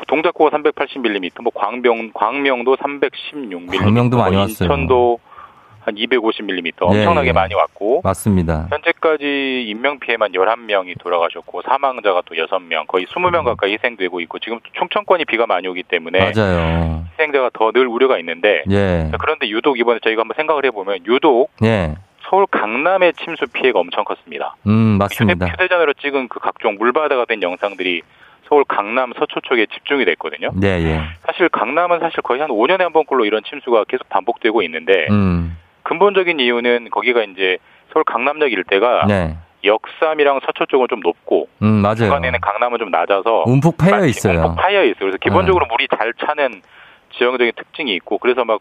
동작구가 0.07 0.55
380mm, 0.57 1.41
뭐 1.41 1.51
광명 1.55 2.11
광명도 2.13 2.75
316mm, 2.75 3.79
광명도 3.79 4.17
많이 4.17 4.35
뭐 4.35 4.41
왔어요. 4.41 4.69
인천도 4.69 5.19
한 5.85 5.95
250mm 5.95 6.73
엄청나게 6.81 7.25
예, 7.25 7.29
예. 7.29 7.31
많이 7.33 7.53
왔고 7.53 8.01
맞습니다. 8.03 8.67
현재까지 8.71 9.65
인명 9.67 9.99
피해만 9.99 10.31
11명이 10.31 10.97
돌아가셨고 10.99 11.61
사망자가 11.63 12.21
또 12.25 12.35
6명, 12.35 12.87
거의 12.87 13.05
20명 13.05 13.43
가까이 13.43 13.73
희생되고 13.73 14.19
있고 14.21 14.39
지금 14.39 14.59
충청권이 14.77 15.25
비가 15.25 15.45
많이 15.45 15.67
오기 15.67 15.83
때문에 15.83 16.31
맞아요. 16.33 17.05
희생자가 17.13 17.49
더 17.53 17.71
늘 17.73 17.87
우려가 17.87 18.19
있는데 18.19 18.63
예. 18.69 19.09
그런데 19.19 19.49
유독 19.49 19.79
이번에 19.79 19.99
저희가 20.03 20.21
한번 20.21 20.35
생각을 20.35 20.63
해 20.65 20.69
보면 20.71 20.99
유독 21.07 21.49
예. 21.63 21.95
서울 22.29 22.45
강남의 22.47 23.13
침수 23.13 23.45
피해가 23.51 23.79
엄청 23.79 24.03
컸습니다. 24.03 24.55
음, 24.67 24.97
맞습니다. 24.99 25.47
휴대전화로 25.47 25.93
찍은 25.93 26.27
그 26.29 26.39
각종 26.39 26.75
물바다가 26.75 27.25
된 27.25 27.41
영상들이 27.41 28.01
서울 28.47 28.63
강남 28.65 29.11
서초 29.17 29.39
쪽에 29.41 29.65
집중이 29.65 30.05
됐거든요. 30.05 30.51
네, 30.53 30.67
예. 30.83 31.01
사실 31.25 31.49
강남은 31.49 31.99
사실 31.99 32.21
거의 32.21 32.41
한 32.41 32.49
5년에 32.49 32.79
한 32.79 32.93
번꼴로 32.93 33.25
이런 33.25 33.41
침수가 33.43 33.85
계속 33.87 34.07
반복되고 34.09 34.61
있는데 34.63 35.07
음. 35.09 35.57
근본적인 35.83 36.39
이유는 36.39 36.89
거기가 36.89 37.23
이제 37.23 37.57
서울 37.91 38.03
강남역 38.03 38.51
일대가 38.51 39.05
네. 39.07 39.37
역삼이랑 39.63 40.41
서초 40.45 40.65
쪽은 40.65 40.87
좀 40.89 40.99
높고 41.01 41.47
음, 41.61 41.67
맞아요. 41.81 41.95
중간에는 41.95 42.39
강남은 42.41 42.79
좀 42.79 42.89
낮아서 42.91 43.43
움푹 43.45 43.77
파여 43.77 44.05
있어요. 44.05 44.39
움푹 44.39 44.55
파여 44.57 44.83
있어요. 44.83 44.99
그래서 44.99 45.17
기본적으로 45.17 45.65
네. 45.65 45.69
물이 45.71 45.87
잘 45.97 46.13
차는 46.13 46.61
지형적인 47.17 47.53
특징이 47.55 47.93
있고 47.95 48.17
그래서 48.17 48.43
막 48.43 48.59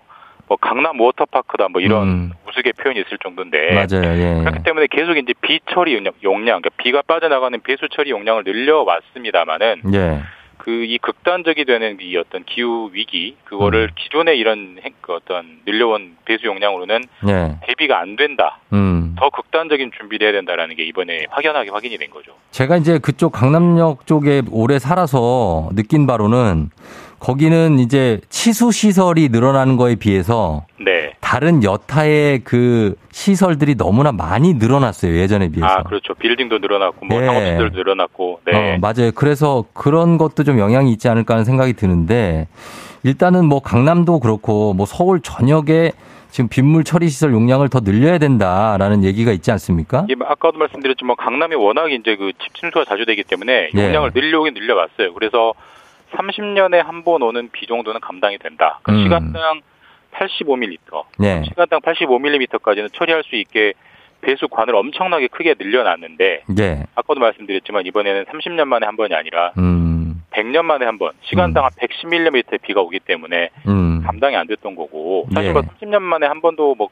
뭐 0.52 0.58
강남 0.60 1.00
워터파크다 1.00 1.68
뭐 1.68 1.80
이런 1.80 2.08
음. 2.08 2.32
우스개 2.48 2.72
표현이 2.72 3.00
있을 3.00 3.18
정도인데 3.18 3.72
맞아요. 3.74 4.04
예. 4.18 4.40
그렇기 4.40 4.62
때문에 4.62 4.86
계속 4.90 5.16
이제 5.16 5.32
비 5.40 5.60
처리 5.72 5.94
용량, 6.22 6.60
그러니까 6.60 6.70
비가 6.76 7.02
빠져나가는 7.02 7.58
배수 7.60 7.88
처리 7.90 8.10
용량을 8.10 8.42
늘려왔습니다만은 8.44 9.82
예. 9.94 10.20
그 10.62 10.82
이 10.92 10.98
극단적이 10.98 11.64
되는 11.64 11.96
이 12.02 12.16
어떤 12.18 12.44
기후 12.44 12.90
위기 12.92 13.36
그거를 13.44 13.88
음. 13.90 13.94
기존의 13.96 14.38
이런 14.38 14.78
그 15.00 15.14
어떤 15.14 15.58
늘려온 15.66 16.16
배수 16.24 16.46
용량으로는 16.46 17.00
예. 17.28 17.56
대비가 17.66 17.98
안 17.98 18.14
된다. 18.14 18.58
음. 18.72 19.16
더 19.18 19.30
극단적인 19.30 19.90
준비를 19.98 20.26
해야 20.26 20.32
된다라는 20.32 20.76
게 20.76 20.84
이번에 20.84 21.26
확연하게 21.30 21.70
확인이 21.70 21.96
된 21.96 22.10
거죠. 22.10 22.32
제가 22.50 22.76
이제 22.76 22.98
그쪽 22.98 23.32
강남역 23.32 24.06
쪽에 24.06 24.42
오래 24.50 24.78
살아서 24.78 25.70
느낀 25.74 26.06
바로는 26.06 26.70
거기는 27.18 27.78
이제 27.78 28.20
치수 28.28 28.70
시설이 28.70 29.30
늘어나는 29.30 29.76
거에 29.76 29.94
비해서 29.94 30.66
네. 30.78 31.01
다른 31.32 31.64
여타의 31.64 32.40
그 32.40 32.94
시설들이 33.10 33.74
너무나 33.74 34.12
많이 34.12 34.52
늘어났어요 34.52 35.16
예전에 35.16 35.48
비해서. 35.48 35.66
아 35.66 35.82
그렇죠. 35.82 36.12
빌딩도 36.12 36.58
늘어났고 36.58 37.06
뭐 37.06 37.20
네. 37.20 37.24
상업시설도 37.26 37.78
늘어났고. 37.78 38.40
네. 38.44 38.74
어, 38.74 38.78
맞아요. 38.78 39.12
그래서 39.14 39.64
그런 39.72 40.18
것도 40.18 40.44
좀 40.44 40.58
영향이 40.58 40.92
있지 40.92 41.08
않을까 41.08 41.32
하는 41.32 41.46
생각이 41.46 41.72
드는데 41.72 42.48
일단은 43.02 43.46
뭐 43.46 43.60
강남도 43.60 44.20
그렇고 44.20 44.74
뭐 44.74 44.84
서울 44.84 45.22
전역에 45.22 45.92
지금 46.28 46.50
빗물 46.50 46.84
처리 46.84 47.08
시설 47.08 47.32
용량을 47.32 47.70
더 47.70 47.80
늘려야 47.80 48.18
된다라는 48.18 49.02
얘기가 49.02 49.32
있지 49.32 49.50
않습니까? 49.52 50.04
예, 50.10 50.14
뭐 50.14 50.26
아까도 50.28 50.58
말씀드렸지만 50.58 51.16
강남이 51.16 51.54
워낙 51.54 51.90
이제 51.92 52.14
그 52.14 52.32
집침수가 52.44 52.84
자주 52.84 53.06
되기 53.06 53.24
때문에 53.24 53.70
예. 53.74 53.84
용량을 53.86 54.12
예. 54.14 54.20
늘려오긴 54.20 54.52
늘려왔어요. 54.52 55.14
그래서 55.14 55.54
30년에 56.12 56.82
한 56.84 57.04
번 57.04 57.22
오는 57.22 57.48
비 57.52 57.66
정도는 57.66 58.02
감당이 58.02 58.36
된다. 58.36 58.80
그 58.82 58.92
음. 58.92 59.04
시간당 59.04 59.62
85mm, 60.12 61.04
네. 61.18 61.42
시간당 61.44 61.80
85mm까지는 61.80 62.92
처리할 62.92 63.22
수 63.24 63.36
있게 63.36 63.74
배수관을 64.20 64.74
엄청나게 64.76 65.26
크게 65.28 65.54
늘려놨는데 65.58 66.44
네. 66.56 66.84
아까도 66.94 67.20
말씀드렸지만 67.20 67.86
이번에는 67.86 68.24
30년 68.26 68.64
만에 68.66 68.86
한 68.86 68.96
번이 68.96 69.14
아니라 69.14 69.52
음. 69.58 70.22
100년 70.30 70.62
만에 70.62 70.86
한 70.86 70.96
번 70.98 71.12
시간당 71.22 71.64
음. 71.64 71.68
110mm 71.80 72.62
비가 72.62 72.80
오기 72.80 73.00
때문에 73.00 73.50
음. 73.66 74.02
감당이 74.06 74.36
안 74.36 74.46
됐던 74.46 74.76
거고 74.76 75.26
사실 75.34 75.48
예. 75.48 75.52
뭐 75.52 75.62
30년 75.62 76.00
만에 76.00 76.26
한 76.26 76.40
번도 76.40 76.74
뭐 76.76 76.88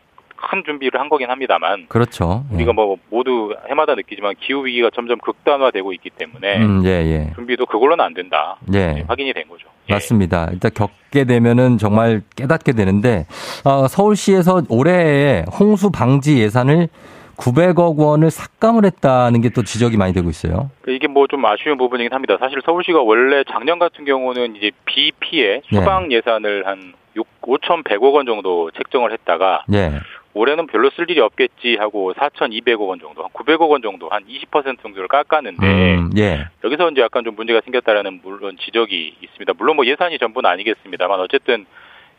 큰 0.51 0.63
준비를 0.65 0.99
한 1.01 1.09
거긴 1.09 1.31
합니다만 1.31 1.87
그렇죠. 1.89 2.45
예. 2.53 2.57
우리가 2.57 2.73
뭐 2.73 2.97
모두 3.11 3.55
해마다 3.69 3.95
느끼지만 3.95 4.35
기후 4.41 4.65
위기가 4.65 4.91
점점 4.95 5.19
극단화되고 5.19 5.93
있기 5.95 6.11
때문에 6.11 6.59
음, 6.59 6.83
예, 6.85 6.89
예. 6.91 7.33
준비도 7.35 7.67
그걸로는 7.67 8.05
안 8.05 8.15
된다. 8.15 8.57
예. 8.75 9.05
확인이 9.09 9.33
된 9.33 9.49
거죠. 9.49 9.67
예. 9.89 9.95
맞습니다. 9.95 10.49
일단 10.53 10.71
겪게 10.75 11.25
되면은 11.25 11.79
정말 11.79 12.23
깨닫게 12.37 12.73
되는데 12.73 13.27
어, 13.65 13.87
서울시에서 13.89 14.63
올해에 14.69 15.45
홍수 15.59 15.91
방지 15.91 16.39
예산을 16.41 16.89
900억 17.37 17.97
원을 17.97 18.31
삭감을 18.31 18.85
했다는 18.85 19.41
게 19.41 19.51
또 19.51 19.63
지적이 19.63 19.97
많이 19.97 20.13
되고 20.13 20.29
있어요. 20.29 20.71
이게 20.87 21.07
뭐 21.09 21.27
좀 21.27 21.45
아쉬운 21.47 21.79
부분이긴 21.79 22.13
합니다. 22.13 22.37
사실 22.41 22.61
서울시가 22.65 23.01
원래 23.03 23.43
작년 23.51 23.79
같은 23.79 24.05
경우는 24.05 24.57
이제 24.57 24.71
비 24.85 25.11
피해 25.21 25.61
수방 25.71 26.09
네. 26.09 26.17
예산을 26.17 26.67
한 26.67 26.93
6, 27.17 27.27
5,100억 27.43 28.13
원 28.15 28.27
정도 28.27 28.71
책정을 28.73 29.13
했다가 29.13 29.65
네. 29.69 29.93
올해는 30.33 30.67
별로 30.69 30.91
쓸 30.91 31.11
일이 31.11 31.21
없겠지 31.21 31.77
하고 31.81 32.13
4,200억 32.15 32.87
원 32.89 33.01
정도, 33.01 33.23
한 33.25 33.31
900억 33.31 33.69
원 33.69 33.83
정도, 33.83 34.09
한 34.11 34.25
20% 34.27 34.81
정도를 34.81 35.09
깎았는데 35.09 35.67
음, 35.97 36.11
예. 36.17 36.47
여기서 36.63 36.91
이제 36.91 37.01
약간 37.01 37.25
좀 37.25 37.35
문제가 37.35 37.61
생겼다라는 37.65 38.21
물론 38.23 38.57
지적이 38.59 39.17
있습니다. 39.23 39.53
물론 39.59 39.77
뭐 39.77 39.87
예산이 39.87 40.19
전부는 40.19 40.49
아니겠습니다만 40.49 41.19
어쨌든 41.21 41.67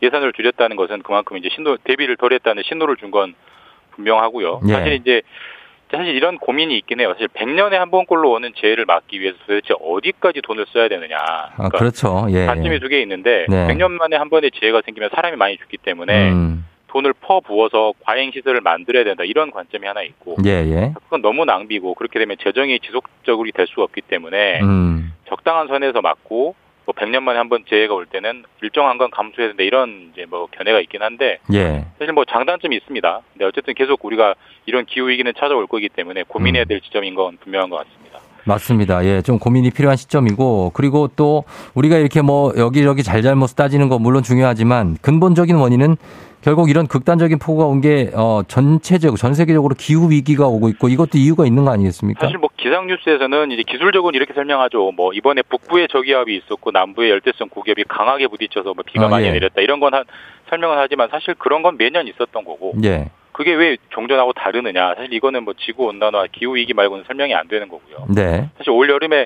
예산을 0.03 0.33
줄였다는 0.33 0.75
것은 0.75 1.03
그만큼 1.03 1.37
이제 1.37 1.47
신호 1.53 1.77
대비를 1.77 2.17
덜했다는 2.17 2.63
신호를 2.65 2.97
준 2.97 3.11
건 3.11 3.33
분명하고요. 3.91 4.61
예. 4.67 4.73
사실 4.73 4.93
이제 4.93 5.21
사실 5.91 6.15
이런 6.15 6.37
고민이 6.37 6.77
있긴 6.77 7.01
해요. 7.01 7.09
사실 7.13 7.27
100년에 7.27 7.73
한 7.73 7.91
번꼴로 7.91 8.31
오는 8.31 8.53
재해를 8.55 8.85
막기 8.85 9.19
위해서 9.19 9.37
도대체 9.45 9.73
어디까지 9.79 10.41
돈을 10.41 10.65
써야 10.69 10.87
되느냐. 10.87 11.17
아, 11.17 11.49
그러니까 11.55 11.77
아, 11.77 11.79
그렇죠. 11.79 12.27
예, 12.29 12.45
단점이 12.45 12.75
예. 12.75 12.79
두개 12.79 13.01
있는데 13.01 13.45
네. 13.49 13.67
100년 13.67 13.91
만에 13.91 14.15
한 14.15 14.29
번의 14.29 14.51
재해가 14.59 14.81
생기면 14.85 15.09
사람이 15.13 15.35
많이 15.35 15.57
죽기 15.57 15.77
때문에 15.77 16.31
음. 16.31 16.65
돈을 16.91 17.13
퍼 17.13 17.39
부어서 17.39 17.93
과잉 18.03 18.31
시설을 18.31 18.61
만들어야 18.61 19.03
된다 19.03 19.23
이런 19.23 19.49
관점이 19.51 19.87
하나 19.87 20.01
있고 20.03 20.35
예, 20.45 20.49
예. 20.49 20.93
그건 21.03 21.21
너무 21.21 21.45
낭비고 21.45 21.93
그렇게 21.95 22.19
되면 22.19 22.35
재정이 22.43 22.79
지속적으로 22.81 23.49
될수 23.53 23.81
없기 23.81 24.01
때문에 24.01 24.59
음. 24.61 25.13
적당한 25.27 25.67
선에서 25.67 26.01
막고 26.01 26.55
뭐 26.85 26.95
100년 26.95 27.21
만에 27.21 27.37
한 27.37 27.47
번 27.47 27.63
재해가 27.69 27.93
올 27.93 28.05
때는 28.05 28.43
일정한 28.61 28.97
건 28.97 29.09
감수해야 29.11 29.49
된다 29.49 29.63
이런 29.63 30.11
이제 30.11 30.25
뭐 30.29 30.47
견해가 30.51 30.79
있긴 30.81 31.01
한데 31.01 31.39
예. 31.53 31.85
사실 31.97 32.13
뭐 32.13 32.25
장단점이 32.25 32.75
있습니다. 32.75 33.21
근데 33.33 33.45
어쨌든 33.45 33.73
계속 33.73 34.03
우리가 34.03 34.35
이런 34.65 34.85
기후 34.85 35.07
위기는 35.07 35.31
찾아올 35.37 35.67
거기 35.67 35.87
때문에 35.87 36.23
고민해야 36.27 36.63
음. 36.63 36.67
될 36.67 36.81
지점인 36.81 37.15
건 37.15 37.37
분명한 37.41 37.69
것 37.69 37.77
같습니다. 37.77 38.19
맞습니다. 38.43 39.05
예, 39.05 39.21
좀 39.21 39.37
고민이 39.37 39.69
필요한 39.69 39.95
시점이고 39.95 40.71
그리고 40.73 41.07
또 41.15 41.43
우리가 41.75 41.97
이렇게 41.97 42.21
뭐 42.21 42.51
여기저기 42.57 43.03
잘잘못 43.03 43.55
따지는 43.55 43.87
거 43.87 43.99
물론 43.99 44.23
중요하지만 44.23 44.97
근본적인 45.01 45.55
원인은 45.55 45.95
결국 46.41 46.69
이런 46.69 46.87
극단적인 46.87 47.39
폭우가 47.39 47.65
온 47.65 47.81
게 47.81 48.11
어, 48.13 48.41
전체적 48.47 49.15
전 49.17 49.33
세계적으로 49.33 49.73
기후 49.75 50.11
위기가 50.11 50.47
오고 50.47 50.69
있고 50.69 50.87
이것도 50.87 51.17
이유가 51.17 51.45
있는 51.47 51.65
거 51.65 51.71
아니겠습니까? 51.71 52.19
사실 52.25 52.37
뭐 52.37 52.49
기상 52.57 52.85
뉴스에서는 52.87 53.51
이제 53.51 53.63
기술적으로 53.67 54.15
이렇게 54.15 54.33
설명하죠. 54.33 54.91
뭐 54.91 55.13
이번에 55.13 55.41
북부에 55.41 55.87
저기압이 55.87 56.35
있었고 56.37 56.69
남부에 56.71 57.09
열대성 57.09 57.49
고기압이 57.49 57.85
강하게 57.87 58.27
부딪혀서 58.27 58.73
뭐 58.75 58.83
비가 58.85 59.05
아, 59.05 59.09
많이 59.09 59.25
예. 59.25 59.31
내렸다 59.31 59.61
이런 59.61 59.79
건 59.79 59.93
한, 59.95 60.03
설명을 60.49 60.77
하지만 60.77 61.09
사실 61.09 61.33
그런 61.35 61.63
건 61.63 61.77
매년 61.77 62.07
있었던 62.07 62.43
거고. 62.45 62.73
예. 62.83 63.09
그게 63.31 63.53
왜 63.53 63.77
종전하고 63.89 64.33
다르느냐? 64.33 64.93
사실 64.95 65.13
이거는 65.13 65.43
뭐 65.45 65.53
지구 65.57 65.85
온난화, 65.85 66.25
기후 66.31 66.55
위기 66.55 66.73
말고는 66.73 67.05
설명이 67.07 67.33
안 67.33 67.47
되는 67.47 67.67
거고요. 67.69 68.05
네. 68.13 68.49
사실 68.57 68.71
올 68.71 68.89
여름에 68.89 69.25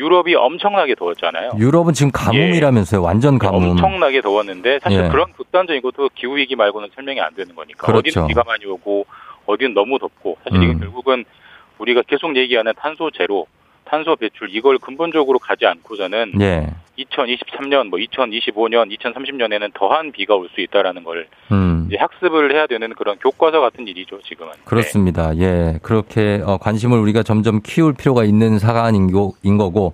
유럽이 0.00 0.34
엄청나게 0.34 0.94
더웠잖아요. 0.94 1.52
유럽은 1.58 1.92
지금 1.92 2.10
가뭄이라면서요. 2.10 3.00
예. 3.00 3.04
완전 3.04 3.38
가뭄. 3.38 3.70
엄청나게 3.70 4.22
더웠는데 4.22 4.78
사실 4.82 5.04
예. 5.04 5.08
그런 5.08 5.30
극단적인 5.34 5.82
것도 5.82 6.08
기후 6.14 6.36
위기 6.36 6.56
말고는 6.56 6.88
설명이 6.94 7.20
안 7.20 7.34
되는 7.34 7.54
거니까. 7.54 7.86
그렇죠. 7.86 8.08
어디는 8.08 8.28
비가 8.28 8.42
많이 8.46 8.64
오고 8.64 9.04
어디는 9.44 9.74
너무 9.74 9.98
덥고 9.98 10.38
사실 10.42 10.62
이게 10.62 10.72
음. 10.72 10.80
결국은 10.80 11.24
우리가 11.78 12.02
계속 12.06 12.34
얘기하는 12.34 12.72
탄소 12.78 13.10
제로 13.10 13.46
탄소 13.84 14.16
배출 14.16 14.48
이걸 14.50 14.78
근본적으로 14.78 15.38
가지 15.38 15.66
않고서는 15.66 16.32
예. 16.40 16.68
2023년, 16.98 17.88
뭐 17.88 17.98
2025년, 17.98 18.94
2030년에는 18.96 19.72
더한 19.74 20.12
비가 20.12 20.34
올 20.34 20.48
수 20.54 20.60
있다라는 20.60 21.04
걸 21.04 21.28
음. 21.52 21.86
이제 21.88 21.96
학습을 21.98 22.52
해야 22.54 22.66
되는 22.66 22.92
그런 22.94 23.16
교과서 23.18 23.60
같은 23.60 23.86
일이죠 23.88 24.20
지금은. 24.22 24.52
그렇습니다. 24.64 25.32
네. 25.32 25.40
예, 25.42 25.78
그렇게 25.82 26.42
어, 26.44 26.58
관심을 26.58 26.98
우리가 26.98 27.22
점점 27.22 27.60
키울 27.62 27.94
필요가 27.94 28.24
있는 28.24 28.58
사안인 28.58 29.10
거고. 29.12 29.92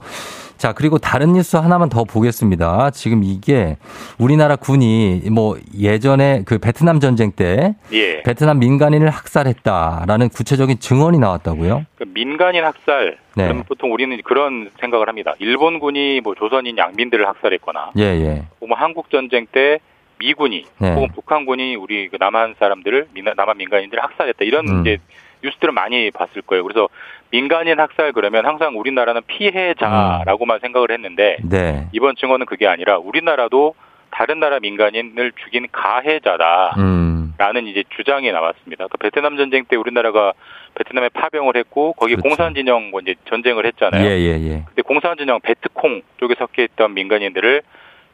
자, 0.56 0.72
그리고 0.72 0.98
다른 0.98 1.34
뉴스 1.34 1.56
하나만 1.56 1.88
더 1.88 2.04
보겠습니다. 2.04 2.90
지금 2.90 3.22
이게 3.22 3.76
우리나라 4.18 4.56
군이 4.56 5.22
뭐 5.30 5.56
예전에 5.78 6.42
그 6.46 6.58
베트남 6.58 6.98
전쟁 6.98 7.32
때 7.32 7.74
예. 7.92 8.22
베트남 8.22 8.58
민간인을 8.58 9.10
학살했다라는 9.10 10.30
구체적인 10.30 10.78
증언이 10.78 11.18
나왔다고요? 11.18 11.84
그 11.96 12.04
민간인 12.04 12.64
학살. 12.64 13.18
네. 13.34 13.48
그럼 13.48 13.64
보통 13.64 13.92
우리는 13.92 14.18
그런 14.24 14.70
생각을 14.80 15.08
합니다. 15.08 15.34
일본군이 15.38 16.22
뭐 16.22 16.34
조선인 16.34 16.78
양민들을 16.78 17.28
학살했거나, 17.28 17.92
예, 17.98 18.02
예. 18.02 18.44
뭐 18.66 18.76
한국 18.78 19.10
전쟁 19.10 19.46
때 19.52 19.78
미군이 20.18 20.64
네. 20.78 20.94
혹은 20.94 21.08
북한군이 21.14 21.76
우리 21.76 22.08
그 22.08 22.16
남한 22.18 22.54
사람들을 22.58 23.08
남한 23.36 23.58
민간인들을 23.58 24.02
학살했다 24.02 24.44
이런 24.44 24.66
음. 24.66 24.80
이제 24.80 24.98
뉴스들을 25.44 25.72
많이 25.74 26.10
봤을 26.10 26.40
거예요. 26.42 26.64
그래서 26.64 26.88
민간인 27.30 27.80
학살 27.80 28.12
그러면 28.12 28.46
항상 28.46 28.78
우리나라는 28.78 29.22
피해자라고만 29.26 30.56
음. 30.56 30.60
생각을 30.60 30.90
했는데 30.90 31.36
네. 31.42 31.88
이번 31.92 32.16
증언은 32.16 32.46
그게 32.46 32.66
아니라 32.66 32.98
우리나라도 32.98 33.74
다른 34.10 34.40
나라 34.40 34.60
민간인을 34.60 35.32
죽인 35.44 35.66
가해자다라는 35.72 36.76
음. 36.78 37.66
이제 37.66 37.84
주장이 37.96 38.30
나왔습니다. 38.32 38.86
그 38.88 38.96
베트남 38.98 39.36
전쟁 39.36 39.64
때 39.64 39.76
우리나라가 39.76 40.32
베트남에 40.74 41.08
파병을 41.10 41.56
했고 41.56 41.92
거기 41.94 42.14
그렇죠. 42.14 42.28
공산 42.28 42.54
진영 42.54 42.90
뭐 42.90 43.00
이제 43.00 43.14
전쟁을 43.28 43.66
했잖아요. 43.66 44.04
예, 44.04 44.18
예, 44.18 44.40
예. 44.40 44.62
근데 44.66 44.82
공산 44.82 45.16
진영 45.16 45.40
베트콩 45.40 46.02
쪽에 46.18 46.34
섞여 46.38 46.62
있던 46.62 46.94
민간인들을 46.94 47.62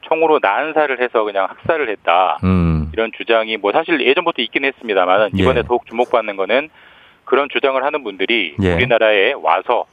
총으로 0.03 0.41
난사를 0.43 1.01
해서 1.01 1.23
그냥 1.23 1.47
학살을 1.51 1.89
했다. 1.91 2.39
음. 2.43 2.91
이런 2.93 3.13
주장이 3.17 3.57
뭐 3.57 3.73
사실 3.73 4.01
예전부터 4.05 4.43
있긴 4.43 4.65
했습니다만 4.65 5.31
이번에 5.35 5.61
예. 5.61 5.63
더욱 5.63 5.87
주목받는 5.87 6.37
거는 6.37 6.69
그런 7.25 7.49
주장을 7.51 7.83
하는 7.83 8.03
분들이 8.05 8.55
예. 8.63 8.75
우리나라에 8.75 9.33
와서 9.33 9.85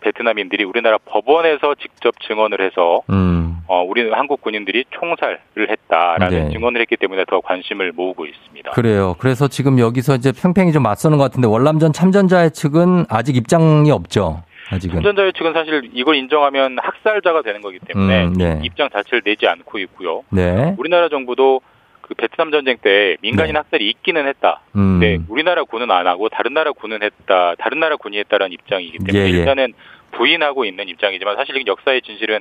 베트남인들이 0.00 0.64
우리나라 0.64 0.98
법원에서 1.04 1.74
직접 1.74 2.14
증언을 2.20 2.60
해서 2.60 3.02
음. 3.10 3.58
어, 3.66 3.82
우리 3.82 4.08
한국 4.10 4.40
군인들이 4.40 4.84
총살을 4.90 5.38
했다라는 5.68 6.44
네. 6.44 6.50
증언을 6.50 6.80
했기 6.80 6.96
때문에 6.96 7.24
더 7.28 7.40
관심을 7.40 7.92
모으고 7.92 8.24
있습니다. 8.26 8.70
그래요. 8.70 9.14
그래서 9.18 9.48
지금 9.48 9.78
여기서 9.78 10.14
이제 10.14 10.32
평평이 10.32 10.72
좀 10.72 10.82
맞서는 10.82 11.18
것 11.18 11.24
같은데 11.24 11.48
월남전 11.48 11.92
참전자의 11.92 12.52
측은 12.52 13.06
아직 13.10 13.36
입장이 13.36 13.90
없죠. 13.90 14.42
아직은. 14.70 14.96
참전자의 14.96 15.32
측은 15.34 15.52
사실 15.52 15.90
이걸 15.92 16.16
인정하면 16.16 16.78
학살자가 16.80 17.42
되는 17.42 17.60
거기 17.60 17.78
때문에 17.78 18.26
음, 18.26 18.32
네. 18.34 18.60
입장 18.62 18.88
자체를 18.90 19.22
내지 19.22 19.46
않고 19.46 19.78
있고요. 19.80 20.22
네. 20.30 20.74
우리나라 20.78 21.08
정부도 21.08 21.60
그 22.08 22.14
베트남 22.14 22.50
전쟁 22.50 22.78
때 22.82 23.16
민간인 23.20 23.52
네. 23.52 23.58
학살이 23.58 23.88
있기는 23.90 24.26
했다. 24.28 24.62
음. 24.76 24.98
근데 24.98 25.18
우리나라 25.28 25.62
군은 25.64 25.90
안 25.90 26.06
하고 26.06 26.28
다른 26.28 26.54
나라 26.54 26.72
군은 26.72 27.02
했다. 27.02 27.54
다른 27.58 27.78
나라 27.80 27.96
군이 27.96 28.18
했다라는 28.18 28.52
입장이기 28.52 28.98
때문에 28.98 29.18
예, 29.18 29.26
예. 29.26 29.30
일단은 29.38 29.74
부인하고 30.12 30.64
있는 30.64 30.88
입장이지만 30.88 31.36
사실 31.36 31.62
역사의 31.66 32.02
진실은 32.02 32.40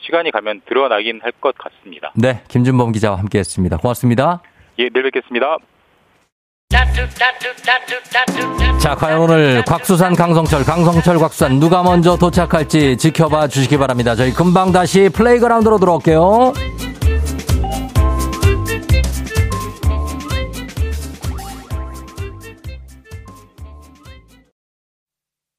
시간이 0.00 0.30
가면 0.30 0.60
드러나긴 0.66 1.20
할 1.22 1.32
것 1.40 1.56
같습니다. 1.58 2.12
네, 2.14 2.42
김준범 2.48 2.92
기자와 2.92 3.18
함께했습니다. 3.18 3.78
고맙습니다. 3.78 4.40
예, 4.78 4.88
내일 4.88 5.10
뵙겠습니다. 5.10 5.56
자, 8.80 8.94
과연 8.94 9.20
오늘 9.20 9.62
곽수산 9.66 10.14
강성철, 10.14 10.64
강성철 10.64 11.18
곽수산 11.18 11.58
누가 11.58 11.82
먼저 11.82 12.16
도착할지 12.16 12.96
지켜봐 12.96 13.48
주시기 13.48 13.76
바랍니다. 13.78 14.14
저희 14.14 14.32
금방 14.32 14.70
다시 14.72 15.08
플레이그라운드로 15.08 15.78
들어올게요. 15.78 16.52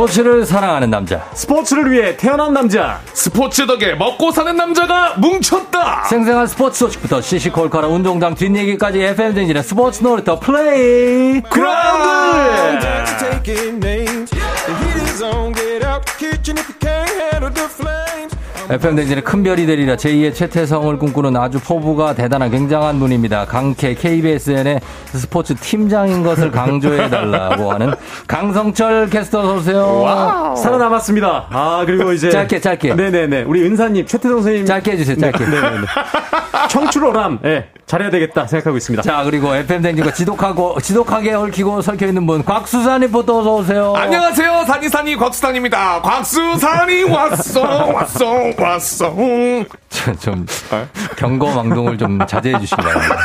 스포츠를 0.00 0.46
사랑하는 0.46 0.88
남자. 0.88 1.22
스포츠를 1.34 1.92
위해 1.92 2.16
태어난 2.16 2.54
남자. 2.54 3.00
스포츠 3.12 3.66
덕에 3.66 3.94
먹고 3.96 4.30
사는 4.30 4.56
남자가 4.56 5.14
뭉쳤다. 5.18 6.04
생생한 6.04 6.46
스포츠 6.46 6.78
소식부터 6.78 7.20
시시콜콜한 7.20 7.90
운동장 7.90 8.34
뒷얘기까지 8.34 8.98
FM 9.02 9.34
대행진의 9.34 9.62
스포츠 9.62 10.02
놀이터 10.02 10.40
playground. 10.40 12.86
FM 18.70 18.94
대행진의 18.94 19.24
큰 19.24 19.42
별이 19.42 19.66
되리라 19.66 19.96
제2의 19.96 20.32
최태성을 20.32 20.96
꿈꾸는 20.98 21.36
아주 21.36 21.58
포부가 21.58 22.14
대단한 22.14 22.50
굉장한 22.52 23.00
분입니다. 23.00 23.44
강캐 23.46 23.94
KBSN의 23.94 24.80
스포츠 25.06 25.56
팀장인 25.56 26.22
것을 26.22 26.52
강조해달라고 26.52 27.72
하는 27.74 27.92
강성철 28.28 29.10
캐스터 29.10 29.40
어서오세요. 29.40 30.54
살아남았습니다. 30.56 31.46
아, 31.50 31.82
그리고 31.84 32.12
이제. 32.12 32.30
짧게, 32.30 32.60
짧게. 32.60 32.94
네네네. 32.94 33.42
우리 33.42 33.64
은사님, 33.64 34.06
최태성 34.06 34.36
선생님. 34.36 34.66
짧게 34.66 34.92
해주세요, 34.92 35.16
짧게. 35.16 35.44
네, 35.46 35.50
네네네. 35.50 35.86
청출어람, 36.68 37.38
예. 37.44 37.48
네, 37.48 37.68
잘해야 37.90 38.08
되겠다 38.10 38.46
생각하고 38.46 38.76
있습니다. 38.76 39.02
자, 39.02 39.24
그리고 39.24 39.52
FM 39.52 39.82
댕진과 39.82 40.12
지독하고, 40.12 40.80
지독하게 40.80 41.32
얽히고 41.32 41.82
설켜 41.82 42.06
있는 42.06 42.24
분, 42.24 42.44
곽수산 42.44 43.00
리포터 43.00 43.40
어서오세요. 43.40 43.94
안녕하세요. 43.96 44.64
산이산이 44.64 45.16
곽수산입니다. 45.16 46.00
곽수산이 46.00 47.02
왔어, 47.02 47.60
왔어, 47.92 48.26
왔어. 48.56 49.12
좀, 50.20 50.46
경거망동을 51.16 51.98
좀 51.98 52.24
자제해 52.26 52.58
주시기 52.58 52.80
바랍니다. 52.80 53.16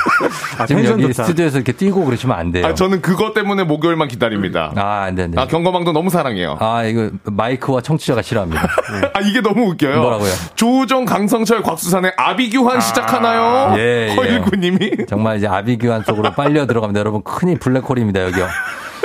아, 0.58 0.66
지금 0.66 0.84
여기 0.86 1.04
좋다. 1.04 1.24
스튜디오에서 1.24 1.58
이렇게 1.58 1.72
뛰고 1.72 2.04
그러시면 2.04 2.38
안 2.38 2.52
돼요. 2.52 2.66
아, 2.66 2.74
저는 2.74 3.02
그것 3.02 3.34
때문에 3.34 3.64
목요일만 3.64 4.08
기다립니다. 4.08 4.72
아, 4.76 5.12
네네. 5.14 5.40
아, 5.40 5.48
경거망동 5.48 5.94
너무 5.94 6.10
사랑해요. 6.10 6.58
아, 6.60 6.84
이거 6.84 7.12
마이크와 7.24 7.82
청취자가 7.82 8.22
싫어합니다. 8.22 8.68
아, 9.14 9.20
이게 9.22 9.42
너무 9.42 9.70
웃겨요. 9.70 10.02
뭐라고요? 10.02 10.32
조우종, 10.56 11.06
강성철, 11.06 11.62
곽수산의 11.62 12.14
아비규환 12.18 12.78
아, 12.78 12.80
시작하나요? 12.82 13.76
예, 13.78 14.10
예. 14.10 14.16
허일구님이. 14.16 15.06
정말 15.08 15.38
이제 15.38 15.48
아비규환 15.48 16.04
쪽으로 16.04 16.32
빨려 16.32 16.66
들어갑니다. 16.66 17.00
여러분, 17.00 17.22
큰이 17.24 17.58
블랙홀입니다, 17.60 18.24
여기요. 18.24 18.48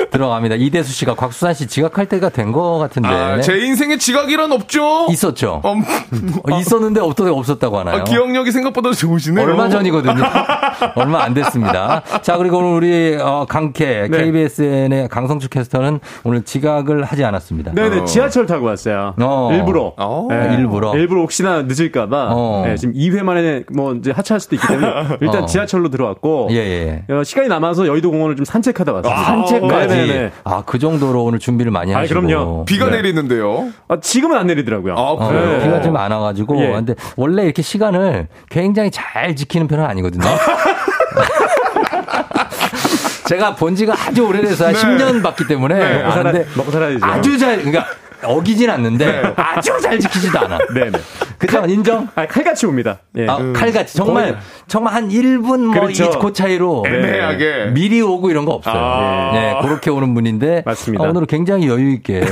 들어갑니다. 0.09 0.55
이대수 0.55 0.91
씨가 0.93 1.15
곽수산 1.15 1.53
씨 1.53 1.67
지각할 1.67 2.05
때가 2.07 2.29
된 2.29 2.51
것 2.51 2.79
같은데. 2.79 3.07
아, 3.07 3.39
제 3.39 3.57
인생에 3.59 3.97
지각이란 3.97 4.51
없죠? 4.51 5.07
있었죠. 5.09 5.61
음, 5.63 5.83
어, 6.49 6.59
있었는데 6.59 6.99
없던 6.99 7.27
데 7.27 7.31
없었다고 7.31 7.79
하나요? 7.79 8.01
아, 8.01 8.03
기억력이 8.03 8.51
생각보다 8.51 8.91
좋으시네요. 8.91 9.45
얼마 9.45 9.69
전이거든요. 9.69 10.21
얼마 10.95 11.23
안 11.23 11.33
됐습니다. 11.33 12.01
자, 12.23 12.35
그리고 12.37 12.57
오늘 12.57 12.69
우리 12.73 13.17
어, 13.21 13.45
강캐 13.47 14.07
네. 14.11 14.17
KBSN의 14.17 15.07
강성주 15.07 15.47
캐스터는 15.49 15.99
오늘 16.25 16.43
지각을 16.43 17.03
하지 17.05 17.23
않았습니다. 17.23 17.71
네네, 17.73 17.99
어. 17.99 18.05
지하철 18.05 18.45
타고 18.45 18.65
왔어요. 18.65 19.13
어. 19.21 19.49
일부러. 19.53 19.93
어. 19.97 20.27
네. 20.29 20.55
일부러. 20.57 20.93
일부러 20.95 21.21
혹시나 21.21 21.61
늦을까봐. 21.61 22.27
어. 22.31 22.63
네, 22.65 22.75
지금 22.75 22.93
2회 22.93 23.21
만에 23.23 23.63
뭐 23.71 23.93
이제 23.93 24.11
하차할 24.11 24.41
수도 24.41 24.55
있기 24.55 24.67
때문에 24.67 24.87
일단 25.21 25.43
어. 25.43 25.45
지하철로 25.45 25.89
들어왔고. 25.89 26.49
예, 26.51 27.03
예. 27.07 27.13
어, 27.13 27.23
시간이 27.23 27.47
남아서 27.47 27.87
여의도 27.87 28.11
공원을 28.11 28.35
좀 28.35 28.43
산책하다 28.45 28.91
왔습니다. 28.93 29.21
아, 29.21 29.23
산책까지. 29.25 29.90
네네. 29.95 30.31
아, 30.43 30.63
그 30.65 30.79
정도로 30.79 31.23
오늘 31.23 31.39
준비를 31.39 31.71
많이 31.71 31.91
하시고. 31.93 32.19
아, 32.19 32.21
그럼요. 32.21 32.65
비가 32.65 32.85
네. 32.85 32.97
내리는데요. 32.97 33.69
아, 33.87 33.99
지금은 33.99 34.37
안 34.37 34.47
내리더라고요. 34.47 34.95
아, 34.95 35.15
그래요? 35.27 35.57
네. 35.57 35.63
비가 35.63 35.81
좀 35.81 35.97
안 35.97 36.11
와가지고. 36.11 36.59
예. 36.63 36.71
근데 36.71 36.95
원래 37.15 37.43
이렇게 37.43 37.61
시간을 37.61 38.27
굉장히 38.49 38.89
잘 38.91 39.35
지키는 39.35 39.67
편은 39.67 39.83
아니거든요. 39.85 40.23
제가 43.27 43.55
본 43.55 43.75
지가 43.75 43.93
아주 44.07 44.25
오래돼서 44.25 44.67
네. 44.67 44.73
10년 44.73 45.23
봤기 45.23 45.47
때문에. 45.47 45.75
네, 45.75 46.03
아는데 46.03 46.45
먹고 46.55 46.71
살아야죠. 46.71 47.05
아주 47.05 47.37
잘, 47.37 47.57
그러니까 47.57 47.85
어기진 48.23 48.69
않는데 48.69 49.05
네. 49.05 49.33
아주 49.35 49.71
잘 49.81 49.99
지키지도 49.99 50.39
않아. 50.39 50.57
네네. 50.73 50.91
그죠? 51.37 51.63
인정? 51.67 52.07
아, 52.15 52.27
칼같이 52.27 52.65
옵니다. 52.65 52.99
예. 53.17 53.27
아, 53.27 53.37
음. 53.37 53.53
칼같이. 53.53 53.97
정말, 53.97 54.25
거의... 54.25 54.35
정말 54.67 54.93
한 54.93 55.09
1분 55.09 55.65
뭐, 55.65 55.73
그렇죠. 55.73 56.19
그 56.19 56.33
차이로. 56.33 56.83
애매하게. 56.87 57.71
미리 57.73 58.01
오고 58.01 58.29
이런 58.29 58.45
거 58.45 58.53
없어요. 58.53 58.75
아~ 58.77 59.31
네, 59.33 59.55
그렇게 59.61 59.89
오는 59.89 60.13
분인데. 60.13 60.61
맞습니다. 60.67 61.03
아, 61.03 61.09
오늘은 61.09 61.25
굉장히 61.27 61.67
여유있게 61.67 62.25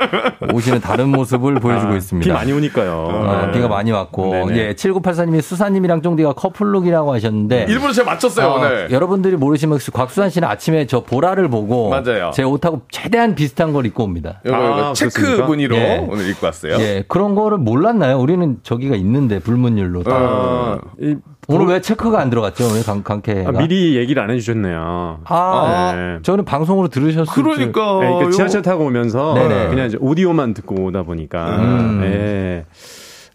오시는 0.52 0.80
다른 0.80 1.10
모습을 1.10 1.56
보여주고 1.56 1.92
아, 1.92 1.96
있습니다. 1.96 2.24
비 2.26 2.32
많이 2.32 2.52
오니까요. 2.52 3.08
아, 3.28 3.50
비가 3.50 3.68
많이 3.68 3.92
왔고. 3.92 4.32
네네. 4.46 4.58
예, 4.58 4.74
7984님이 4.74 5.42
수사님이랑 5.42 6.00
쫑디가 6.00 6.32
커플룩이라고 6.32 7.12
하셨는데. 7.12 7.66
일부러 7.68 7.92
제가 7.92 8.12
맞췄어요, 8.12 8.46
어, 8.46 8.58
오늘. 8.58 8.90
여러분들이 8.90 9.36
모르시면 9.36 9.78
곽수환 9.92 10.30
씨는 10.30 10.48
아침에 10.48 10.86
저 10.86 11.00
보라를 11.00 11.48
보고. 11.48 11.90
맞아요. 11.90 12.30
제 12.32 12.42
옷하고 12.42 12.82
최대한 12.90 13.34
비슷한 13.34 13.72
걸 13.72 13.84
입고 13.86 14.04
옵니다. 14.04 14.40
이거, 14.44 14.56
이거 14.56 14.92
체크 14.94 15.33
무늬로 15.42 15.76
예. 15.76 16.06
오늘 16.08 16.28
입고 16.30 16.46
왔어요. 16.46 16.76
예, 16.80 17.04
그런 17.08 17.34
거를 17.34 17.58
몰랐나요? 17.58 18.18
우리는 18.18 18.58
저기가 18.62 18.96
있는데 18.96 19.38
불문율로. 19.38 20.02
어, 20.06 20.78
이, 21.00 21.16
오늘 21.48 21.66
왜 21.66 21.80
체크가 21.80 22.20
안 22.20 22.30
들어갔죠? 22.30 22.64
왜 22.74 22.82
강, 22.82 23.02
강캐? 23.02 23.44
아, 23.46 23.52
미리 23.52 23.96
얘기를 23.96 24.22
안 24.22 24.30
해주셨네요. 24.30 25.20
아, 25.24 25.92
네. 25.94 26.18
저는 26.22 26.44
방송으로 26.44 26.88
들으셨을 26.88 27.26
그러니까. 27.32 27.98
네, 28.00 28.06
그러니까 28.06 28.30
지하철 28.30 28.62
타고 28.62 28.84
오면서 28.86 29.34
네네. 29.34 29.68
그냥 29.68 29.86
이제 29.86 29.98
오디오만 30.00 30.54
듣고 30.54 30.84
오다 30.84 31.02
보니까. 31.02 31.56
음. 31.58 32.00
네. 32.00 32.64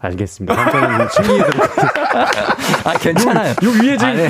알겠습니다. 0.00 0.54
한번 0.54 1.08
신기해 1.12 1.38
들어. 1.44 1.64
아 2.84 2.92
괜찮아요. 2.98 3.50
요, 3.62 3.68
위에 3.82 3.96
지금 3.96 4.12
아니, 4.14 4.28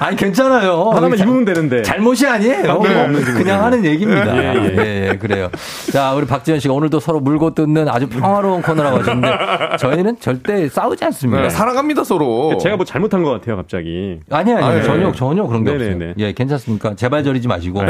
아니, 0.00 0.16
괜찮아요. 0.16 0.90
하나만 0.90 1.18
입으면 1.18 1.44
되는데. 1.44 1.82
잘못이 1.82 2.26
아니에요. 2.26 2.82
네. 2.82 3.32
그냥 3.34 3.64
하는 3.64 3.84
얘기입니다. 3.84 4.36
예, 4.36 4.54
예. 4.54 4.76
예, 4.76 5.08
예, 5.12 5.16
그래요. 5.18 5.48
자, 5.92 6.12
우리 6.12 6.26
박지현 6.26 6.60
씨가 6.60 6.74
오늘도 6.74 7.00
서로 7.00 7.20
물고 7.20 7.54
뜯는 7.54 7.88
아주 7.88 8.08
평화로운 8.08 8.62
코너라고 8.62 8.98
하셨는데 8.98 9.76
저희는 9.78 10.16
절대 10.20 10.68
싸우지 10.68 11.04
않습니다. 11.06 11.42
네, 11.42 11.50
사랑합니다 11.50 12.04
서로. 12.04 12.56
제가 12.58 12.76
뭐 12.76 12.84
잘못한 12.84 13.22
것 13.22 13.30
같아요 13.30 13.56
갑자기. 13.56 14.20
아니 14.30 14.52
아니 14.52 14.64
아, 14.64 14.82
전혀 14.82 15.12
전혀 15.12 15.46
그런 15.46 15.64
게 15.64 15.72
네네네. 15.72 16.10
없어요. 16.10 16.14
예, 16.18 16.32
괜찮습니까? 16.32 16.94
제발 16.96 17.24
저리지 17.24 17.48
마시고. 17.48 17.80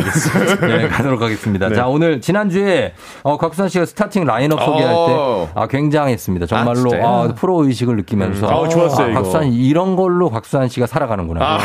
예, 0.70 0.88
가도록 0.88 1.20
하겠습니다. 1.22 1.68
네. 1.68 1.74
자, 1.74 1.86
오늘 1.86 2.20
지난 2.20 2.48
주에 2.50 2.92
어, 3.22 3.36
곽수산 3.36 3.68
씨가 3.68 3.86
starting 3.86 4.24
lineup 4.24 4.62
소개할 4.62 4.88
때 4.88 5.12
어. 5.16 5.48
아, 5.54 5.66
굉장했습니다. 5.66 6.46
정말로 6.46 6.90
아, 7.04 7.24
아, 7.24 7.34
프로 7.34 7.64
의식을 7.64 7.96
느끼면서. 7.96 8.48
음. 8.48 8.64
아, 8.64 8.68
좋았어요. 8.68 9.15
아, 9.16 9.22
곽수산 9.22 9.52
이런 9.52 9.96
걸로 9.96 10.30
곽수산 10.30 10.68
씨가 10.68 10.86
살아가는구나. 10.86 11.44
아, 11.44 11.58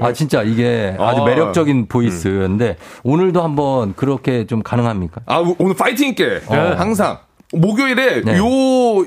아 0.00 0.12
진짜 0.12 0.42
이게 0.42 0.96
아주 0.98 1.22
아. 1.22 1.24
매력적인 1.24 1.86
보이스인데 1.86 2.76
음. 2.78 3.00
오늘도 3.04 3.42
한번 3.42 3.94
그렇게 3.94 4.46
좀 4.46 4.62
가능합니까? 4.62 5.22
아 5.26 5.42
오늘 5.58 5.74
파이팅 5.74 6.08
있게 6.10 6.42
어. 6.46 6.74
항상. 6.76 7.18
목요일에 7.52 8.20
네. 8.22 8.36
요 8.38 8.44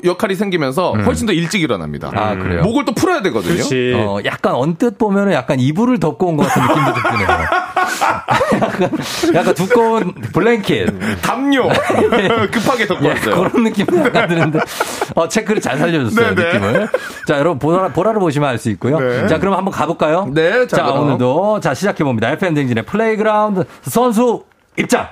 역할이 0.03 0.35
생기면서 0.35 0.93
음. 0.93 1.05
훨씬 1.05 1.27
더 1.27 1.33
일찍 1.33 1.61
일어납니다. 1.61 2.09
아, 2.15 2.35
그래요? 2.35 2.63
목을 2.63 2.85
또 2.85 2.93
풀어야 2.93 3.21
되거든요. 3.21 3.63
어, 3.97 4.19
약간 4.25 4.55
언뜻 4.55 4.97
보면은 4.97 5.33
약간 5.33 5.59
이불을 5.59 5.99
덮고 5.99 6.27
온 6.27 6.37
것 6.37 6.47
같은 6.47 6.61
느낌도 6.63 6.93
좀 6.93 7.03
드네요. 7.11 7.27
약간, 8.61 8.91
약간 9.35 9.53
두꺼운 9.53 10.13
blanket. 10.33 11.21
담요. 11.21 11.69
급하게 12.51 12.87
덮고 12.87 13.05
예, 13.05 13.09
왔어요. 13.09 13.35
그런 13.43 13.63
느낌이 13.63 13.97
약간 13.99 14.27
드는데, 14.27 14.59
어, 15.15 15.27
체크를 15.27 15.61
잘 15.61 15.77
살려줬어요, 15.77 16.35
네네. 16.35 16.47
느낌을. 16.53 16.89
자, 17.27 17.37
여러분, 17.37 17.59
보라, 17.59 17.89
보라를 17.89 18.19
보시면 18.19 18.49
알 18.49 18.57
수 18.57 18.69
있고요. 18.71 18.99
네. 18.99 19.27
자, 19.27 19.39
그럼 19.39 19.53
한번 19.55 19.71
가볼까요? 19.71 20.29
네, 20.33 20.67
자, 20.67 20.77
자 20.77 20.91
오늘도, 20.91 21.59
자, 21.59 21.73
시작해봅니다. 21.73 22.29
FM대행진의 22.31 22.85
playground 22.85 23.63
선수 23.83 24.43
입장! 24.77 25.07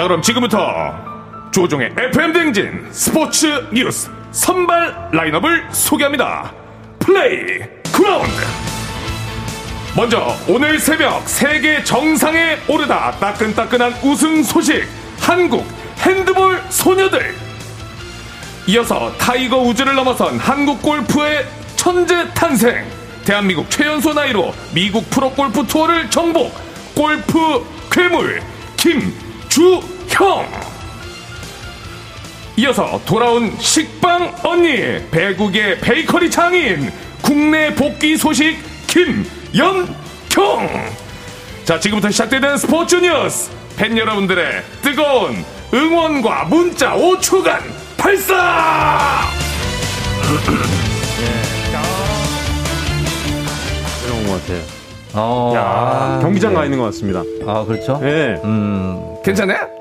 자 0.00 0.04
그럼 0.04 0.22
지금부터 0.22 0.94
조우종의 1.50 1.90
FM 1.94 2.32
대행진 2.32 2.88
스포츠 2.90 3.46
뉴스 3.70 4.10
선발 4.30 5.10
라인업을 5.12 5.68
소개합니다. 5.72 6.54
playground. 6.98 8.32
먼저 9.94 10.34
오늘 10.48 10.78
새벽 10.78 11.28
세계 11.28 11.84
정상에 11.84 12.56
오르다 12.66 13.10
따끈따끈한 13.20 13.96
우승 14.02 14.42
소식 14.42 14.88
한국 15.18 15.66
핸드볼 15.98 16.62
소녀들. 16.70 17.34
이어서 18.68 19.12
타이거 19.18 19.58
우즈를 19.58 19.94
넘어선 19.94 20.38
한국 20.38 20.80
골프의 20.80 21.44
천재 21.76 22.26
탄생 22.32 22.86
대한민국 23.26 23.68
최연소 23.68 24.14
나이로 24.14 24.54
미국 24.72 25.10
프로골프 25.10 25.66
투어를 25.66 26.08
정복 26.08 26.54
골프 26.94 27.66
괴물 27.90 28.40
김 28.78 29.29
주형 29.50 30.46
이어서 32.56 33.00
돌아온 33.04 33.52
식빵 33.58 34.36
언니 34.44 34.76
배국의 35.10 35.80
베이커리 35.80 36.30
장인 36.30 36.90
국내 37.20 37.74
복귀 37.74 38.16
소식 38.16 38.58
김연경 38.86 39.90
자 41.64 41.78
지금부터 41.78 42.10
시작되는 42.10 42.56
스포츠 42.56 42.96
뉴스 42.96 43.50
팬 43.76 43.96
여러분들의 43.98 44.62
뜨거운 44.82 45.44
응원과 45.74 46.44
문자 46.44 46.94
5초간 46.96 47.60
발사 47.96 49.20
이런 54.06 54.26
것 54.26 54.40
같아요. 54.40 54.62
어, 55.12 55.52
야, 55.56 56.18
경기장 56.22 56.52
네. 56.52 56.56
가 56.56 56.64
있는 56.64 56.78
것 56.78 56.84
같습니다. 56.86 57.22
아, 57.46 57.64
그렇죠? 57.64 57.98
네. 58.00 58.40
음, 58.44 59.09
괜찮아요? 59.22 59.79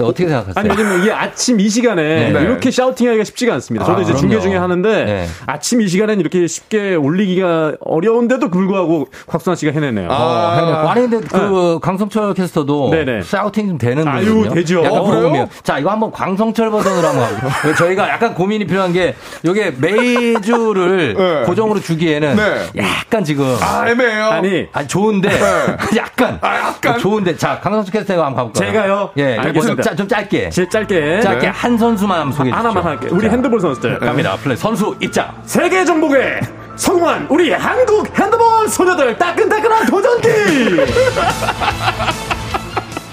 어떻게 0.00 0.26
생각하세요? 0.28 0.54
아니 0.56 0.68
왜냐면 0.68 1.00
이게 1.00 1.12
아침 1.12 1.60
이 1.60 1.68
시간에 1.68 2.30
네. 2.32 2.40
이렇게 2.42 2.70
샤우팅하기가 2.70 3.24
쉽지가 3.24 3.54
않습니다. 3.54 3.84
저도 3.86 3.98
아, 3.98 4.02
이제 4.02 4.14
중계 4.14 4.40
중에 4.40 4.56
하는데 4.56 5.04
네. 5.04 5.26
아침 5.46 5.80
이 5.80 5.88
시간엔 5.88 6.20
이렇게 6.20 6.46
쉽게 6.46 6.94
올리기가 6.94 7.74
어려운데도 7.80 8.50
불구하고 8.50 9.08
곽수환 9.26 9.56
씨가 9.56 9.72
해내네요. 9.72 10.10
아, 10.10 10.14
어, 10.14 10.54
해내고. 10.60 10.88
아니 10.88 11.00
근데 11.08 11.26
그 11.28 11.36
네. 11.36 11.78
강성철 11.82 12.34
캐스터도 12.34 12.90
네네. 12.90 13.22
샤우팅 13.22 13.68
좀 13.68 13.78
되는 13.78 14.06
아유 14.06 14.48
되죠. 14.54 14.84
약간 14.84 14.98
어, 14.98 15.04
그래요? 15.04 15.48
자 15.62 15.78
이거 15.78 15.90
한번 15.90 16.10
광성철 16.10 16.70
버전으로 16.70 17.08
한번 17.08 17.24
하고 17.24 17.74
저희가 17.76 18.08
약간 18.08 18.34
고민이 18.34 18.66
필요한 18.66 18.92
게 18.92 19.14
이게 19.42 19.72
매주를 19.76 21.14
네. 21.40 21.42
고정으로 21.46 21.80
주기에는 21.80 22.36
네. 22.36 22.82
약간 22.82 23.24
지금 23.24 23.56
아 23.60 23.88
애매해요. 23.88 24.24
아니, 24.26 24.66
아니 24.72 24.88
좋은데 24.88 25.28
네. 25.28 25.76
약간 25.96 26.38
아, 26.40 26.56
약간 26.68 26.98
좋은데 26.98 27.36
자 27.36 27.60
강성철 27.60 27.92
캐스터 27.92 28.14
한번 28.22 28.52
가볼까요? 28.52 28.72
제가요. 28.72 29.10
예. 29.18 29.36
좀, 29.76 29.82
짜, 29.84 29.94
좀 29.94 30.08
짧게. 30.08 30.50
제 30.50 30.68
짧게. 30.68 31.20
짧게 31.20 31.46
네. 31.46 31.52
한 31.52 31.78
선수만 31.78 32.32
소개해 32.32 32.52
주시죠. 32.54 32.56
하나만 32.68 32.84
할게요. 32.84 33.10
우리 33.12 33.26
자, 33.26 33.32
핸드볼 33.32 33.60
선수들. 33.60 33.98
갑니다. 33.98 34.36
플레이 34.36 34.56
선수 34.56 34.96
입장. 35.00 35.32
세계 35.44 35.84
정복에 35.84 36.40
성공한 36.76 37.26
우리 37.28 37.52
한국 37.52 38.06
핸드볼 38.18 38.68
소녀들 38.68 39.16
따끈따끈한 39.18 39.86
도전기! 39.86 40.28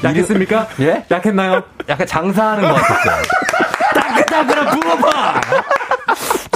약했습니까? 0.03 0.67
예? 0.81 1.05
약했나요? 1.09 1.63
약간 1.89 2.05
장사하는 2.07 2.67
것 2.69 2.73
같았어요. 2.75 3.21
따끈따끈한 3.95 4.79
붕어빵! 4.79 5.41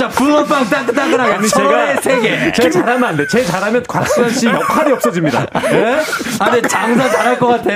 자, 0.02 0.08
붕어빵 0.10 0.66
따끈따끈하게. 0.68 1.34
아니, 1.34 1.47
제가 1.47 2.02
세계. 2.02 2.52
제 2.54 2.72
잘하면 2.72 3.04
안 3.04 3.18
돼. 3.18 3.28
제 3.28 3.45
잘하면 3.45 3.84
곽수현 3.88 4.32
씨 4.32 4.47
역할이 4.47 4.91
없어집니다. 4.93 5.45
예? 5.74 5.99
아니, 6.39 6.60
장사 6.64 7.08
잘할 7.08 7.38
것 7.38 7.47
같아. 7.47 7.70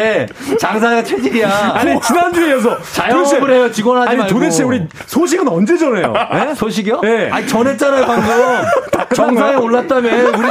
장사가 0.60 1.04
체질이야. 1.04 1.74
아니, 1.76 2.02
지난주에 2.02 2.50
이어서. 2.50 2.82
자영업을 2.94 3.52
해요. 3.52 3.72
직원 3.72 4.00
하지 4.00 4.10
아니, 4.10 4.18
말고. 4.18 4.34
도대체 4.34 4.64
우리 4.64 4.88
소식은 5.06 5.48
언제 5.48 5.78
전해요? 5.78 6.16
예? 6.34 6.56
소식이요? 6.56 7.02
네. 7.02 7.30
아니, 7.30 7.48
전했잖아요, 7.48 8.08
방금. 8.08 8.36
정상에 9.14 9.56
올랐다며. 9.58 10.10
우리 10.10 10.48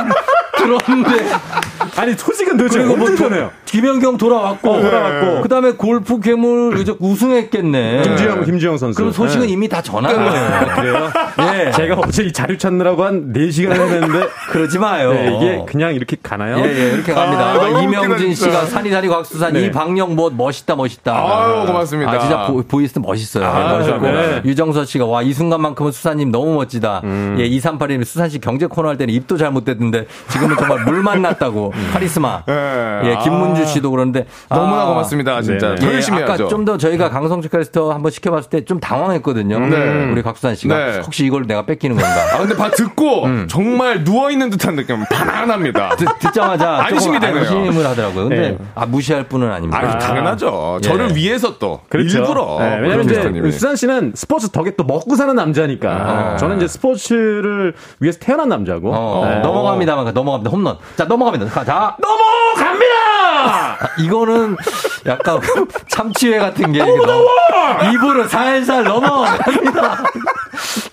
들었는데. 0.57 1.27
아니, 1.97 2.15
소식은 2.15 2.57
도대체 2.57 2.83
언제 2.83 2.95
뭐 2.95 3.17
전해요? 3.17 3.51
김연경 3.65 4.17
돌아왔고. 4.17 4.77
네. 4.77 4.83
돌아왔고. 4.83 5.41
그 5.43 5.49
다음에 5.49 5.73
골프 5.73 6.21
괴물 6.21 6.85
우승했겠네. 7.01 8.03
김주영, 8.03 8.45
김주영 8.45 8.79
선수. 8.79 8.97
그럼 8.97 9.11
소식은 9.11 9.47
네. 9.47 9.53
이미 9.53 9.69
다 9.69 9.83
전한 9.83 10.15
거예요. 10.15 10.75
그래요? 10.77 11.13
예. 11.41 11.64
제가 11.73 11.97
어제 12.07 12.23
이 12.25 12.33
자료 12.33 12.57
찾느라고 12.57 13.05
한 13.05 13.33
4시간 13.33 13.73
했는데. 13.73 14.27
그러지 14.51 14.79
마요. 14.79 15.13
네, 15.13 15.37
이게 15.37 15.63
그냥 15.67 15.95
이렇게 15.95 16.17
가나요? 16.23 16.59
예, 16.59 16.63
예, 16.65 16.91
이렇게 16.95 17.13
갑니다. 17.13 17.53
아, 17.61 17.81
이명진 17.83 18.35
씨가 18.35 18.67
산이산이 18.67 19.09
곽수산, 19.09 19.53
네. 19.53 19.67
이박영 19.67 20.15
뭐 20.17 20.31
멋있다, 20.31 20.77
멋있다. 20.77 21.13
아유, 21.15 21.67
고맙습니다. 21.67 22.13
아, 22.13 22.19
진짜 22.19 22.47
보, 22.69 22.81
이스 22.81 22.99
멋있어요. 22.99 23.45
아, 23.47 23.73
멋있고. 23.79 24.01
네. 24.07 24.43
유정서 24.45 24.85
씨가 24.85 25.07
와, 25.07 25.23
이 25.23 25.33
순간만큼은 25.33 25.93
수사님 25.93 26.31
너무 26.31 26.55
멋지다. 26.55 27.01
음. 27.05 27.37
예, 27.39 27.49
238님 27.49 28.05
수산 28.05 28.29
씨 28.29 28.39
경제 28.41 28.67
코너 28.67 28.89
할 28.89 28.97
때는 28.97 29.13
입도 29.15 29.37
잘 29.37 29.51
못 29.55 29.65
됐는데 29.65 30.07
지금은 30.31 30.57
정말 30.57 30.85
물 30.85 31.03
만났다고. 31.03 31.73
음. 31.77 31.91
카리스마. 31.93 32.43
네. 32.47 33.01
예, 33.05 33.19
김문주 33.23 33.67
씨도 33.67 33.91
그러는데. 33.91 34.27
너무나 34.49 34.83
아, 34.83 34.87
고맙습니다, 34.87 35.41
진짜. 35.43 35.75
네. 35.77 35.87
열심히 35.87 36.23
아까. 36.23 36.37
좀 36.37 36.65
더 36.65 36.79
저희가 36.79 37.11
강성철 37.11 37.51
캐스터 37.51 37.93
한번 37.93 38.11
시켜봤을 38.11 38.49
때 38.49 38.65
좀 38.65 38.81
당황했거든요. 38.81 39.57
음. 39.59 40.11
우리 40.13 40.23
곽수산 40.23 40.55
씨가. 40.55 41.01
혹시 41.05 41.27
이걸 41.27 41.47
내가 41.55 41.63
뺏기는 41.65 41.97
건가? 41.97 42.21
아, 42.35 42.39
근데 42.39 42.57
봐, 42.57 42.71
듣고 42.71 43.25
음. 43.27 43.47
정말 43.49 44.03
누워 44.05 44.31
있는 44.31 44.51
듯한 44.51 44.75
느낌 44.77 45.05
편안합니다. 45.09 45.97
듣, 45.97 46.07
듣자마자 46.19 46.85
안심이 46.85 47.21
되네요. 47.21 47.39
안심을 47.41 47.87
하더라고요. 47.87 48.29
근데 48.29 48.51
네. 48.51 48.59
아, 48.75 48.85
무시할 48.87 49.25
분은 49.29 49.51
아닙니다. 49.51 49.79
아, 49.79 49.99
당연하죠. 49.99 50.81
예. 50.83 50.87
저를 50.87 51.15
위해서 51.17 51.59
또. 51.59 51.81
그렇죠. 51.89 52.19
일부러. 52.19 52.57
네, 52.59 52.79
왜냐면 52.81 53.05
이제 53.05 53.51
수산 53.53 53.77
씨는 53.77 54.13
스포츠 54.17 54.51
덕에 54.51 54.73
또 54.77 54.85
먹고 54.85 55.15
사는 55.17 55.35
남자니까. 55.35 55.91
아. 55.91 56.37
저는 56.37 56.57
이제 56.57 56.67
스포츠를 56.69 57.75
위해서 58.01 58.19
태어난 58.19 58.49
남자고. 58.49 58.91
어, 58.93 59.27
네. 59.29 59.39
넘어갑니다만, 59.41 60.13
넘어갑니다. 60.13 60.51
홈런. 60.51 60.77
자, 60.97 61.05
넘어갑니다. 61.05 61.65
자, 61.65 61.97
넘어갑니다! 62.01 62.85
이거는 63.99 64.57
약간 65.07 65.41
참치회 65.89 66.39
같은 66.39 66.73
게. 66.73 66.79
너무 66.81 67.07
더워! 67.07 67.27
입으로 67.93 68.27
살살 68.27 68.85
넘어갑니다. 68.85 70.03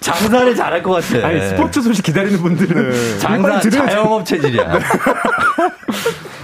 장사를 0.01 0.55
잘할 0.55 0.81
것 0.83 0.93
같아. 0.93 1.27
아니, 1.27 1.39
스포츠 1.41 1.81
소식 1.81 2.03
기다리는 2.03 2.37
분들은. 2.39 2.89
네. 2.89 3.17
장사, 3.19 3.59
자영업 3.61 4.25
체질이야. 4.25 4.79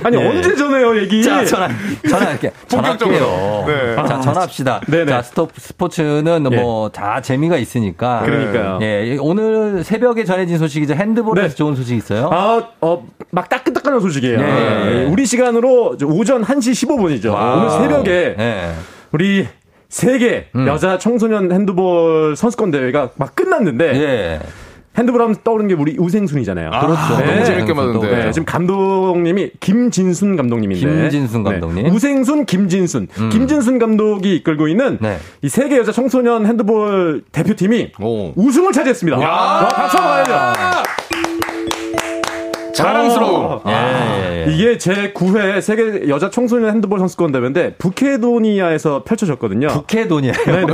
아니, 0.03 0.15
네. 0.15 0.27
언제 0.29 0.55
전해요, 0.55 0.95
얘기? 1.01 1.23
자, 1.23 1.43
전화, 1.43 1.67
전화할게. 2.07 2.51
전화할게요. 2.69 3.63
네. 3.67 3.95
자, 3.95 4.21
전화합시다. 4.21 4.81
네네. 4.87 5.05
자, 5.07 5.21
스톱, 5.23 5.51
스포츠는 5.57 6.43
네. 6.43 6.61
뭐, 6.61 6.89
다 6.89 7.19
재미가 7.19 7.57
있으니까. 7.57 8.21
그러니까요. 8.23 8.77
예, 8.83 9.17
오늘 9.19 9.83
새벽에 9.83 10.23
전해진 10.23 10.59
소식이죠. 10.59 10.93
핸드볼에서 10.93 11.49
네. 11.49 11.55
좋은 11.55 11.75
소식 11.75 11.97
있어요? 11.97 12.29
아, 12.31 12.61
어, 12.81 13.07
막 13.31 13.49
따끈따끈한 13.49 13.99
소식이에요. 14.01 14.37
네. 14.37 15.05
우리 15.11 15.25
시간으로 15.25 15.97
오전 16.05 16.43
1시 16.43 16.87
15분이죠. 16.87 17.33
와우. 17.33 17.57
오늘 17.57 17.69
새벽에. 17.71 18.35
네. 18.37 18.73
우리 19.11 19.47
세계 19.89 20.47
음. 20.55 20.67
여자 20.67 20.97
청소년 20.97 21.51
핸드볼 21.51 22.35
선수권 22.35 22.71
대회가 22.71 23.11
막 23.15 23.35
끝났는데 23.35 23.85
예. 23.95 24.39
핸드볼 24.97 25.21
하면 25.21 25.35
떠오르는 25.43 25.67
게 25.69 25.75
우리 25.75 25.95
우생순이잖아요. 25.97 26.71
아, 26.73 26.79
그렇죠. 26.79 27.23
네. 27.23 27.33
너무 27.33 27.45
재밌게 27.45 27.73
봤는데. 27.73 28.25
네. 28.25 28.31
지금 28.31 28.45
감독님이 28.45 29.51
김진순 29.59 30.35
감독님인데. 30.35 30.88
김진순 30.88 31.43
네. 31.43 31.51
감독님. 31.51 31.83
네. 31.83 31.89
우생순, 31.91 32.45
김진순. 32.45 33.07
음. 33.19 33.29
김진순 33.29 33.77
감독이 33.77 34.38
이끌고 34.38 34.67
있는 34.67 34.97
네. 34.99 35.19
이 35.43 35.49
세계 35.49 35.77
여자 35.77 35.91
청소년 35.91 36.47
핸드볼 36.47 37.23
대표팀이 37.31 37.91
오. 38.01 38.33
우승을 38.35 38.71
차지했습니다. 38.71 39.19
와, 39.19 39.27
와 39.27 39.67
박수 39.67 39.97
한번 39.97 40.23
가야죠. 40.23 41.06
자랑스러움. 42.78 43.45
어. 43.45 43.61
아, 43.63 44.19
예, 44.21 44.45
예. 44.47 44.53
이게 44.53 44.78
제 44.78 45.11
9회 45.13 45.61
세계 45.61 46.07
여자 46.09 46.30
청소년 46.30 46.69
핸드볼 46.71 46.99
선수권 46.99 47.32
대회인데 47.32 47.75
부케도니아에서 47.78 49.03
펼쳐졌거든요. 49.03 49.67
부케도니아. 49.69 50.32
네. 50.34 50.65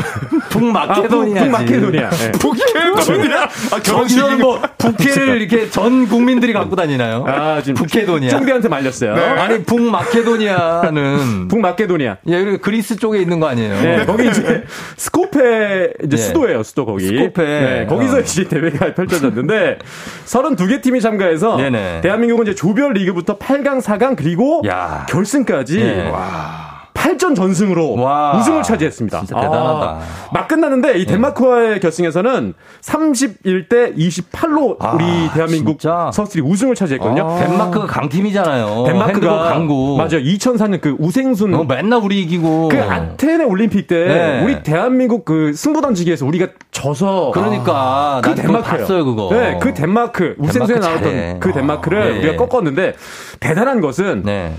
북마케도니아. 0.49 1.41
아, 1.41 1.43
북마케도니아. 1.45 2.10
네. 2.10 2.32
북케도니아. 2.34 3.43
아, 3.72 3.80
저기는 3.82 4.39
뭐 4.39 4.62
부케를 4.78 5.41
이렇게 5.41 5.70
전 5.70 6.08
국민들이 6.08 6.54
갖고 6.54 6.76
다니나요? 6.76 7.24
아, 7.28 7.62
지금 7.62 7.76
부케도니아. 7.76 8.30
총대한테 8.30 8.68
말렸어요. 8.70 9.16
네. 9.16 9.22
아니 9.22 9.64
북마케도니아는 9.64 11.47
북마케도니아. 11.49 12.18
예, 12.28 12.43
그리고 12.43 12.58
그리스 12.60 12.95
쪽에 12.97 13.20
있는 13.22 13.39
거 13.39 13.47
아니에요? 13.47 13.82
네, 13.82 14.06
거기 14.06 14.28
이제 14.28 14.64
스코페 14.97 15.93
이제 16.06 16.16
네. 16.16 16.18
수도예요, 16.18 16.64
수도 16.64 16.86
거기. 16.86 17.06
스코페. 17.08 17.43
네, 17.43 17.86
거기서 17.88 18.18
어. 18.18 18.20
이제 18.20 18.47
대회가 18.47 18.93
펼쳐졌는데 18.93 19.80
32개 20.26 20.82
팀이 20.82 21.01
참가해서 21.01 21.58
네네. 21.58 21.93
대한민국은 22.02 22.46
이제 22.46 22.56
조별 22.56 22.94
리그부터 22.94 23.38
8강, 23.38 23.82
4강 23.82 24.16
그리고 24.16 24.62
야. 24.66 25.06
결승까지 25.10 25.78
네. 25.78 26.10
와. 26.10 26.72
8전 26.94 27.36
전승으로 27.36 27.96
와. 27.96 28.38
우승을 28.38 28.64
차지했습니다. 28.64 29.20
진짜 29.20 29.36
대단하다. 29.36 29.86
아, 29.86 30.00
막 30.32 30.48
끝났는데 30.48 31.00
이 31.00 31.06
네. 31.06 31.14
덴마크와의 31.14 31.80
결승에서는 31.80 32.54
31대 32.82 33.96
28로 33.98 34.78
아, 34.80 34.91
우리 34.94 35.04
대한민국 35.34 35.80
진짜? 35.80 36.12
선수들이 36.14 36.44
우승을 36.44 36.76
차지했거든요. 36.76 37.28
아. 37.30 37.39
덴마크가 37.39 37.86
강팀이잖아요. 37.88 38.84
덴마크가 38.86 39.44
강국. 39.50 39.98
맞아요. 39.98 40.20
2004년 40.20 40.82
그 40.82 40.96
우생순 41.00 41.54
어, 41.54 41.64
맨날 41.64 42.00
우리 42.02 42.22
이기고 42.22 42.70
그 42.70 42.82
아테네 42.82 43.44
올림픽 43.46 43.88
때 43.88 44.06
네. 44.06 44.44
우리 44.44 44.64
대한민국 44.64 45.26
그 45.26 45.54
승부 45.54 45.82
던지기에서 45.82 46.26
우리가 46.26 46.48
져서 46.72 47.32
그러니까 47.34 48.22
그 48.24 48.36
덴마크 48.36 48.78
봤어요 48.78 49.06
그거. 49.06 49.30
네, 49.32 49.60
그 49.62 49.74
덴마크 49.74 50.36
우생순에 50.38 50.80
나왔던 50.80 51.39
그 51.39 51.52
덴마크를 51.52 52.14
네. 52.14 52.20
우리가 52.20 52.46
꺾었는데 52.46 52.94
대단한 53.39 53.82
것은 53.82 54.24
네. 54.24 54.54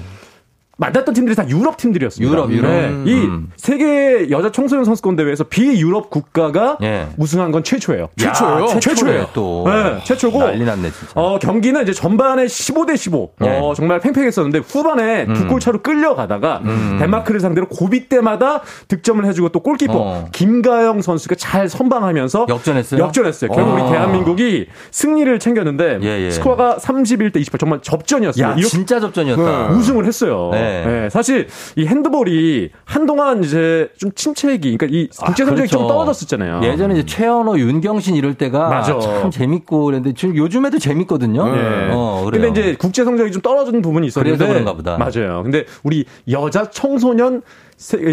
만났던 0.77 1.15
팀들이 1.15 1.37
다 1.37 1.49
유럽 1.49 1.77
팀들이었습니다. 1.77 2.33
유럽, 2.33 2.51
유럽. 2.51 2.71
네. 2.71 2.89
음. 2.89 3.05
이 3.07 3.53
세계 3.57 4.29
여자 4.31 4.51
청소년 4.51 4.85
선수권 4.85 5.17
대회에서 5.17 5.45
비유럽 5.45 6.11
국가가 6.11 6.79
예. 6.83 7.07
우승한 7.17 7.53
건 7.53 7.63
최초예요. 7.63 8.09
최초예요? 8.17 8.65
야, 8.65 8.79
최초예요. 8.81 9.29
또. 9.33 9.65
네, 9.67 10.01
최초고. 10.05 10.39
난리 10.41 10.65
났네, 10.65 10.91
진짜. 10.91 11.13
어, 11.15 11.39
경기는 11.39 11.81
이제 11.83 11.93
전반에 11.93 12.47
15대 12.47 12.97
15. 12.97 13.33
예. 13.45 13.59
어, 13.61 13.75
정말 13.75 14.01
팽팽했었는데 14.01 14.59
후반에 14.59 15.27
음. 15.29 15.35
두골 15.35 15.61
차로 15.61 15.83
끌려가다가 15.83 16.61
음. 16.65 16.97
덴마크를 16.99 17.41
상대로 17.41 17.69
고비 17.69 18.09
때마다 18.09 18.63
득점을 18.89 19.25
해주고 19.25 19.51
또 19.51 19.61
골키퍼 19.61 19.93
어. 19.95 20.29
김가영 20.33 21.03
선수가 21.03 21.37
잘 21.37 21.69
선방하면서 21.69 22.47
역전했어요. 22.49 23.01
역전했어요. 23.01 23.51
결국 23.53 23.75
우리 23.75 23.83
어. 23.83 23.91
대한민국이 23.91 24.67
승리를 24.91 25.39
챙겼는데 25.39 26.01
예, 26.03 26.07
예. 26.27 26.31
스코어가 26.31 26.79
31대 26.81 27.37
28 27.41 27.59
정말 27.59 27.81
접전이었어요. 27.81 28.45
야, 28.47 28.57
진짜 28.57 28.99
접전이었다. 29.01 29.69
네. 29.69 29.75
우승을 29.75 30.05
했어요. 30.07 30.51
네. 30.53 30.64
네. 30.65 30.85
네. 31.03 31.11
사실 31.11 31.47
이 31.77 31.87
핸드볼이 31.87 32.71
한동안 32.85 33.45
이제 33.45 33.89
좀 33.99 34.13
침체기, 34.13 34.77
그러니까 34.77 34.87
이 34.99 35.09
국제 35.09 35.45
성적이 35.45 35.51
아, 35.51 35.55
그렇죠. 35.55 35.79
좀 35.79 35.89
떨어졌었잖아요. 35.89 36.61
예전에 36.65 36.95
이제 36.95 37.07
최현호, 37.07 37.59
윤경신 37.59 38.15
이럴 38.17 38.35
때가 38.35 38.69
맞아. 38.69 38.99
참 38.99 39.31
재밌고 39.31 39.85
그랬는데 39.85 40.15
지금 40.15 40.37
요즘에도 40.37 40.79
재밌거든요. 40.79 41.45
네. 41.55 41.89
어, 41.93 42.23
그래요. 42.25 42.43
근데 42.43 42.49
이제 42.49 42.77
국제 42.77 43.05
성적이 43.05 43.33
좀 43.33 43.43
떨어진 43.43 43.83
부분이 43.83 44.07
있었는데 44.07 44.37
그래서 44.37 44.53
그런가 44.53 44.75
보다. 44.75 44.97
맞아요. 44.99 45.43
근데 45.43 45.65
우리 45.83 46.05
여자 46.31 46.71
청소년 46.71 47.43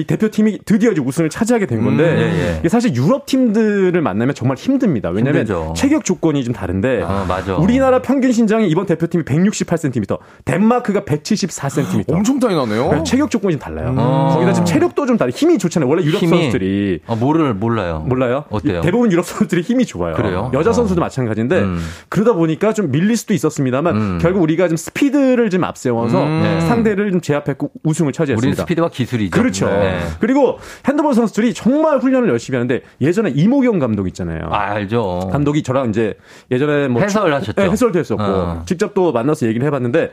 대표팀이 0.08 0.60
드디어 0.66 0.92
이제 0.92 1.02
우승을 1.02 1.30
차지하게 1.30 1.66
된 1.66 1.84
건데 1.84 2.04
음, 2.04 2.18
예, 2.18 2.62
예. 2.64 2.70
사실 2.70 2.96
유럽 2.96 3.26
팀들을 3.26 4.00
만나면 4.02 4.34
정말 4.36 4.58
힘듭니다. 4.58 5.10
왜냐하면 5.10 5.42
힘들죠. 5.42 5.74
체격 5.76 6.04
조건이 6.04 6.44
좀 6.44 6.54
다른데 6.54 7.04
아, 7.04 7.26
우리나라 7.60 8.02
평균 8.02 8.32
신장이 8.32 8.68
이번 8.70 8.86
대표팀이 8.86 9.24
168cm, 9.24 10.20
덴마크가 10.46 11.02
174cm. 11.02 12.12
엄청 12.14 12.40
차이 12.40 12.56
나네요. 12.56 12.92
네, 12.92 13.04
체격 13.04 13.30
조건이 13.30 13.54
좀 13.54 13.60
달라요. 13.60 13.90
음. 13.90 13.96
거기다 13.96 14.54
지금 14.54 14.66
체력도 14.66 15.06
좀 15.06 15.18
다르. 15.18 15.32
힘이 15.32 15.58
좋잖아요. 15.58 15.88
원래 15.90 16.04
유럽 16.04 16.22
힘이, 16.22 16.30
선수들이 16.44 17.00
아, 17.08 17.16
뭐를 17.16 17.54
몰라요. 17.54 18.04
몰라요? 18.08 18.46
어때요? 18.50 18.82
대부분 18.82 19.12
유럽 19.12 19.26
선수들이 19.26 19.62
힘이 19.62 19.86
좋아요. 19.86 20.16
그래요? 20.16 20.52
여자 20.54 20.72
어. 20.72 20.74
선수도 20.74 21.00
어. 21.02 21.04
마찬가지인데 21.06 21.60
음. 21.60 21.80
그러다 22.10 22.34
보니까 22.34 22.74
좀 22.74 22.92
밀릴 22.92 23.16
수도 23.16 23.34
있었습니다만 23.34 23.96
음. 23.96 24.20
결국 24.22 24.42
우리가 24.42 24.68
좀 24.68 24.78
스피드를 24.78 25.50
좀 25.50 25.64
앞세워서 25.64 26.24
음. 26.24 26.60
상대를 26.68 27.12
좀 27.12 27.22
제압했고 27.22 27.72
우승을 27.84 28.12
차지했습니다. 28.12 28.48
우리 28.48 28.56
스피드와 28.56 28.90
기술이죠. 28.90 29.32
그렇죠. 29.32 29.51
네. 29.52 30.00
그리고 30.20 30.60
핸드볼 30.88 31.14
선수들이 31.14 31.54
정말 31.54 32.00
훈련을 32.00 32.30
열심히 32.30 32.58
하는데 32.58 32.82
예전에 33.00 33.32
이모경 33.32 33.80
감독 33.80 34.08
있잖아요. 34.08 34.50
아, 34.52 34.72
알죠. 34.72 35.30
감독이 35.32 35.64
저랑 35.64 35.90
이제 35.90 36.16
예전에 36.50 36.88
뭐 36.88 37.02
해설 37.02 37.34
하셨죠. 37.34 37.62
네, 37.62 37.70
해설도 37.70 38.00
했었고 38.00 38.24
어. 38.24 38.64
직접 38.66 38.94
또 38.94 39.12
만나서 39.12 39.48
얘기를 39.48 39.66
해봤는데 39.68 40.12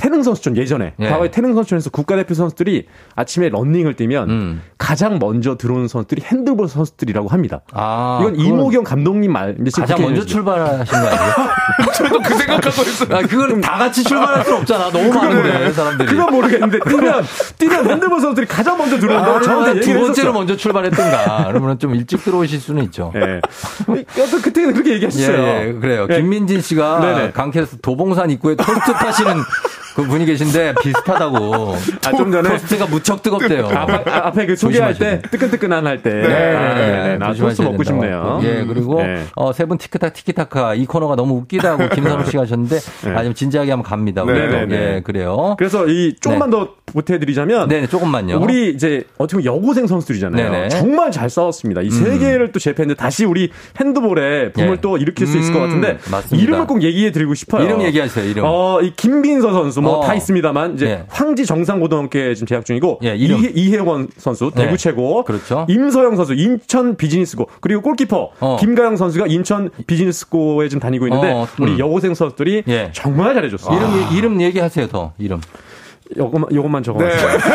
태릉 0.00 0.22
선수촌 0.22 0.56
예전에 0.56 0.94
예. 0.98 1.08
과거에 1.10 1.30
태릉 1.30 1.52
선수촌에서 1.54 1.90
국가대표 1.90 2.32
선수들이 2.32 2.86
아침에 3.16 3.50
런닝을 3.50 3.96
뛰면 3.96 4.30
음. 4.30 4.62
가장 4.78 5.18
먼저 5.18 5.58
들어오는 5.58 5.88
선수들이 5.88 6.22
핸드볼 6.24 6.68
선수들이라고 6.68 7.28
합니다. 7.28 7.60
아, 7.74 8.18
이건 8.22 8.36
이모경 8.36 8.82
감독님 8.82 9.30
말 9.30 9.56
가장 9.76 10.00
먼저 10.00 10.24
출발하신 10.24 10.86
거 10.90 11.06
아니에요? 11.06 11.32
저도 11.92 12.18
그 12.22 12.34
생각하고 12.34 12.82
있어요. 12.82 13.18
아, 13.18 13.20
그걸 13.20 13.60
다 13.60 13.76
같이 13.76 14.02
출발할 14.02 14.42
수 14.42 14.56
없잖아. 14.56 14.90
너무 14.90 15.12
많은데 15.12 15.70
사람들이. 15.72 16.08
그건 16.08 16.32
모르겠는데 16.32 16.78
뛰면 16.88 17.24
뛰면 17.58 17.90
핸드볼 17.90 18.20
선수들이 18.20 18.46
가장 18.46 18.78
먼저 18.78 18.98
들어온다고 18.98 19.36
아, 19.36 19.40
저한테 19.42 19.80
두 19.80 20.00
번째로. 20.00 20.32
먼저 20.32 20.56
출발했던가. 20.56 21.48
그러면 21.48 21.78
좀 21.78 21.94
일찍 21.94 22.24
들어오실 22.24 22.58
수는 22.58 22.84
있죠. 22.84 23.12
예. 23.16 23.42
여튼 24.18 24.40
그때는 24.40 24.72
그렇게 24.72 24.94
얘기하셨어요. 24.94 25.36
예, 25.36 25.66
예, 25.68 25.72
그래요. 25.74 26.06
예. 26.08 26.16
김민진 26.16 26.62
씨가 26.62 27.32
강캐스 27.34 27.80
도봉산 27.82 28.30
입구에 28.30 28.54
토스트 28.54 28.92
파시는 28.94 29.34
그 29.94 30.02
분이 30.04 30.24
계신데 30.26 30.74
비슷하다고. 30.82 31.74
아, 32.06 32.16
좀 32.16 32.30
전에 32.32 32.48
토스트가 32.48 32.86
무척 32.86 33.22
뜨겁대요. 33.22 33.68
아, 33.68 33.86
앞에 34.26 34.46
그 34.46 34.56
소개할 34.56 34.94
때 34.94 35.20
뜨끈뜨끈한 35.30 35.86
할 35.86 36.02
때. 36.02 36.10
네, 36.10 36.28
네, 36.28 36.56
아, 36.56 36.74
네, 36.74 37.08
네. 37.08 37.18
나 37.18 37.32
토스트 37.32 37.62
먹고 37.62 37.82
싶네요. 37.84 38.40
예, 38.42 38.64
그리고 38.66 39.02
네. 39.02 39.24
어, 39.34 39.52
세분 39.52 39.78
티키타 39.78 40.10
티키타카 40.10 40.74
이 40.74 40.86
코너가 40.86 41.16
너무 41.16 41.34
웃기다고 41.34 41.88
김선우 41.94 42.24
씨가 42.26 42.42
하셨는데 42.42 42.76
네. 42.78 43.10
아니면 43.14 43.34
진지하게 43.34 43.70
한번 43.70 43.88
갑니다. 43.88 44.24
네, 44.24 44.46
네, 44.46 44.66
네. 44.66 44.76
예, 44.96 45.00
그래요. 45.02 45.54
그래서 45.58 45.86
이 45.86 46.14
조금만 46.20 46.50
더 46.50 46.74
보태드리자면, 46.86 47.68
네, 47.68 47.86
조금만요. 47.86 48.40
우리 48.40 48.70
이제 48.70 49.04
어떻게 49.16 49.40
보면 49.42 49.44
여고생 49.44 49.86
선수들이잖아요. 49.86 50.50
네네. 50.50 50.68
정말 50.70 51.10
잘 51.12 51.30
싸웠습니다. 51.30 51.82
이세 51.82 52.18
개를 52.18 52.46
음. 52.46 52.52
또 52.52 52.58
제패했는데 52.58 52.98
다시 52.98 53.24
우리 53.24 53.50
핸드볼에 53.80 54.52
붐을 54.52 54.72
예. 54.72 54.80
또 54.80 54.96
일으킬 54.96 55.26
수 55.26 55.38
있을 55.38 55.52
것 55.52 55.60
음, 55.60 55.66
같은데 55.66 55.98
맞습니다. 56.10 56.36
이름을 56.42 56.66
꼭 56.66 56.82
얘기해 56.82 57.12
드리고 57.12 57.34
싶어요. 57.34 57.64
이름 57.64 57.82
얘기하세요. 57.82 58.28
이름. 58.28 58.44
어, 58.44 58.80
이 58.82 58.92
김빈서 58.96 59.52
선수 59.52 59.79
뭐다 59.80 60.12
어. 60.12 60.14
있습니다만 60.14 60.74
이제 60.74 60.86
예. 60.86 61.04
황지 61.08 61.46
정상고등학교에 61.46 62.34
지금 62.34 62.46
재학 62.46 62.64
중이고 62.64 63.00
예, 63.04 63.14
이해, 63.14 63.50
이혜원 63.54 64.08
선수 64.16 64.50
대구 64.54 64.72
네. 64.72 64.76
최고, 64.76 65.24
그렇죠. 65.24 65.66
임서영 65.68 66.16
선수 66.16 66.34
인천 66.34 66.96
비즈니스고 66.96 67.48
그리고 67.60 67.82
골키퍼 67.82 68.30
어. 68.40 68.56
김가영 68.58 68.96
선수가 68.96 69.26
인천 69.26 69.70
비즈니스고에 69.86 70.68
지금 70.68 70.80
다니고 70.80 71.06
있는데 71.08 71.32
어, 71.32 71.46
음. 71.60 71.62
우리 71.62 71.78
여고생 71.78 72.14
선수들이 72.14 72.64
예. 72.68 72.90
정말 72.92 73.34
잘해줬어요. 73.34 73.76
이름 73.76 74.16
이름 74.16 74.42
얘기하세요 74.42 74.88
더 74.88 75.12
이름. 75.18 75.40
요것만, 76.16 76.48
요것만 76.52 76.82
적어주세요. 76.82 77.28
네. 77.28 77.38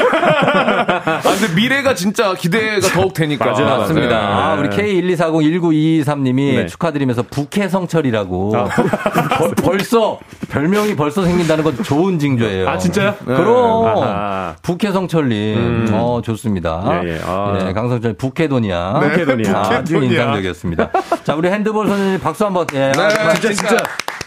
아, 1.06 1.22
근데 1.22 1.54
미래가 1.56 1.94
진짜 1.94 2.34
기대가 2.34 2.80
더욱 2.88 3.14
되니까. 3.14 3.46
맞아, 3.46 3.64
맞습니다. 3.64 4.08
네. 4.08 4.16
아, 4.16 4.54
우리 4.54 4.70
K124019223님이 4.70 6.56
네. 6.56 6.66
축하드리면서 6.66 7.24
북해성철이라고. 7.24 8.54
아, 8.56 8.70
벌써, 9.64 10.20
별명이 10.50 10.96
벌써 10.96 11.24
생긴다는 11.24 11.64
건 11.64 11.84
좋은 11.84 12.18
징조예요. 12.18 12.70
아, 12.70 12.78
진짜요? 12.78 13.16
네. 13.26 13.36
그럼. 13.36 14.56
북해성철님. 14.62 15.58
음. 15.58 15.90
어, 15.94 16.22
좋습니다. 16.24 17.02
예, 17.04 17.16
예. 17.16 17.22
아. 17.26 17.58
네, 17.58 17.74
강성철 17.74 18.14
북해돈이야. 18.14 19.00
네, 19.02 19.10
북해돈이야. 19.10 19.58
아주 19.58 19.98
인상적이었습니다. 19.98 20.92
자, 21.24 21.36
우리 21.36 21.50
핸드볼 21.50 21.88
선생님 21.88 22.20
박수 22.20 22.46
한 22.46 22.54
번. 22.54 22.66
예, 22.74 22.92
네, 22.92 23.34
진짜, 23.34 23.54
진짜. 23.54 23.78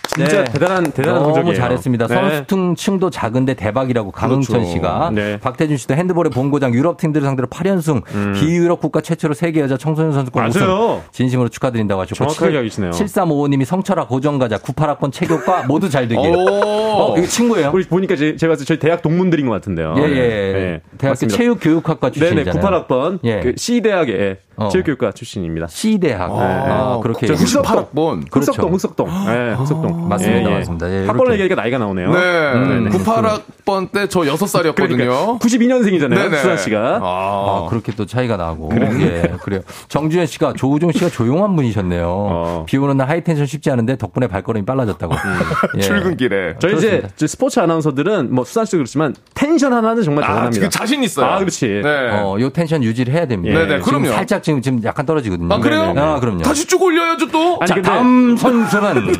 진짜 0.09 0.45
네. 0.45 0.53
대단한 0.53 0.91
대단한 0.91 1.23
너무 1.23 1.35
성적이에요. 1.35 1.57
잘했습니다. 1.57 2.07
네. 2.07 2.45
선수층도 2.49 3.11
작은데 3.11 3.55
대박이라고 3.55 4.11
강흥천 4.11 4.57
그렇죠. 4.57 4.73
씨가 4.73 5.11
네. 5.15 5.39
박태준 5.39 5.77
씨도 5.77 5.95
핸드볼의 5.95 6.31
본고장 6.31 6.73
유럽 6.75 6.97
팀들을 6.97 7.27
상대로 7.27 7.47
8연승 7.49 8.03
음. 8.15 8.33
비유럽 8.35 8.81
국가 8.81 9.01
최초로 9.01 9.35
세계 9.35 9.61
여자 9.61 9.77
청소년 9.77 10.13
선수권 10.13 10.47
우승 10.49 11.01
진심으로 11.13 11.49
축하드린다고 11.51 12.01
하셨고 12.03 12.15
정확하게 12.17 12.59
알시네요 12.59 12.91
7355님이 12.93 13.65
성철아 13.65 14.07
고정가자 14.07 14.59
98학번 14.59 15.13
체교과 15.13 15.65
모두 15.67 15.91
잘 15.91 16.09
되길. 16.09 16.35
어, 16.35 17.15
이거 17.17 17.27
친구예요. 17.27 17.71
우리 17.75 17.85
보니까 17.85 18.17
제, 18.17 18.37
제가 18.37 18.57
저희 18.57 18.79
대학 18.79 19.03
동문들인 19.03 19.47
것 19.47 19.53
같은데요. 19.53 19.95
예, 19.99 20.03
예. 20.03 20.53
네. 20.53 20.81
대학교 20.97 21.27
체육교육학과 21.27 22.11
출신이잖아요. 22.11 22.55
네네 22.55 22.87
98학번 22.87 23.19
예. 23.25 23.41
그 23.41 23.53
C 23.57 23.81
대학에 23.83 24.39
어. 24.59 24.69
체육교육과 24.69 25.13
출신입니다. 25.13 25.67
C 25.69 25.99
대학. 25.99 26.31
아, 26.31 26.35
아, 26.35 27.01
그렇게. 27.03 27.27
흑석동. 27.29 28.25
흑석동, 28.31 28.73
흑석동. 28.75 29.09
네, 29.27 29.53
흑석동. 29.55 30.09
맞습니다, 30.09 30.51
예, 30.51 30.55
맞습니다. 30.55 30.91
예, 30.91 31.07
학번을 31.07 31.33
얘기하니까 31.35 31.55
나이가 31.55 31.79
나오네요. 31.79 32.13
네. 32.13 32.19
음, 32.55 32.91
98학번 32.91 33.93
때 33.93 34.07
저 34.09 34.21
6살이었거든요. 34.21 34.75
그러니까 34.75 35.39
92년생이잖아요. 35.39 36.15
네네. 36.15 36.37
수산 36.39 36.57
씨가. 36.59 37.01
아. 37.03 37.03
아, 37.03 37.67
그렇게 37.69 37.93
또 37.93 38.07
차이가 38.07 38.37
나고. 38.37 38.69
그래. 38.69 38.89
예, 39.01 39.37
그래요. 39.43 39.61
정주현 39.89 40.27
씨가 40.27 40.55
조우종 40.57 40.93
씨가 40.93 41.11
조용한 41.11 41.55
분이셨네요. 41.57 42.07
어. 42.09 42.65
비 42.67 42.77
오는 42.79 42.97
날 42.97 43.09
high 43.09 43.22
tension 43.22 43.47
쉽지 43.47 43.71
않은데 43.71 43.97
덕분에 43.97 44.27
발걸음이 44.27 44.65
빨라졌다고. 44.67 45.15
음. 45.15 45.39
예. 45.77 45.81
출근길에. 45.81 46.55
저희. 46.59 46.77
이제 46.79 47.03
스포츠 47.27 47.61
아나운서들은 47.61 48.35
뭐 48.35 48.45
수산 48.45 48.65
씨도 48.65 48.79
그렇지만 48.79 49.15
텐션 49.35 49.73
하나는 49.73 50.03
정말 50.03 50.25
아, 50.25 50.29
대단합니다. 50.29 50.67
그 50.67 50.71
자신 50.71 51.03
있어요. 51.03 51.27
아, 51.27 51.39
그렇지. 51.39 51.81
네. 51.83 52.11
어, 52.13 52.37
요 52.41 52.51
텐션 52.51 52.83
유지를 52.83 53.13
해야 53.13 53.27
됩니다. 53.27 53.61
예. 53.61 53.67
네네, 53.67 53.81
그럼요. 53.81 54.09
살짝 54.13 54.43
지금, 54.49 54.63
지금 54.63 54.83
약간 54.85 55.05
떨어지거든요. 55.05 55.55
아, 55.55 55.59
그래요? 55.59 55.93
아, 55.95 56.19
그럼요. 56.21 56.43
다시 56.43 56.67
쭉 56.67 56.81
올려야죠, 56.81 57.29
또. 57.29 57.59
아니, 57.61 57.69
자, 57.69 57.83
다음 57.83 58.35
선수는 58.35 59.13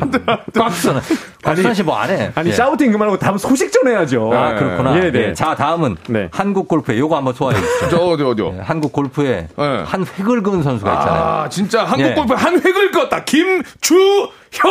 꽉선은. 0.55 1.01
곽선 1.43 1.73
씨뭐 1.75 1.95
안 1.95 2.09
해. 2.09 2.31
아니, 2.33 2.49
예. 2.49 2.53
shouting 2.53 2.91
그만하고 2.91 3.19
다음 3.19 3.37
소식 3.37 3.71
전해야죠. 3.71 4.33
아, 4.33 4.55
그렇구나. 4.55 4.97
예, 4.97 5.11
네. 5.11 5.27
예. 5.29 5.33
자, 5.33 5.53
다음은 5.53 5.97
네. 6.07 6.29
한국 6.31 6.67
골프에 6.67 6.97
요거 6.97 7.15
한번 7.15 7.35
소화해 7.35 7.59
주시죠. 7.59 7.89
저 7.89 7.97
어디, 7.97 8.23
어디요? 8.23 8.55
예, 8.57 8.61
한국 8.61 8.91
골프에 8.91 9.47
네. 9.55 9.83
한 9.85 10.05
획을 10.17 10.41
그은 10.41 10.63
선수가 10.63 10.91
있잖아요. 10.91 11.23
아, 11.23 11.49
진짜 11.49 11.83
한국 11.83 12.07
예. 12.07 12.13
골프에 12.15 12.35
한 12.35 12.55
획을 12.55 12.91
그었다. 12.91 13.23
김주형! 13.23 14.67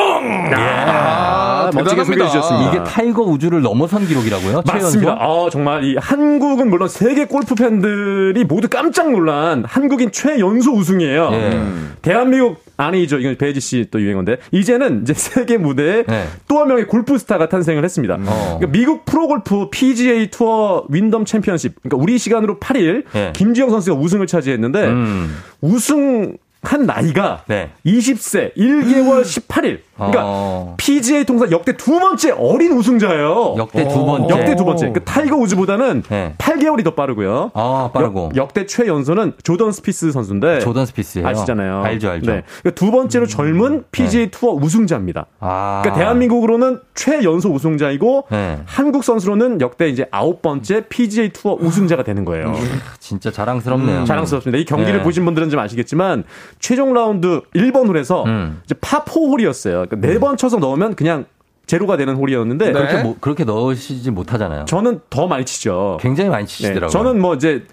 아, 0.55 1.71
멋지게 1.73 2.05
소개해 2.05 2.27
주셨습니다. 2.29 2.71
이게 2.73 2.85
타이거 2.85 3.23
우즈를 3.23 3.63
넘어선 3.63 4.07
기록이라고요? 4.07 4.63
맞습니다. 4.67 5.13
아, 5.21 5.49
정말 5.51 5.85
이 5.85 5.97
한국은 5.97 6.69
물론 6.69 6.89
세계 6.89 7.27
골프 7.27 7.55
팬들이 7.55 8.45
모두 8.45 8.69
깜짝 8.69 9.11
놀란 9.11 9.65
한국인 9.65 10.11
최연소 10.11 10.73
우승이에요. 10.73 11.31
예. 11.33 11.37
음. 11.53 11.97
대한민국 12.03 12.63
아니죠. 12.77 13.19
이건 13.19 13.37
배지 13.37 13.61
씨 13.61 13.87
또 13.91 14.01
유행어인데 14.01 14.39
이제는 14.53 15.03
이제 15.03 15.15
세계 15.15 15.57
무대에 15.59 16.05
네. 16.05 16.27
또한 16.49 16.69
명의 16.69 16.87
골프 16.87 17.17
스타가 17.19 17.49
탄생을 17.49 17.85
했습니다. 17.85 18.17
음. 18.17 18.25
그러니까 18.25 18.67
미국 18.69 19.05
프로골프 19.05 19.71
PGA 19.71 20.29
투어 20.31 20.85
윈덤 20.89 21.25
챔피언십. 21.25 21.75
그러니까 21.83 22.03
우리 22.03 22.19
시간으로 22.19 22.59
8일 22.59 23.05
네. 23.13 23.33
김주형 23.35 23.71
선수가 23.71 23.99
우승을 23.99 24.27
차지했는데 24.27 24.87
음. 24.87 25.37
우승 25.61 26.37
한 26.69 26.85
나이가 26.85 27.45
네. 27.47 27.71
20세 27.87 28.55
1개월 28.55 29.23
18일. 29.23 29.81
그러니까 29.99 30.23
어. 30.25 30.75
PGA 30.79 31.25
통산 31.25 31.51
역대 31.51 31.77
두 31.77 31.99
번째 31.99 32.31
어린 32.39 32.73
우승자예요. 32.73 33.57
역대 33.59 33.87
두 33.89 34.05
번째. 34.07 34.35
역대 34.35 34.57
두 34.57 34.65
번째. 34.65 34.93
그 34.93 35.03
타이거 35.05 35.37
우즈보다는 35.37 36.03
네. 36.09 36.35
8개월이 36.39 36.85
더 36.85 36.95
빠르고요. 36.95 37.51
아, 37.55 37.91
빠르고. 37.93 38.31
역대 38.37 38.65
최연소는 38.67 39.35
조던 39.43 39.73
스피스 39.73 40.13
선수인데. 40.13 40.61
조던 40.61 40.87
스피스예요. 40.87 41.27
아시잖아요. 41.27 41.83
알죠, 41.83 42.11
알죠. 42.11 42.31
네. 42.31 42.43
그러니까 42.63 42.71
두 42.79 42.91
번째로 42.91 43.27
젊은 43.27 43.85
PGA 43.91 44.27
네. 44.27 44.31
투어 44.31 44.53
우승자입니다. 44.53 45.27
아. 45.41 45.81
그러니까 45.83 46.01
대한민국으로는 46.01 46.81
최연소 46.95 47.51
우승자이고 47.51 48.27
네. 48.31 48.59
한국 48.67 49.05
선수로는 49.05 49.61
역대 49.61 49.89
이제 49.89 50.07
아홉 50.11 50.43
번째 50.43 50.87
PGA 50.89 51.31
투어 51.31 51.55
우승자가 51.55 52.05
되는 52.05 52.25
거예요. 52.25 52.55
진짜 53.01 53.31
자랑스럽네요. 53.31 54.01
음, 54.01 54.05
자랑스럽습니다. 54.05 54.59
이 54.59 54.65
경기를 54.65 54.99
네. 54.99 55.03
보신 55.03 55.25
분들은 55.25 55.51
좀 55.51 55.61
아시겠지만 55.61 56.25
최종 56.59 56.93
라운드 56.95 57.43
1번 57.55 57.89
홀에서 57.89 58.25
음. 58.25 58.61
이제 58.65 58.75
파4 58.77 59.17
홀이었어요. 59.17 59.87
그러니까 59.89 60.09
네번 60.09 60.37
쳐서 60.37 60.59
넣으면 60.59 60.95
그냥 60.95 61.27
제로가 61.67 61.97
되는 61.97 62.15
홀이었는데 62.17 62.67
네. 62.67 62.73
그렇게 62.73 63.03
뭐, 63.03 63.17
그렇게 63.21 63.45
넣으시지 63.45 64.11
못하잖아요. 64.11 64.65
저는 64.65 65.01
더 65.11 65.27
많이 65.27 65.45
치죠. 65.45 65.99
굉장히 66.01 66.31
많이 66.31 66.47
치시더라고요. 66.47 66.87
네. 66.87 66.93
저는 66.93 67.21
뭐 67.21 67.35
이제 67.35 67.65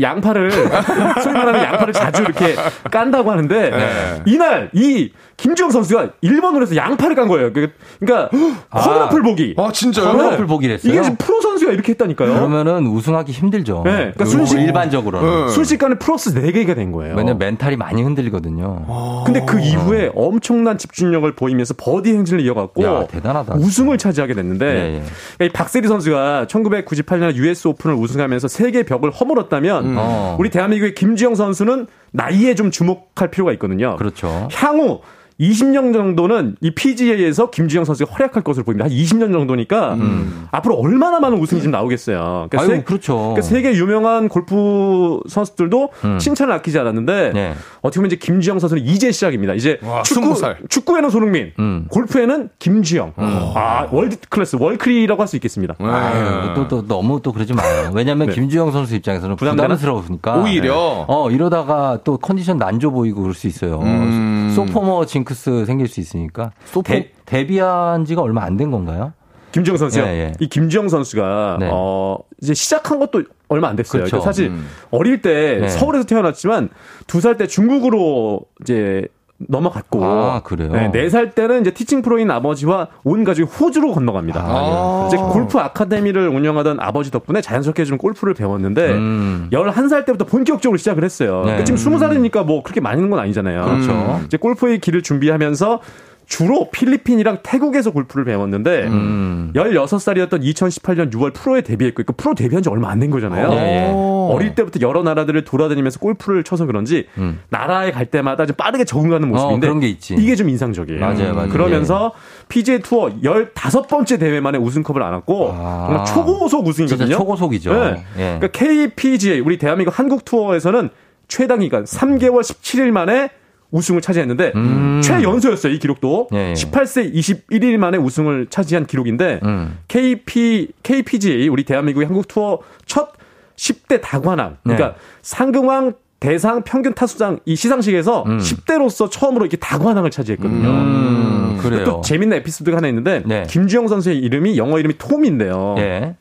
양파를 0.00 0.50
소위 1.22 1.34
말하는 1.34 1.62
양파를 1.62 1.92
자주 1.92 2.22
이렇게 2.22 2.56
깐다고 2.90 3.30
하는데 3.30 3.70
네. 3.70 4.22
이날 4.26 4.70
이 4.72 5.12
김주형 5.36 5.70
선수가 5.70 6.10
1번 6.22 6.54
홀에서 6.54 6.76
양파를 6.76 7.16
깐 7.16 7.28
거예요. 7.28 7.52
그, 7.52 7.70
그러니까 8.00 8.30
아. 8.70 8.80
quadruple 8.80 9.22
보기. 9.22 9.54
아 9.58 9.70
진짜요? 9.72 10.08
quadruple 10.08 10.46
보기랬어요. 10.46 10.92
이게 10.92 11.02
지금 11.02 11.16
프로 11.16 11.40
선수가 11.40 11.72
이렇게 11.72 11.92
했다니까요. 11.92 12.32
그러면은 12.34 12.86
우승하기 12.86 13.32
힘들죠. 13.32 13.82
네. 13.84 13.90
그러니까 14.14 14.24
순식 14.24 14.60
일반적으로는 14.60 15.46
네. 15.46 15.52
순식간에 15.52 15.96
플러스 15.96 16.34
4개가 16.34 16.74
된 16.74 16.92
거예요. 16.92 17.14
왜냐면 17.16 17.38
mental이 17.38 17.76
많이 17.76 18.02
흔들리거든요. 18.02 18.84
아. 18.88 19.22
근데 19.26 19.44
그 19.44 19.60
이후에 19.60 20.10
엄청난 20.14 20.78
집중력을 20.78 21.30
보이면서 21.34 21.74
버디 21.76 22.12
행진을 22.12 22.40
이어갔고 22.44 22.82
야, 22.84 23.06
대단하다. 23.06 23.54
우승을 23.56 23.98
차지하게 23.98 24.34
됐는데 24.34 24.66
예, 24.66 25.02
예. 25.40 25.48
박세리 25.48 25.88
선수가 25.88 26.46
1998년 26.48 27.34
US 27.34 27.68
오픈을 27.68 27.96
우승하면서 27.96 28.48
세계 28.48 28.82
벽을 28.84 29.10
허물었다면 29.10 29.84
음. 29.84 29.94
어. 29.98 30.36
우리 30.38 30.50
대한민국의 30.50 30.94
김주영 30.94 31.34
선수는 31.34 31.86
나이에 32.14 32.54
좀 32.54 32.70
주목할 32.70 33.30
필요가 33.30 33.52
있거든요. 33.54 33.96
그렇죠. 33.96 34.48
향후 34.52 35.00
20년 35.40 35.92
정도는 35.92 36.56
이 36.60 36.70
PGA에서 36.70 37.50
김주영 37.50 37.84
선수가 37.84 38.12
활약할 38.12 38.42
것으로 38.42 38.64
보입니다. 38.64 38.84
한 38.84 38.92
20년 38.92 39.32
정도니까 39.32 39.94
음. 39.94 40.46
앞으로 40.52 40.76
얼마나 40.76 41.18
많은 41.20 41.38
우승이 41.38 41.60
좀 41.62 41.72
나오겠어요. 41.72 42.46
그러니까 42.50 42.60
아유, 42.60 42.66
세, 42.68 42.82
그렇죠. 42.84 43.16
그러니까 43.16 43.42
세계 43.42 43.72
유명한 43.74 44.28
골프 44.28 45.20
선수들도 45.28 45.90
음. 46.04 46.18
칭찬을 46.18 46.52
아끼지 46.54 46.78
않았는데 46.78 47.32
네. 47.34 47.54
어떻게 47.82 47.98
보면 47.98 48.06
이제 48.12 48.16
김주형 48.16 48.58
선수는 48.60 48.84
이제 48.84 49.10
시작입니다. 49.10 49.54
이제 49.54 49.78
와, 49.82 50.02
축구 50.02 50.34
20살. 50.34 50.70
축구에는 50.70 51.10
손흥민, 51.10 51.52
음. 51.58 51.86
골프에는 51.90 52.50
김주형. 52.58 53.14
음. 53.18 53.52
아 53.54 53.88
world 53.90 54.16
class 54.28 54.56
월클이라고 54.60 55.20
할 55.20 55.24
수 55.24 55.36
있겠습니다. 55.36 55.74
네. 55.80 55.86
아유, 55.86 56.52
또, 56.54 56.68
또 56.68 56.86
너무 56.86 57.18
또 57.22 57.32
그러지 57.32 57.54
마요. 57.54 57.90
왜냐하면 57.94 58.28
네. 58.28 58.34
김주형 58.34 58.72
선수 58.72 58.94
입장에서는 58.94 59.36
부담스러우니까. 59.36 60.36
오히려 60.36 61.06
어 61.08 61.30
이러다가 61.30 61.98
또 62.04 62.18
컨디션 62.18 62.58
난조 62.58 62.90
보이고 62.92 63.22
그럴 63.22 63.34
수 63.34 63.46
있어요. 63.46 63.80
음. 63.82 64.52
sophomore 64.54 65.06
징크스 65.24 65.64
생길 65.64 65.88
수 65.88 66.00
있으니까. 66.00 66.52
소포 66.66 66.92
데, 66.92 67.10
데뷔한 67.24 68.04
지가 68.04 68.22
얼마 68.22 68.44
안 68.44 68.56
된 68.56 68.70
건가요? 68.70 69.12
김주형 69.52 69.76
선수요. 69.76 70.04
예, 70.04 70.08
예. 70.08 70.32
이 70.40 70.48
김주형 70.48 70.88
선수가 70.88 71.56
네. 71.60 71.68
어 71.72 72.18
이제 72.42 72.54
시작한 72.54 72.98
것도 72.98 73.22
얼마 73.48 73.68
안 73.68 73.76
됐어요. 73.76 74.02
그렇죠. 74.04 74.20
사실 74.20 74.48
음. 74.48 74.66
어릴 74.90 75.22
때 75.22 75.58
네. 75.60 75.68
서울에서 75.68 76.04
태어났지만 76.06 76.70
두 77.06 77.20
살 77.20 77.36
때 77.36 77.46
중국으로 77.46 78.42
이제 78.62 79.06
넘어갔고 79.48 80.04
아, 80.04 80.40
그래요? 80.42 80.70
네, 80.72 80.90
4살 80.90 81.34
때는 81.34 81.62
이제 81.62 81.70
티칭 81.72 82.02
프로인 82.02 82.30
아버지와 82.30 82.88
온 83.04 83.24
가족이 83.24 83.50
호주로 83.50 83.92
건너갑니다. 83.92 84.40
아, 84.40 85.04
이제 85.08 85.16
골프 85.16 85.58
아카데미를 85.58 86.28
운영하던 86.28 86.78
아버지 86.80 87.10
덕분에 87.10 87.40
자연스럽게 87.40 87.84
좀 87.84 87.98
골프를 87.98 88.34
배웠는데 88.34 88.92
음. 88.92 89.48
11살 89.52 90.04
때부터 90.06 90.24
본격적으로 90.24 90.76
시작을 90.76 91.04
했어요. 91.04 91.42
네. 91.44 91.56
그러니까 91.56 91.64
지금 91.64 91.78
20살이니까 91.78 92.44
뭐 92.44 92.62
그렇게 92.62 92.80
많이 92.80 92.98
있는 92.98 93.10
건 93.10 93.18
아니잖아요. 93.20 93.64
그렇죠. 93.64 94.20
이제 94.26 94.36
골프의 94.36 94.78
길을 94.78 95.02
준비하면서 95.02 95.80
주로 96.26 96.70
필리핀이랑 96.70 97.38
태국에서 97.42 97.90
골프를 97.90 98.24
배웠는데 98.24 98.84
음. 98.86 99.52
16살이었던 99.54 100.42
2018년 100.42 101.12
6월 101.12 101.32
프로에 101.34 101.60
데뷔했고 101.60 102.02
그 102.04 102.12
프로 102.16 102.34
데뷔한 102.34 102.62
지 102.62 102.68
얼마 102.68 102.90
안 102.90 102.98
된 103.00 103.10
거잖아요. 103.10 103.48
네. 103.50 103.92
어릴 104.30 104.54
때부터 104.54 104.80
여러 104.80 105.02
나라들을 105.02 105.44
돌아다니면서 105.44 105.98
골프를 106.00 106.44
쳐서 106.44 106.64
그런지 106.64 107.06
음. 107.18 107.40
나라에 107.50 107.90
갈 107.90 108.06
때마다 108.06 108.46
좀 108.46 108.56
빠르게 108.56 108.84
적응하는 108.84 109.28
모습인데 109.28 109.68
어, 109.68 109.70
이게 110.18 110.34
좀 110.36 110.48
인상적이에요. 110.48 111.00
맞아요, 111.00 111.34
맞아요. 111.34 111.48
그러면서 111.50 112.12
예. 112.14 112.46
PGA 112.48 112.78
투어 112.80 113.10
15번째 113.22 114.18
대회 114.18 114.40
만에 114.40 114.58
우승컵을 114.58 115.02
안았고 115.02 115.50
아. 115.52 115.84
정말 115.86 116.06
초고속 116.06 116.66
우승이거든요. 116.66 117.16
초고속이죠. 117.16 117.72
네. 117.74 118.04
예. 118.16 118.38
그러니까 118.40 118.48
KPGA 118.48 119.40
우리 119.40 119.58
대한민국 119.58 119.98
한국 119.98 120.24
투어에서는 120.24 120.88
최단 121.28 121.60
기간 121.60 121.84
3개월 121.84 122.40
17일 122.40 122.90
만에 122.90 123.30
우승을 123.74 124.00
차지했는데 124.00 124.52
음. 124.54 125.00
최연소였어요 125.02 125.72
이 125.72 125.78
기록도 125.80 126.28
예, 126.32 126.50
예. 126.50 126.52
18세 126.52 127.12
21일 127.12 127.76
만에 127.76 127.98
우승을 127.98 128.46
차지한 128.48 128.86
기록인데 128.86 129.40
음. 129.42 129.78
KP 129.88 130.68
KPGA 130.82 131.48
우리 131.48 131.64
대한민국의 131.64 132.06
한국 132.06 132.28
투어 132.28 132.60
첫 132.86 133.12
10대 133.56 134.00
다관왕 134.00 134.58
그러니까 134.62 134.90
네. 134.90 134.94
상금왕 135.22 135.94
대상 136.20 136.62
평균 136.62 136.94
타수장 136.94 137.40
이 137.44 137.56
시상식에서 137.56 138.22
음. 138.26 138.38
10대로서 138.38 139.10
처음으로 139.10 139.44
이렇게 139.44 139.58
다관왕을 139.58 140.10
차지했거든요. 140.10 140.68
음, 140.70 141.58
그래요. 141.60 141.84
또 141.84 142.00
재밌는 142.00 142.38
에피소드가 142.38 142.78
하나 142.78 142.88
있는데 142.88 143.22
네. 143.26 143.42
김주영 143.46 143.88
선수의 143.88 144.18
이름이 144.20 144.56
영어 144.56 144.78
이름이 144.78 144.96
톰인데요. 144.96 145.74
네. 145.76 146.16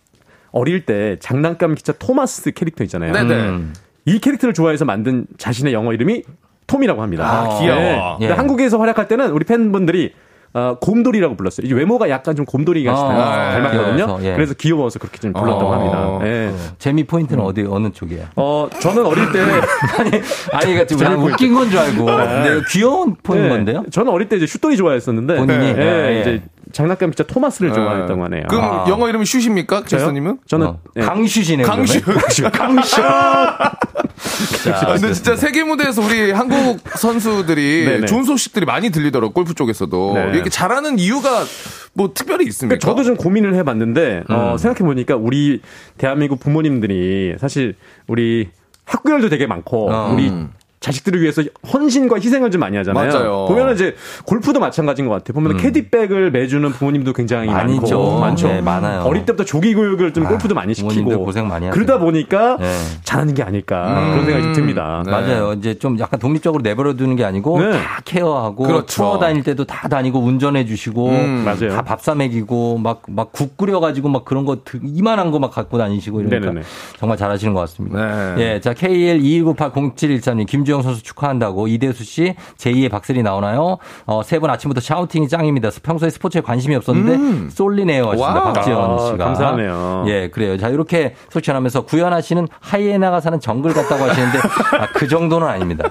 어릴 0.51 0.85
때 0.85 1.15
장난감 1.21 1.73
기차 1.73 1.93
토마스 1.93 2.51
캐릭터 2.51 2.83
있잖아요. 2.83 3.13
네네. 3.13 3.33
음. 3.33 3.73
이 4.05 4.19
캐릭터를 4.19 4.53
좋아해서 4.53 4.83
만든 4.83 5.25
자신의 5.37 5.71
영어 5.71 5.93
이름이 5.93 6.23
톰이라고 6.67 7.01
합니다. 7.01 7.25
아, 7.25 7.59
귀여워. 7.59 8.17
네. 8.19 8.27
예. 8.27 8.31
한국에서 8.31 8.77
활약할 8.79 9.07
때는 9.07 9.31
우리 9.31 9.45
팬분들이 9.45 10.13
어, 10.55 10.77
곰돌이라고 10.79 11.35
불렀어요. 11.35 11.65
이 11.67 11.73
외모가 11.73 12.09
약간 12.11 12.35
좀 12.35 12.45
곰돌이 12.45 12.83
같이 12.83 13.01
아, 13.01 13.53
닮았거든요. 13.53 14.19
예. 14.21 14.33
그래서 14.35 14.53
귀여워서 14.53 14.99
그렇게 14.99 15.17
좀 15.17 15.33
불렀다고 15.33 15.65
어, 15.65 15.73
합니다. 15.73 16.19
예. 16.27 16.49
어. 16.53 16.55
재미 16.77 17.05
포인트는 17.05 17.43
어디 17.43 17.65
어느 17.67 17.89
쪽이에요? 17.91 18.25
어, 18.35 18.67
저는 18.79 19.03
어릴 19.03 19.31
때 19.31 19.39
아니 19.97 20.11
아니 20.51 20.73
그러니까 20.75 20.85
좀 20.85 21.23
웃긴 21.23 21.55
건 21.55 21.69
줄 21.71 21.79
알고 21.79 22.05
네. 22.05 22.61
귀여운 22.69 23.15
포인트 23.23 23.49
건데요? 23.49 23.81
네. 23.81 23.89
저는 23.89 24.11
어릴 24.11 24.29
때 24.29 24.35
이제 24.35 24.45
슛돌이 24.45 24.77
좋아했었는데 24.77 25.37
본인이 25.37 25.65
예, 25.75 26.15
예. 26.17 26.21
이제 26.21 26.43
장난감 26.73 27.11
진짜 27.11 27.31
토마스를 27.31 27.69
네. 27.69 27.75
좋아했다고 27.75 28.23
하네요. 28.25 28.43
그럼 28.49 28.63
아. 28.63 28.85
영어 28.89 29.07
이름이 29.07 29.25
슛입니까? 29.25 29.83
제스님은? 29.85 30.39
저는 30.47 30.67
어. 30.67 30.79
네. 30.95 31.03
강슛이네요. 31.03 31.67
강슛. 31.67 32.03
강슛. 32.51 33.03
근데 34.95 35.13
진짜 35.13 35.35
세계 35.35 35.63
무대에서 35.63 36.01
우리 36.01 36.31
한국 36.31 36.79
선수들이 36.97 37.85
네네. 37.85 38.05
좋은 38.07 38.23
소식들이 38.23 38.65
많이 38.65 38.89
들리더라고 38.89 39.33
골프 39.33 39.53
쪽에서도 39.53 40.13
네. 40.15 40.31
이렇게 40.33 40.49
잘하는 40.49 40.99
이유가 40.99 41.43
뭐 41.93 42.11
특별히 42.13 42.45
있습니까? 42.47 42.79
그러니까 42.79 42.87
저도 42.87 43.03
좀 43.03 43.15
고민을 43.17 43.53
해봤는데 43.55 44.23
어, 44.29 44.33
음. 44.33 44.39
어, 44.53 44.57
생각해 44.57 44.85
보니까 44.85 45.15
우리 45.15 45.61
대한민국 45.97 46.39
부모님들이 46.39 47.35
사실 47.39 47.75
우리 48.07 48.49
학구열도 48.85 49.29
되게 49.29 49.45
많고 49.45 49.91
어. 49.91 50.11
우리 50.13 50.29
음. 50.29 50.51
자식들을 50.83 51.21
위해서 51.21 51.41
헌신과 51.71 52.17
희생을 52.17 52.51
좀 52.51 52.59
많이 52.59 52.75
하잖아요. 52.75 53.11
맞아요. 53.13 53.45
보면은 53.47 53.73
이제 53.73 53.95
골프도 54.25 54.59
마찬가지인 54.59 55.07
것 55.07 55.13
같아요. 55.13 55.33
보면 55.33 55.53
음. 55.53 55.57
캐디백을 55.57 56.31
매주는 56.31 56.69
부모님도 56.71 57.13
굉장히 57.13 57.47
많고 57.47 57.73
많죠. 57.79 58.19
많죠. 58.19 58.47
네, 58.49 58.61
많아요. 58.61 59.01
어릴 59.03 59.25
때부터 59.25 59.45
조기 59.45 59.73
교육을 59.73 60.11
좀 60.13 60.25
아, 60.25 60.29
골프도 60.29 60.53
많이 60.53 60.73
시키고 60.73 61.23
고생 61.23 61.47
많이. 61.47 61.69
그러다 61.69 61.99
보니까 61.99 62.57
네. 62.59 62.75
잘하는 63.03 63.33
게 63.33 63.43
아닐까 63.43 63.87
음. 63.87 64.11
그런 64.11 64.25
생각이 64.25 64.43
좀 64.43 64.53
듭니다. 64.53 65.03
네. 65.05 65.11
맞아요. 65.11 65.53
이제 65.53 65.73
좀 65.79 65.97
약간 65.99 66.19
독립적으로 66.19 66.61
내버려 66.61 66.95
두는 66.95 67.15
게 67.15 67.23
아니고 67.23 67.59
네. 67.61 67.71
다 67.71 68.01
케어하고 68.03 68.63
그렇죠. 68.63 68.85
투어 68.85 69.19
다닐 69.19 69.41
때도 69.43 69.63
다 69.63 69.87
다니고 69.87 70.19
운전해 70.19 70.65
주시고 70.65 71.09
음. 71.11 71.43
맞아요. 71.45 71.69
다 71.75 71.81
밥 71.83 72.01
사 72.01 72.13
먹이고 72.13 72.77
막 72.79 73.03
막 73.07 73.31
국 73.31 73.55
끓여 73.55 73.79
가지고 73.79 74.09
막 74.09 74.25
그런 74.25 74.43
거 74.43 74.57
이만한 74.83 75.31
거 75.31 75.39
막 75.39 75.51
갖고 75.51 75.77
다니시고 75.77 76.19
이러니까 76.21 76.47
네네네. 76.51 76.65
정말 76.97 77.17
잘하시는 77.17 77.53
것 77.53 77.61
같습니다. 77.61 78.35
네. 78.35 78.55
예, 78.55 78.59
자 78.59 78.73
KL 78.73 79.21
21980713님 79.21 80.45
김주 80.47 80.72
영 80.73 80.81
선수 80.81 81.01
축하한다고. 81.03 81.67
이대수 81.67 82.03
씨, 82.03 82.35
제2의 82.57 82.89
박슬이 82.91 83.23
나오나요? 83.23 83.77
어, 84.05 84.21
세 84.23 84.39
분 84.39 84.49
아침부터 84.49 84.81
샤우팅이 84.81 85.29
짱입니다. 85.29 85.69
평소에 85.83 86.09
스포츠에 86.09 86.41
관심이 86.41 86.75
없었는데 86.75 87.13
음. 87.15 87.49
쏠리네요. 87.51 88.09
하십니다. 88.09 88.53
박지원 88.53 88.91
아, 88.91 88.97
씨가. 89.05 89.17
감사하네요. 89.25 90.05
예, 90.07 90.29
그래요. 90.29 90.57
자, 90.57 90.67
이렇게 90.69 91.15
소개하면서 91.29 91.85
구현아 91.85 92.19
씨는 92.21 92.47
하이에나가 92.59 93.21
사는 93.21 93.39
정글 93.39 93.73
같다고 93.73 94.03
하시는데 94.03 94.39
아, 94.77 94.87
그 94.93 95.07
정도는 95.07 95.47
아닙니다. 95.47 95.89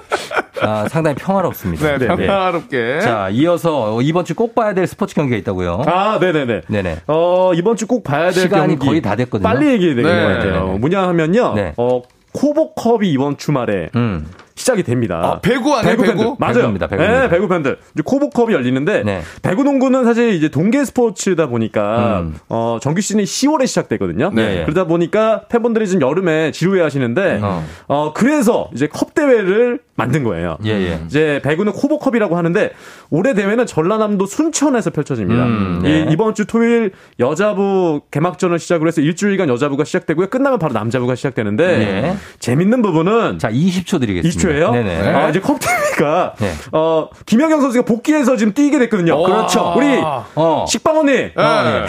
아, 0.61 0.87
상당히 0.87 1.15
평화롭습니다. 1.15 1.97
네, 1.97 2.07
네, 2.07 2.27
평화롭게. 2.27 2.99
자, 3.01 3.29
이어서 3.31 4.01
이번 4.01 4.23
주 4.25 4.33
꼭 4.35 4.53
봐야 4.55 4.73
될 4.73 4.85
스포츠 4.87 5.15
경기가 5.15 5.37
있다고요. 5.37 5.83
아, 5.87 6.17
네네네. 6.19 6.61
네네. 6.67 6.97
어, 7.07 7.51
이번 7.55 7.75
주 7.75 7.87
꼭 7.87 8.03
봐야 8.03 8.31
될 8.31 8.43
시간이 8.43 8.75
경기. 8.75 8.85
거의 8.87 9.01
다 9.01 9.15
됐거든요. 9.15 9.47
빨리 9.47 9.67
얘기해야 9.71 9.95
되는 9.95 10.09
네. 10.15 10.21
것 10.21 10.33
같아요. 10.33 10.77
뭐냐 10.77 11.07
하면요. 11.07 11.53
네. 11.55 11.73
어, 11.77 12.01
코보컵이 12.33 13.09
이번 13.11 13.37
주말에 13.37 13.89
음. 13.95 14.25
시작이 14.63 14.83
됩니다. 14.83 15.19
아, 15.21 15.39
배구 15.41 15.75
아니에요? 15.75 15.97
배구, 15.97 16.03
배구? 16.03 16.35
맞아요. 16.39 16.53
배구입니다. 16.55 16.87
배구. 16.87 17.03
네, 17.03 17.29
배구 17.29 17.47
팬들. 17.49 17.77
이제 17.93 18.01
코보컵이 18.03 18.53
열리는데 18.53 19.03
네. 19.03 19.21
배구 19.41 19.63
농구는 19.63 20.05
사실 20.05 20.33
이제 20.33 20.47
동계 20.49 20.85
스포츠다 20.85 21.47
보니까 21.47 22.21
음. 22.21 22.35
어, 22.47 22.79
정규 22.81 23.01
시즌이 23.01 23.25
10월에 23.25 23.67
시작되거든요. 23.67 24.31
네. 24.33 24.63
그러다 24.63 24.85
보니까 24.85 25.41
팬분들이 25.49 25.85
지금 25.87 26.07
여름에 26.07 26.51
지루해 26.51 26.81
하시는데 26.81 27.39
어. 27.43 27.63
어. 27.87 28.13
그래서 28.13 28.69
이제 28.73 28.87
컵 28.87 29.13
대회를 29.13 29.79
만든 29.95 30.23
거예요. 30.23 30.57
예, 30.65 30.71
예. 30.71 30.99
이제 31.05 31.39
배구는 31.43 31.73
코보컵이라고 31.73 32.35
하는데 32.35 32.71
올해 33.15 33.35
대회는 33.35 33.67
전라남도 33.67 34.25
순천에서 34.25 34.89
펼쳐집니다. 34.89 35.43
음, 35.43 35.79
네. 35.83 35.99
이, 36.09 36.11
이번 36.13 36.33
주 36.33 36.47
토요일 36.47 36.93
여자부 37.19 38.01
개막전을 38.09 38.57
시작으로 38.57 38.87
해서 38.87 39.01
일주일간 39.01 39.49
여자부가 39.49 39.83
시작되고요. 39.83 40.27
끝나면 40.31 40.57
바로 40.57 40.73
남자부가 40.73 41.13
시작되는데 41.13 41.67
네. 41.77 42.17
재밌는 42.39 42.81
부분은 42.81 43.37
자 43.37 43.51
20초 43.51 43.99
드리겠습니다. 43.99 44.39
20초예요? 44.49 44.71
네네. 44.71 45.09
아, 45.13 45.29
이제 45.29 45.39
컵대회가 45.39 46.33
네. 46.39 46.51
어, 46.71 47.07
김영경 47.27 47.61
선수가 47.61 47.85
복귀해서 47.85 48.35
지금 48.35 48.51
뛰게 48.55 48.79
됐거든요. 48.79 49.13
오, 49.13 49.23
그렇죠. 49.25 49.75
우리 49.77 49.85
어. 50.01 50.65
식빵 50.67 50.97
언니 50.97 51.11
네. 51.11 51.33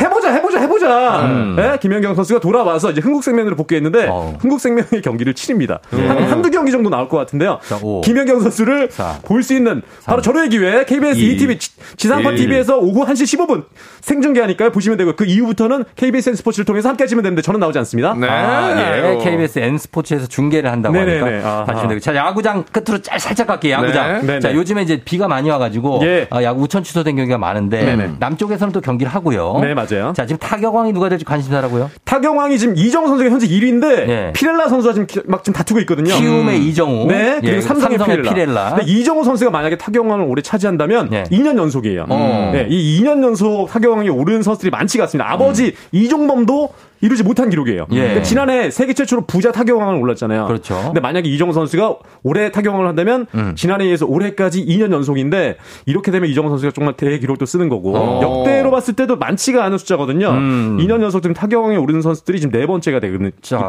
해보자 0.02 0.30
해보자 0.30 0.60
해보자. 0.60 1.20
음. 1.24 1.54
네, 1.56 1.78
김영경 1.80 2.16
선수가 2.16 2.40
돌아와서 2.40 2.90
이제 2.90 3.00
흥국생명으로 3.00 3.56
복귀했는데 3.56 4.08
어. 4.10 4.36
흥국생명의 4.42 5.00
경기를 5.02 5.32
치릅니다. 5.32 5.80
음. 5.94 6.06
한, 6.06 6.22
한두 6.24 6.50
경기 6.50 6.70
정도 6.70 6.90
나올 6.90 7.08
것 7.08 7.16
같은데요. 7.16 7.60
자, 7.66 7.78
김연경 8.04 8.40
선수를 8.40 8.90
볼 9.24 9.42
수 9.42 9.54
있는 9.54 9.80
바로 10.04 10.20
절호의 10.20 10.50
기회 10.50 10.84
KBS 10.84 11.13
2. 11.14 11.32
ETV 11.32 11.58
지상파 11.96 12.34
TV에서 12.34 12.78
오후 12.78 13.04
1시 13.06 13.38
15분 13.38 13.64
생중계하니까요. 14.00 14.70
보시면 14.70 14.98
되고 14.98 15.14
그 15.16 15.24
이후부터는 15.24 15.84
KBS 15.96 16.30
N 16.30 16.34
스포츠를 16.36 16.64
통해서 16.64 16.88
함께 16.88 17.04
하시면 17.04 17.22
되는데 17.22 17.42
저는 17.42 17.60
나오지 17.60 17.78
않습니다. 17.78 18.14
네. 18.14 18.28
아, 18.28 19.14
예. 19.14 19.18
KBS 19.22 19.58
N 19.60 19.78
스포츠에서 19.78 20.26
중계를 20.26 20.70
한다고 20.70 20.96
하니까 20.98 21.64
하시면 21.66 21.88
되고. 21.88 22.00
자, 22.00 22.14
야구장 22.14 22.64
끝으로 22.70 23.00
짤 23.00 23.18
살짝 23.18 23.46
갈게요. 23.46 23.74
야구장. 23.74 24.26
네. 24.26 24.40
자, 24.40 24.54
요즘에 24.54 24.82
이제 24.82 25.00
비가 25.04 25.28
많이 25.28 25.48
와가지고 25.50 26.00
예. 26.02 26.26
아, 26.30 26.42
야구 26.42 26.62
우천 26.62 26.82
취소된 26.84 27.16
경기가 27.16 27.38
많은데 27.38 27.84
네네. 27.84 28.10
남쪽에서는 28.18 28.72
또 28.72 28.80
경기를 28.80 29.12
하고요. 29.12 29.58
네, 29.60 29.74
맞아요. 29.74 30.12
자, 30.14 30.26
지금 30.26 30.38
타격왕이 30.38 30.92
누가 30.92 31.08
될지 31.08 31.24
관심사라고요? 31.24 31.90
타격왕이 32.04 32.58
지금 32.58 32.76
이정우 32.76 33.08
선수가 33.08 33.30
현재 33.30 33.46
1위인데 33.46 34.08
예. 34.08 34.32
피렐라 34.34 34.68
선수가 34.68 34.94
지금 34.94 35.22
막 35.26 35.44
지금 35.44 35.56
다투고 35.56 35.80
있거든요. 35.80 36.14
키움의 36.14 36.56
음. 36.58 36.62
이정우. 36.62 37.06
네. 37.06 37.38
그리고 37.40 37.56
예. 37.56 37.60
삼성의, 37.60 37.98
삼성의 37.98 38.22
피렐라. 38.22 38.34
피렐라. 38.34 38.74
근데 38.76 38.92
이정우 38.92 39.24
선수가 39.24 39.50
만약에 39.50 39.76
타격왕을 39.78 40.26
올해 40.28 40.42
차지한다면 40.42 41.03
예. 41.12 41.24
2년 41.24 41.58
연속이에요. 41.58 42.06
어. 42.08 42.50
네, 42.52 42.66
이 42.68 43.00
2년 43.00 43.22
연속 43.22 43.68
타격왕이 43.68 44.08
오른 44.08 44.42
선수들이 44.42 44.70
많지가 44.70 45.04
않습니다. 45.04 45.30
아버지 45.30 45.66
음. 45.66 45.72
이종범도 45.92 46.70
이루지 47.04 47.22
못한 47.22 47.50
기록이에요. 47.50 47.86
예. 47.90 47.96
그러니까 47.96 48.22
지난해 48.22 48.70
세계 48.70 48.94
최초로 48.94 49.26
부자 49.26 49.52
타격왕을 49.52 50.00
올랐잖아요. 50.00 50.46
그렇죠. 50.46 50.80
근데 50.86 51.00
만약에 51.00 51.28
이정우 51.28 51.52
선수가 51.52 51.96
올해 52.22 52.50
타격왕을 52.50 52.86
한다면 52.86 53.26
음. 53.34 53.52
지난해에 53.54 53.90
이어서 53.90 54.06
올해까지 54.06 54.64
2년 54.64 54.90
연속인데 54.90 55.58
이렇게 55.84 56.10
되면 56.10 56.30
이정우 56.30 56.48
선수가 56.48 56.72
정말 56.72 56.94
대회 56.94 57.18
기록도 57.18 57.44
쓰는 57.44 57.68
거고 57.68 57.94
어. 57.94 58.20
역대로 58.22 58.70
봤을 58.70 58.94
때도 58.94 59.16
많지가 59.16 59.62
않은 59.64 59.76
숫자거든요. 59.76 60.30
음. 60.30 60.78
2년 60.80 61.02
연속 61.02 61.20
지금 61.20 61.34
타격왕에 61.34 61.76
오르는 61.76 62.00
선수들이 62.00 62.40
지금 62.40 62.58
네 62.58 62.66
번째가 62.66 63.00
되기 63.00 63.18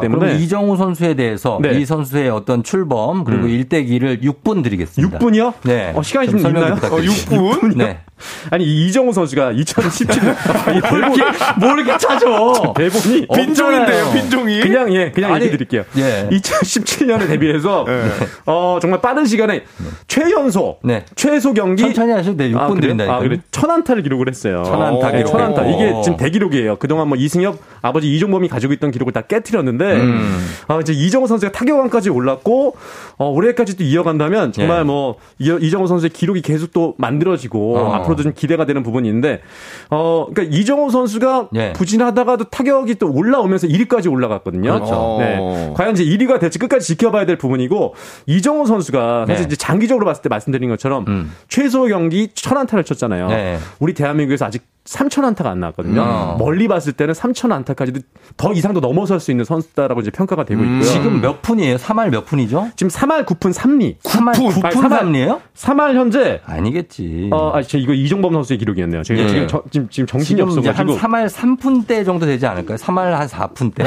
때문에 0.00 0.36
이정우 0.36 0.78
선수에 0.78 1.14
대해서 1.14 1.58
네. 1.60 1.78
이 1.78 1.84
선수의 1.84 2.30
어떤 2.30 2.62
출범 2.62 3.24
그리고 3.24 3.44
음. 3.44 3.50
일대기를 3.50 4.20
6분 4.20 4.62
드리겠습니다. 4.62 5.18
6분이요? 5.18 5.52
네. 5.64 5.92
어, 5.94 6.02
시간이 6.02 6.30
좀, 6.30 6.40
좀 6.40 6.56
있나요? 6.56 6.72
어, 6.72 6.76
6분? 6.78 7.76
네. 7.76 8.00
아니 8.50 8.64
이정우 8.64 9.12
선수가 9.12 9.52
2017년 9.52 10.36
뭘 11.60 11.78
이렇게 11.78 11.98
찾아? 11.98 12.26
대본이 12.74 13.26
빈종인데요, 13.34 14.12
빈종이. 14.12 14.60
그냥 14.60 14.92
예, 14.94 15.10
그냥 15.10 15.34
아니, 15.34 15.44
얘기 15.44 15.56
드릴게요. 15.56 15.84
예. 15.98 16.28
2017년에 16.30 17.26
데뷔해서 17.28 17.84
네. 17.86 18.08
어 18.46 18.78
정말 18.80 19.00
빠른 19.00 19.26
시간에 19.26 19.64
최연소, 20.08 20.78
네. 20.82 21.04
최소 21.14 21.52
경기 21.52 21.82
천천히 21.82 22.12
하셔도 22.12 22.36
돼요. 22.38 22.56
6분 22.56 22.76
아, 22.76 22.80
드린다. 22.80 23.04
아, 23.14 23.18
그래. 23.20 23.38
천안타를 23.50 24.02
기록을 24.02 24.28
했어요. 24.28 24.62
천안타 24.64 25.10
네, 25.12 25.24
천안타. 25.24 25.66
이게 25.66 25.92
지금 26.02 26.16
대기록이에요. 26.16 26.76
그동안 26.76 27.08
뭐 27.08 27.16
이승엽 27.16 27.58
아버지 27.82 28.12
이종범이 28.14 28.48
가지고 28.48 28.72
있던 28.74 28.90
기록을 28.90 29.12
다 29.12 29.22
깨뜨렸는데 29.22 29.96
음. 29.96 30.46
아, 30.68 30.78
이제 30.80 30.92
이정우 30.92 31.26
선수가 31.26 31.52
타격왕까지 31.52 32.10
올랐고 32.10 32.76
어, 33.18 33.30
올해까지 33.30 33.76
도 33.76 33.84
이어간다면 33.84 34.52
정말 34.52 34.80
예. 34.80 34.84
뭐 34.84 35.16
이, 35.38 35.70
정우 35.70 35.86
선수의 35.86 36.10
기록이 36.10 36.42
계속 36.42 36.72
또 36.72 36.94
만들어지고 36.98 37.78
어. 37.78 38.05
앞으로도 38.06 38.22
좀 38.22 38.32
기대가 38.34 38.64
되는 38.64 38.82
부분이 38.82 39.08
있는데 39.08 39.40
어 39.90 40.26
그러니까 40.32 40.56
이정우 40.56 40.90
선수가 40.90 41.50
예. 41.54 41.72
부진하다가도 41.74 42.44
타격이 42.44 42.96
또 42.96 43.12
올라오면서 43.12 43.66
1위까지 43.66 44.10
올라갔거든요. 44.10 44.72
그렇죠. 44.72 45.16
네. 45.20 45.36
어. 45.40 45.74
과연 45.76 45.92
이제 45.92 46.04
1위가 46.04 46.40
될지 46.40 46.58
끝까지 46.58 46.86
지켜봐야 46.86 47.26
될 47.26 47.36
부분이고 47.36 47.94
이정우 48.26 48.66
선수가 48.66 49.26
사실 49.26 49.42
네. 49.42 49.46
이제 49.46 49.56
장기적으로 49.56 50.06
봤을 50.06 50.22
때 50.22 50.28
말씀드린 50.28 50.68
것처럼 50.70 51.04
음. 51.08 51.32
최소 51.48 51.84
경기 51.86 52.28
천안타를 52.34 52.84
쳤잖아요. 52.84 53.28
네. 53.28 53.58
우리 53.78 53.94
대한민국에서 53.94 54.46
아직 54.46 54.62
3천 54.86 55.24
안타가 55.24 55.50
안 55.50 55.60
나왔거든요. 55.60 56.00
음. 56.00 56.38
멀리 56.38 56.68
봤을 56.68 56.92
때는 56.92 57.14
3천 57.14 57.52
안타까지도 57.52 58.00
더 58.36 58.52
이상도 58.52 58.80
넘어설 58.80 59.20
수 59.20 59.30
있는 59.30 59.44
선수다라고 59.44 60.00
이제 60.00 60.10
평가가 60.10 60.44
되고 60.44 60.62
음. 60.62 60.80
있고요. 60.80 60.92
지금 60.92 61.20
몇 61.20 61.42
푼이에요? 61.42 61.76
3할 61.76 62.10
몇 62.10 62.24
푼이죠? 62.24 62.70
지금 62.76 62.90
3할 62.90 63.26
9푼 63.26 63.52
3리. 63.52 63.98
3할 63.98 64.34
9푼, 64.34 64.62
9푼 64.62 64.72
3리예요? 64.72 65.40
3할 65.56 65.94
현재 65.94 66.40
아니겠지. 66.46 67.30
어, 67.32 67.52
아, 67.56 67.62
저 67.62 67.78
이거 67.78 67.92
이종범 67.92 68.32
선수의 68.32 68.58
기록이었네요. 68.58 69.02
제가 69.02 69.22
예. 69.22 69.28
지금, 69.28 69.48
저, 69.48 69.62
지금 69.70 69.88
지금 69.90 70.06
정신이 70.06 70.40
없어 70.40 70.60
가지고 70.62 70.94
한 70.94 71.10
3할 71.10 71.28
3푼대 71.28 72.04
정도 72.04 72.26
되지 72.26 72.46
않을까요? 72.46 72.76
3할 72.76 73.10
한 73.10 73.26
4푼대. 73.26 73.84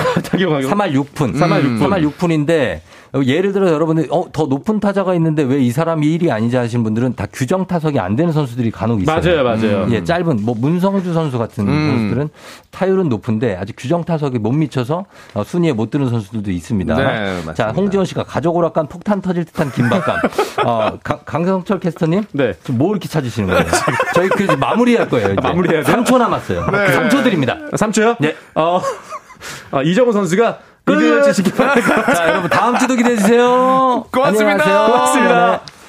3할 0.61 0.93
6푼. 0.93 1.33
3할 1.33 1.63
6푼. 1.63 1.79
3할 1.79 2.11
6푼인데 2.11 2.81
예를 3.25 3.53
들어 3.53 3.69
여러분들 3.71 4.07
어, 4.11 4.25
더 4.31 4.45
높은 4.45 4.79
타자가 4.79 5.13
있는데 5.15 5.43
왜 5.43 5.59
이 5.69 5.71
사람이 5.71 6.17
1위 6.17 6.31
아니지 6.31 6.57
하시는 6.57 6.83
분들은 6.83 7.15
다 7.15 7.27
규정 7.31 7.67
타석이 7.67 7.99
안 7.99 8.15
되는 8.15 8.31
선수들이 8.33 8.71
간혹 8.71 9.01
있어요. 9.03 9.15
맞아요, 9.21 9.43
맞아요. 9.43 9.83
음. 9.83 9.91
예, 9.91 10.03
짧은 10.03 10.39
뭐 10.43 10.55
문성주 10.57 11.13
선수 11.13 11.37
같은 11.37 11.67
음. 11.67 11.89
선수들은 11.91 12.29
타율은 12.71 13.09
높은데 13.09 13.55
아직 13.55 13.75
규정 13.77 14.03
타석이 14.03 14.39
못 14.39 14.51
미쳐서 14.53 15.05
어, 15.35 15.43
순위에 15.43 15.73
못 15.73 15.91
드는 15.91 16.09
선수들도 16.09 16.49
있습니다. 16.49 16.95
네, 16.95 17.53
자, 17.53 17.69
홍지원 17.69 18.05
씨가 18.05 18.23
가족 18.23 18.55
오락관 18.55 18.87
폭탄 18.87 19.21
터질 19.21 19.45
듯한 19.45 19.71
긴박감. 19.71 20.17
어, 20.65 20.97
강성철 21.03 21.79
캐스터님, 21.79 22.23
네. 22.31 22.53
지금 22.63 22.77
뭐 22.79 22.91
이렇게 22.91 23.07
찾으시는 23.07 23.49
거예요? 23.49 23.65
저희 24.15 24.29
그 24.29 24.43
마무리할 24.43 25.07
거예요. 25.09 25.33
이제. 25.33 25.41
마무리해야 25.41 25.83
돼요? 25.83 25.97
3초 25.97 26.17
남았어요. 26.17 26.65
네. 26.71 26.77
3초 27.09 27.23
드립니다. 27.23 27.57
3초요? 27.73 28.15
네. 28.19 28.35
어, 28.55 28.81
어 29.71 29.81
이정우 29.83 30.11
선수가 30.13 30.59
이대로 30.93 31.23
치시기 31.23 31.51
바랍니다. 31.51 32.13
자, 32.13 32.29
여러분 32.29 32.49
다음 32.49 32.77
주도 32.77 32.95
기대해 32.95 33.15
주세요. 33.17 34.05
고맙습니다. 34.11 34.51
안녕하세요. 34.51 34.85
고맙습니다. 34.85 35.51
네. 35.51 35.79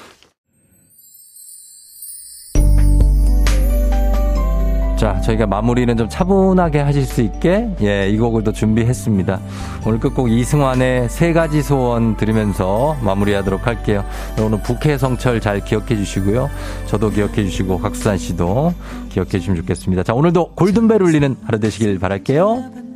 자, 5.01 5.19
저희가 5.21 5.47
마무리는 5.47 5.97
좀 5.97 6.07
차분하게 6.07 6.81
하실 6.81 7.05
수 7.05 7.21
있게, 7.21 7.69
예, 7.81 8.07
이 8.07 8.19
곡을 8.19 8.43
또 8.43 8.51
준비했습니다. 8.51 9.39
오늘 9.87 9.99
끝곡 9.99 10.29
이승환의 10.29 11.09
세 11.09 11.33
가지 11.33 11.63
소원 11.63 12.15
들으면서 12.17 12.95
마무리하도록 13.01 13.65
할게요. 13.65 14.05
오늘 14.39 14.61
북해 14.61 14.99
성철 14.99 15.41
잘 15.41 15.59
기억해 15.61 15.95
주시고요. 15.95 16.51
저도 16.85 17.09
기억해 17.09 17.33
주시고, 17.33 17.79
각수산 17.79 18.19
씨도 18.19 18.75
기억해 19.09 19.31
주시면 19.31 19.57
좋겠습니다. 19.61 20.03
자, 20.03 20.13
오늘도 20.13 20.51
골든벨 20.53 21.01
울리는 21.01 21.35
하루 21.45 21.59
되시길 21.59 21.97
바랄게요. 21.97 22.90